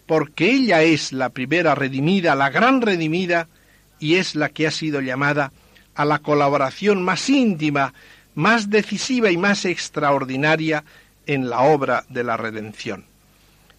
porque 0.06 0.50
ella 0.50 0.82
es 0.82 1.12
la 1.12 1.30
primera 1.30 1.74
redimida, 1.74 2.34
la 2.34 2.50
gran 2.50 2.80
redimida, 2.80 3.48
y 3.98 4.16
es 4.16 4.34
la 4.34 4.48
que 4.48 4.66
ha 4.66 4.70
sido 4.70 5.00
llamada 5.00 5.52
a 5.94 6.04
la 6.04 6.18
colaboración 6.18 7.02
más 7.02 7.28
íntima, 7.30 7.94
más 8.34 8.70
decisiva 8.70 9.30
y 9.30 9.36
más 9.36 9.64
extraordinaria 9.64 10.84
en 11.26 11.48
la 11.48 11.60
obra 11.60 12.04
de 12.08 12.24
la 12.24 12.36
redención. 12.36 13.04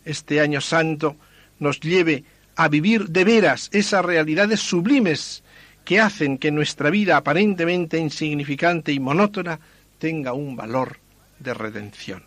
Este 0.06 0.40
año 0.40 0.62
santo 0.62 1.18
nos 1.60 1.80
lleve 1.80 2.24
a 2.56 2.68
vivir 2.68 3.10
de 3.10 3.24
veras 3.24 3.70
esas 3.74 4.06
realidades 4.06 4.60
sublimes 4.60 5.44
que 5.84 6.00
hacen 6.00 6.38
que 6.38 6.52
nuestra 6.52 6.90
vida 6.90 7.18
aparentemente 7.18 7.98
insignificante 7.98 8.94
y 8.94 9.00
monótona 9.00 9.60
tenga 9.98 10.34
un 10.34 10.56
valor 10.56 11.03
de 11.44 11.54
redención. 11.54 12.24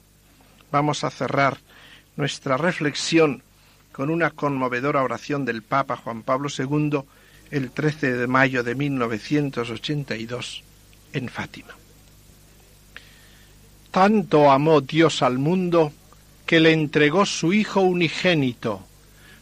Vamos 0.70 1.04
a 1.04 1.10
cerrar 1.10 1.58
nuestra 2.16 2.56
reflexión 2.56 3.42
con 3.92 4.10
una 4.10 4.30
conmovedora 4.30 5.02
oración 5.02 5.44
del 5.44 5.62
Papa 5.62 5.96
Juan 5.96 6.22
Pablo 6.22 6.48
II 6.56 7.00
el 7.50 7.70
13 7.70 8.12
de 8.12 8.26
mayo 8.26 8.62
de 8.62 8.74
1982 8.74 10.62
en 11.12 11.28
Fátima. 11.28 11.74
Tanto 13.90 14.50
amó 14.50 14.82
Dios 14.82 15.22
al 15.22 15.38
mundo 15.38 15.92
que 16.44 16.60
le 16.60 16.72
entregó 16.72 17.24
su 17.24 17.52
Hijo 17.52 17.80
unigénito 17.80 18.84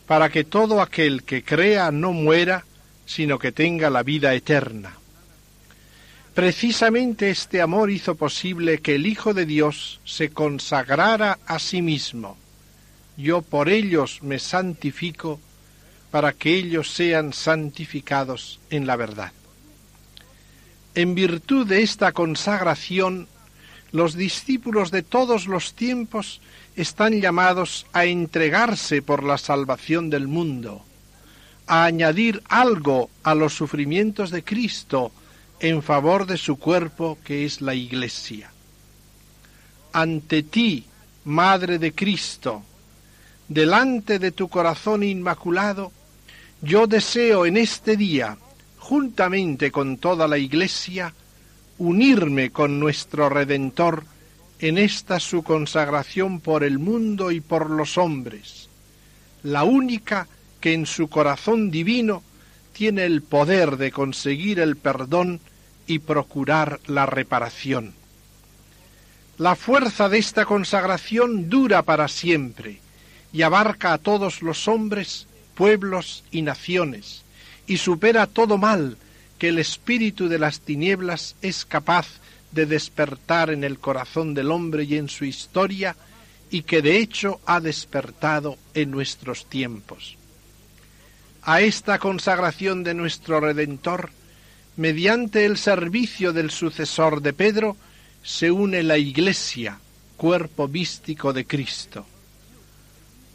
para 0.06 0.28
que 0.28 0.44
todo 0.44 0.80
aquel 0.80 1.24
que 1.24 1.42
crea 1.42 1.90
no 1.90 2.12
muera, 2.12 2.64
sino 3.06 3.38
que 3.38 3.52
tenga 3.52 3.90
la 3.90 4.02
vida 4.02 4.34
eterna. 4.34 4.92
Precisamente 6.34 7.30
este 7.30 7.62
amor 7.62 7.92
hizo 7.92 8.16
posible 8.16 8.80
que 8.80 8.96
el 8.96 9.06
Hijo 9.06 9.34
de 9.34 9.46
Dios 9.46 10.00
se 10.04 10.30
consagrara 10.30 11.38
a 11.46 11.60
sí 11.60 11.80
mismo. 11.80 12.36
Yo 13.16 13.40
por 13.40 13.68
ellos 13.68 14.20
me 14.20 14.40
santifico, 14.40 15.38
para 16.10 16.32
que 16.32 16.56
ellos 16.56 16.92
sean 16.92 17.32
santificados 17.32 18.58
en 18.70 18.86
la 18.86 18.96
verdad. 18.96 19.32
En 20.96 21.14
virtud 21.14 21.68
de 21.68 21.82
esta 21.82 22.10
consagración, 22.10 23.28
los 23.92 24.14
discípulos 24.14 24.90
de 24.90 25.02
todos 25.02 25.46
los 25.46 25.74
tiempos 25.74 26.40
están 26.74 27.20
llamados 27.20 27.86
a 27.92 28.06
entregarse 28.06 29.02
por 29.02 29.22
la 29.22 29.38
salvación 29.38 30.10
del 30.10 30.26
mundo, 30.26 30.84
a 31.68 31.84
añadir 31.84 32.42
algo 32.48 33.08
a 33.22 33.36
los 33.36 33.54
sufrimientos 33.54 34.30
de 34.30 34.42
Cristo 34.42 35.12
en 35.64 35.82
favor 35.82 36.26
de 36.26 36.36
su 36.36 36.56
cuerpo 36.58 37.16
que 37.24 37.46
es 37.46 37.62
la 37.62 37.74
Iglesia. 37.74 38.50
Ante 39.94 40.42
ti, 40.42 40.84
Madre 41.24 41.78
de 41.78 41.94
Cristo, 41.94 42.62
delante 43.48 44.18
de 44.18 44.30
tu 44.30 44.50
corazón 44.50 45.02
inmaculado, 45.02 45.90
yo 46.60 46.86
deseo 46.86 47.46
en 47.46 47.56
este 47.56 47.96
día, 47.96 48.36
juntamente 48.76 49.70
con 49.70 49.96
toda 49.96 50.28
la 50.28 50.36
Iglesia, 50.36 51.14
unirme 51.78 52.50
con 52.50 52.78
nuestro 52.78 53.30
Redentor 53.30 54.04
en 54.58 54.76
esta 54.76 55.18
su 55.18 55.42
consagración 55.42 56.40
por 56.40 56.62
el 56.62 56.78
mundo 56.78 57.30
y 57.30 57.40
por 57.40 57.70
los 57.70 57.96
hombres, 57.96 58.68
la 59.42 59.64
única 59.64 60.28
que 60.60 60.74
en 60.74 60.84
su 60.84 61.08
corazón 61.08 61.70
divino 61.70 62.22
tiene 62.74 63.06
el 63.06 63.22
poder 63.22 63.78
de 63.78 63.92
conseguir 63.92 64.60
el 64.60 64.76
perdón 64.76 65.40
y 65.86 66.00
procurar 66.00 66.80
la 66.86 67.06
reparación. 67.06 67.94
La 69.38 69.56
fuerza 69.56 70.08
de 70.08 70.18
esta 70.18 70.44
consagración 70.44 71.48
dura 71.50 71.82
para 71.82 72.08
siempre 72.08 72.80
y 73.32 73.42
abarca 73.42 73.92
a 73.92 73.98
todos 73.98 74.42
los 74.42 74.68
hombres, 74.68 75.26
pueblos 75.54 76.22
y 76.30 76.42
naciones, 76.42 77.22
y 77.66 77.78
supera 77.78 78.26
todo 78.26 78.58
mal 78.58 78.96
que 79.38 79.48
el 79.48 79.58
espíritu 79.58 80.28
de 80.28 80.38
las 80.38 80.60
tinieblas 80.60 81.34
es 81.42 81.64
capaz 81.64 82.06
de 82.52 82.66
despertar 82.66 83.50
en 83.50 83.64
el 83.64 83.80
corazón 83.80 84.34
del 84.34 84.52
hombre 84.52 84.84
y 84.84 84.96
en 84.96 85.08
su 85.08 85.24
historia, 85.24 85.96
y 86.50 86.62
que 86.62 86.82
de 86.82 86.98
hecho 86.98 87.40
ha 87.46 87.60
despertado 87.60 88.56
en 88.74 88.92
nuestros 88.92 89.46
tiempos. 89.46 90.16
A 91.42 91.60
esta 91.60 91.98
consagración 91.98 92.84
de 92.84 92.94
nuestro 92.94 93.40
Redentor, 93.40 94.10
mediante 94.76 95.44
el 95.44 95.56
servicio 95.56 96.32
del 96.32 96.50
sucesor 96.50 97.22
de 97.22 97.32
Pedro, 97.32 97.76
se 98.22 98.50
une 98.50 98.82
la 98.82 98.98
Iglesia, 98.98 99.78
cuerpo 100.16 100.66
místico 100.68 101.32
de 101.32 101.46
Cristo. 101.46 102.06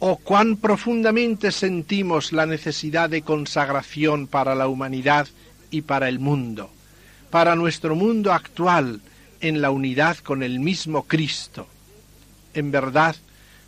Oh, 0.00 0.16
cuán 0.16 0.56
profundamente 0.56 1.52
sentimos 1.52 2.32
la 2.32 2.46
necesidad 2.46 3.10
de 3.10 3.22
consagración 3.22 4.26
para 4.26 4.54
la 4.54 4.66
humanidad 4.66 5.28
y 5.70 5.82
para 5.82 6.08
el 6.08 6.18
mundo, 6.18 6.70
para 7.30 7.54
nuestro 7.54 7.94
mundo 7.94 8.32
actual, 8.32 9.00
en 9.40 9.60
la 9.62 9.70
unidad 9.70 10.18
con 10.18 10.42
el 10.42 10.58
mismo 10.60 11.04
Cristo. 11.04 11.66
En 12.52 12.70
verdad, 12.70 13.16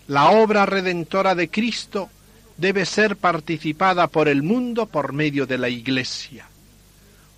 la 0.08 0.30
obra 0.30 0.66
redentora 0.66 1.34
de 1.34 1.48
Cristo 1.48 2.10
debe 2.56 2.84
ser 2.84 3.16
participada 3.16 4.06
por 4.08 4.28
el 4.28 4.42
mundo 4.42 4.86
por 4.86 5.12
medio 5.12 5.46
de 5.46 5.58
la 5.58 5.68
Iglesia. 5.68 6.46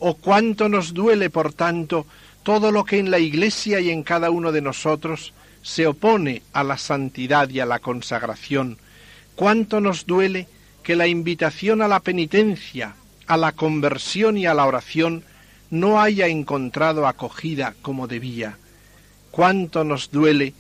Oh 0.07 0.17
cuánto 0.17 0.69
nos 0.69 0.93
duele, 0.93 1.31
por 1.31 1.55
tanto, 1.55 2.07
todo 2.43 2.71
lo 2.71 2.85
que 2.85 2.99
en 2.99 3.11
la 3.11 3.19
Iglesia 3.19 3.81
y 3.81 3.89
en 3.89 4.03
cada 4.03 4.29
uno 4.29 4.53
de 4.53 4.61
nosotros 4.61 5.33
se 5.63 5.87
opone 5.87 6.43
a 6.53 6.63
la 6.63 6.77
santidad 6.77 7.49
y 7.49 7.61
a 7.61 7.65
la 7.65 7.79
consagración. 7.79 8.77
Cuánto 9.35 9.81
nos 9.81 10.05
duele 10.05 10.47
que 10.83 10.95
la 10.95 11.07
invitación 11.07 11.81
a 11.81 11.89
la 11.89 12.01
penitencia, 12.01 12.97
a 13.27 13.39
la 13.39 13.53
conversión 13.53 14.37
y 14.37 14.45
a 14.45 14.53
la 14.53 14.67
oración 14.67 15.25
no 15.71 16.03
haya 16.03 16.27
encontrado 16.27 17.07
acogida 17.07 17.75
como 17.81 18.07
debía. 18.07 18.59
Cuánto 19.31 19.85
nos 19.85 20.11
duele 20.11 20.53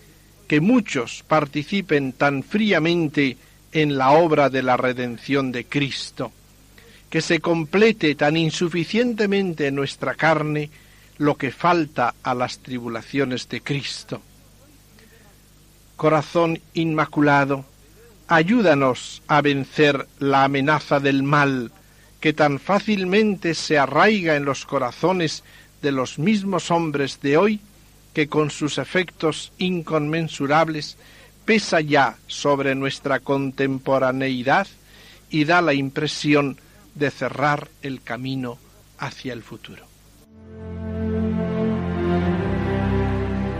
que 0.48 0.62
muchos 0.62 1.22
participen 1.28 2.14
tan 2.14 2.44
fríamente 2.44 3.36
en 3.72 3.98
la 3.98 4.12
obra 4.12 4.48
de 4.48 4.62
la 4.62 4.78
redención 4.78 5.52
de 5.52 5.66
Cristo, 5.66 6.32
que 7.10 7.20
se 7.20 7.40
complete 7.40 8.14
tan 8.14 8.36
insuficientemente 8.36 9.68
en 9.68 9.76
nuestra 9.76 10.14
carne 10.14 10.70
lo 11.18 11.36
que 11.36 11.52
falta 11.52 12.14
a 12.22 12.34
las 12.34 12.58
tribulaciones 12.58 13.48
de 13.48 13.60
Cristo. 13.60 14.20
Corazón 15.96 16.60
Inmaculado, 16.74 17.64
ayúdanos 18.26 19.22
a 19.28 19.40
vencer 19.40 20.08
la 20.18 20.44
amenaza 20.44 20.98
del 20.98 21.22
mal 21.22 21.70
que 22.20 22.32
tan 22.32 22.58
fácilmente 22.58 23.54
se 23.54 23.78
arraiga 23.78 24.34
en 24.34 24.44
los 24.44 24.64
corazones 24.64 25.44
de 25.82 25.92
los 25.92 26.18
mismos 26.18 26.70
hombres 26.70 27.20
de 27.20 27.36
hoy, 27.36 27.60
que 28.14 28.28
con 28.28 28.50
sus 28.50 28.78
efectos 28.78 29.52
inconmensurables 29.58 30.96
pesa 31.44 31.80
ya 31.80 32.16
sobre 32.26 32.74
nuestra 32.74 33.20
contemporaneidad 33.20 34.66
y 35.30 35.44
da 35.44 35.60
la 35.60 35.74
impresión 35.74 36.56
de 36.94 37.10
cerrar 37.10 37.68
el 37.82 38.02
camino 38.02 38.58
hacia 38.98 39.32
el 39.32 39.42
futuro. 39.42 39.84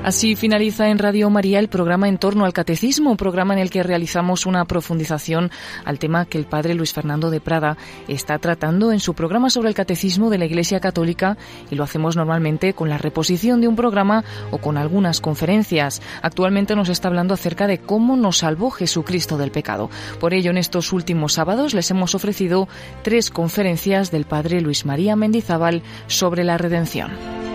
Así 0.04 0.36
finaliza 0.36 0.90
en 0.90 0.98
Radio 0.98 1.30
María 1.30 1.58
el 1.58 1.68
programa 1.68 2.10
en 2.10 2.18
torno 2.18 2.44
al 2.44 2.52
catecismo, 2.52 3.16
programa 3.16 3.54
en 3.54 3.60
el 3.60 3.70
que 3.70 3.82
realizamos 3.82 4.44
una 4.44 4.66
profundización 4.66 5.50
al 5.86 5.98
tema 5.98 6.26
que 6.26 6.36
el 6.36 6.44
padre 6.44 6.74
Luis 6.74 6.92
Fernando 6.92 7.30
de 7.30 7.40
Prada 7.40 7.78
está 8.06 8.38
tratando 8.38 8.92
en 8.92 9.00
su 9.00 9.14
programa 9.14 9.48
sobre 9.48 9.70
el 9.70 9.74
catecismo 9.74 10.28
de 10.28 10.36
la 10.36 10.44
Iglesia 10.44 10.78
Católica 10.78 11.38
y 11.70 11.76
lo 11.76 11.84
hacemos 11.84 12.16
normalmente 12.16 12.74
con 12.74 12.90
la 12.90 12.98
reposición 12.98 13.62
de 13.62 13.68
un 13.68 13.76
programa 13.76 14.24
o 14.50 14.58
con 14.58 14.76
algunas 14.76 15.22
conferencias. 15.22 16.02
Actualmente 16.20 16.76
nos 16.76 16.90
está 16.90 17.08
hablando 17.08 17.32
acerca 17.32 17.66
de 17.66 17.78
cómo 17.78 18.14
nos 18.18 18.36
salvó 18.36 18.70
Jesucristo 18.70 19.38
del 19.38 19.52
pecado. 19.52 19.88
Por 20.20 20.34
ello, 20.34 20.50
en 20.50 20.58
estos 20.58 20.92
últimos 20.92 21.32
sábados 21.32 21.72
les 21.72 21.90
hemos 21.90 22.14
ofrecido 22.14 22.68
tres 23.02 23.30
conferencias 23.30 24.10
del 24.10 24.26
padre 24.26 24.60
Luis 24.60 24.84
María 24.84 25.16
Mendizábal 25.16 25.82
sobre 26.08 26.44
la 26.44 26.58
redención. 26.58 27.53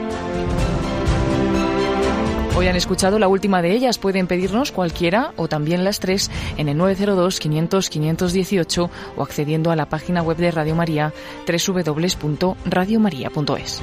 Hoy 2.59 2.67
han 2.67 2.75
escuchado 2.75 3.17
la 3.19 3.29
última 3.29 3.61
de 3.61 3.71
ellas. 3.71 3.99
Pueden 3.99 4.27
pedirnos 4.27 4.73
cualquiera 4.73 5.31
o 5.37 5.47
también 5.47 5.85
las 5.85 6.01
tres 6.01 6.29
en 6.57 6.67
el 6.67 6.77
902-500-518 6.77 8.89
o 9.15 9.23
accediendo 9.23 9.71
a 9.71 9.77
la 9.77 9.87
página 9.87 10.21
web 10.21 10.35
de 10.35 10.51
Radio 10.51 10.75
María 10.75 11.13
www.radiomaria.es. 11.47 13.81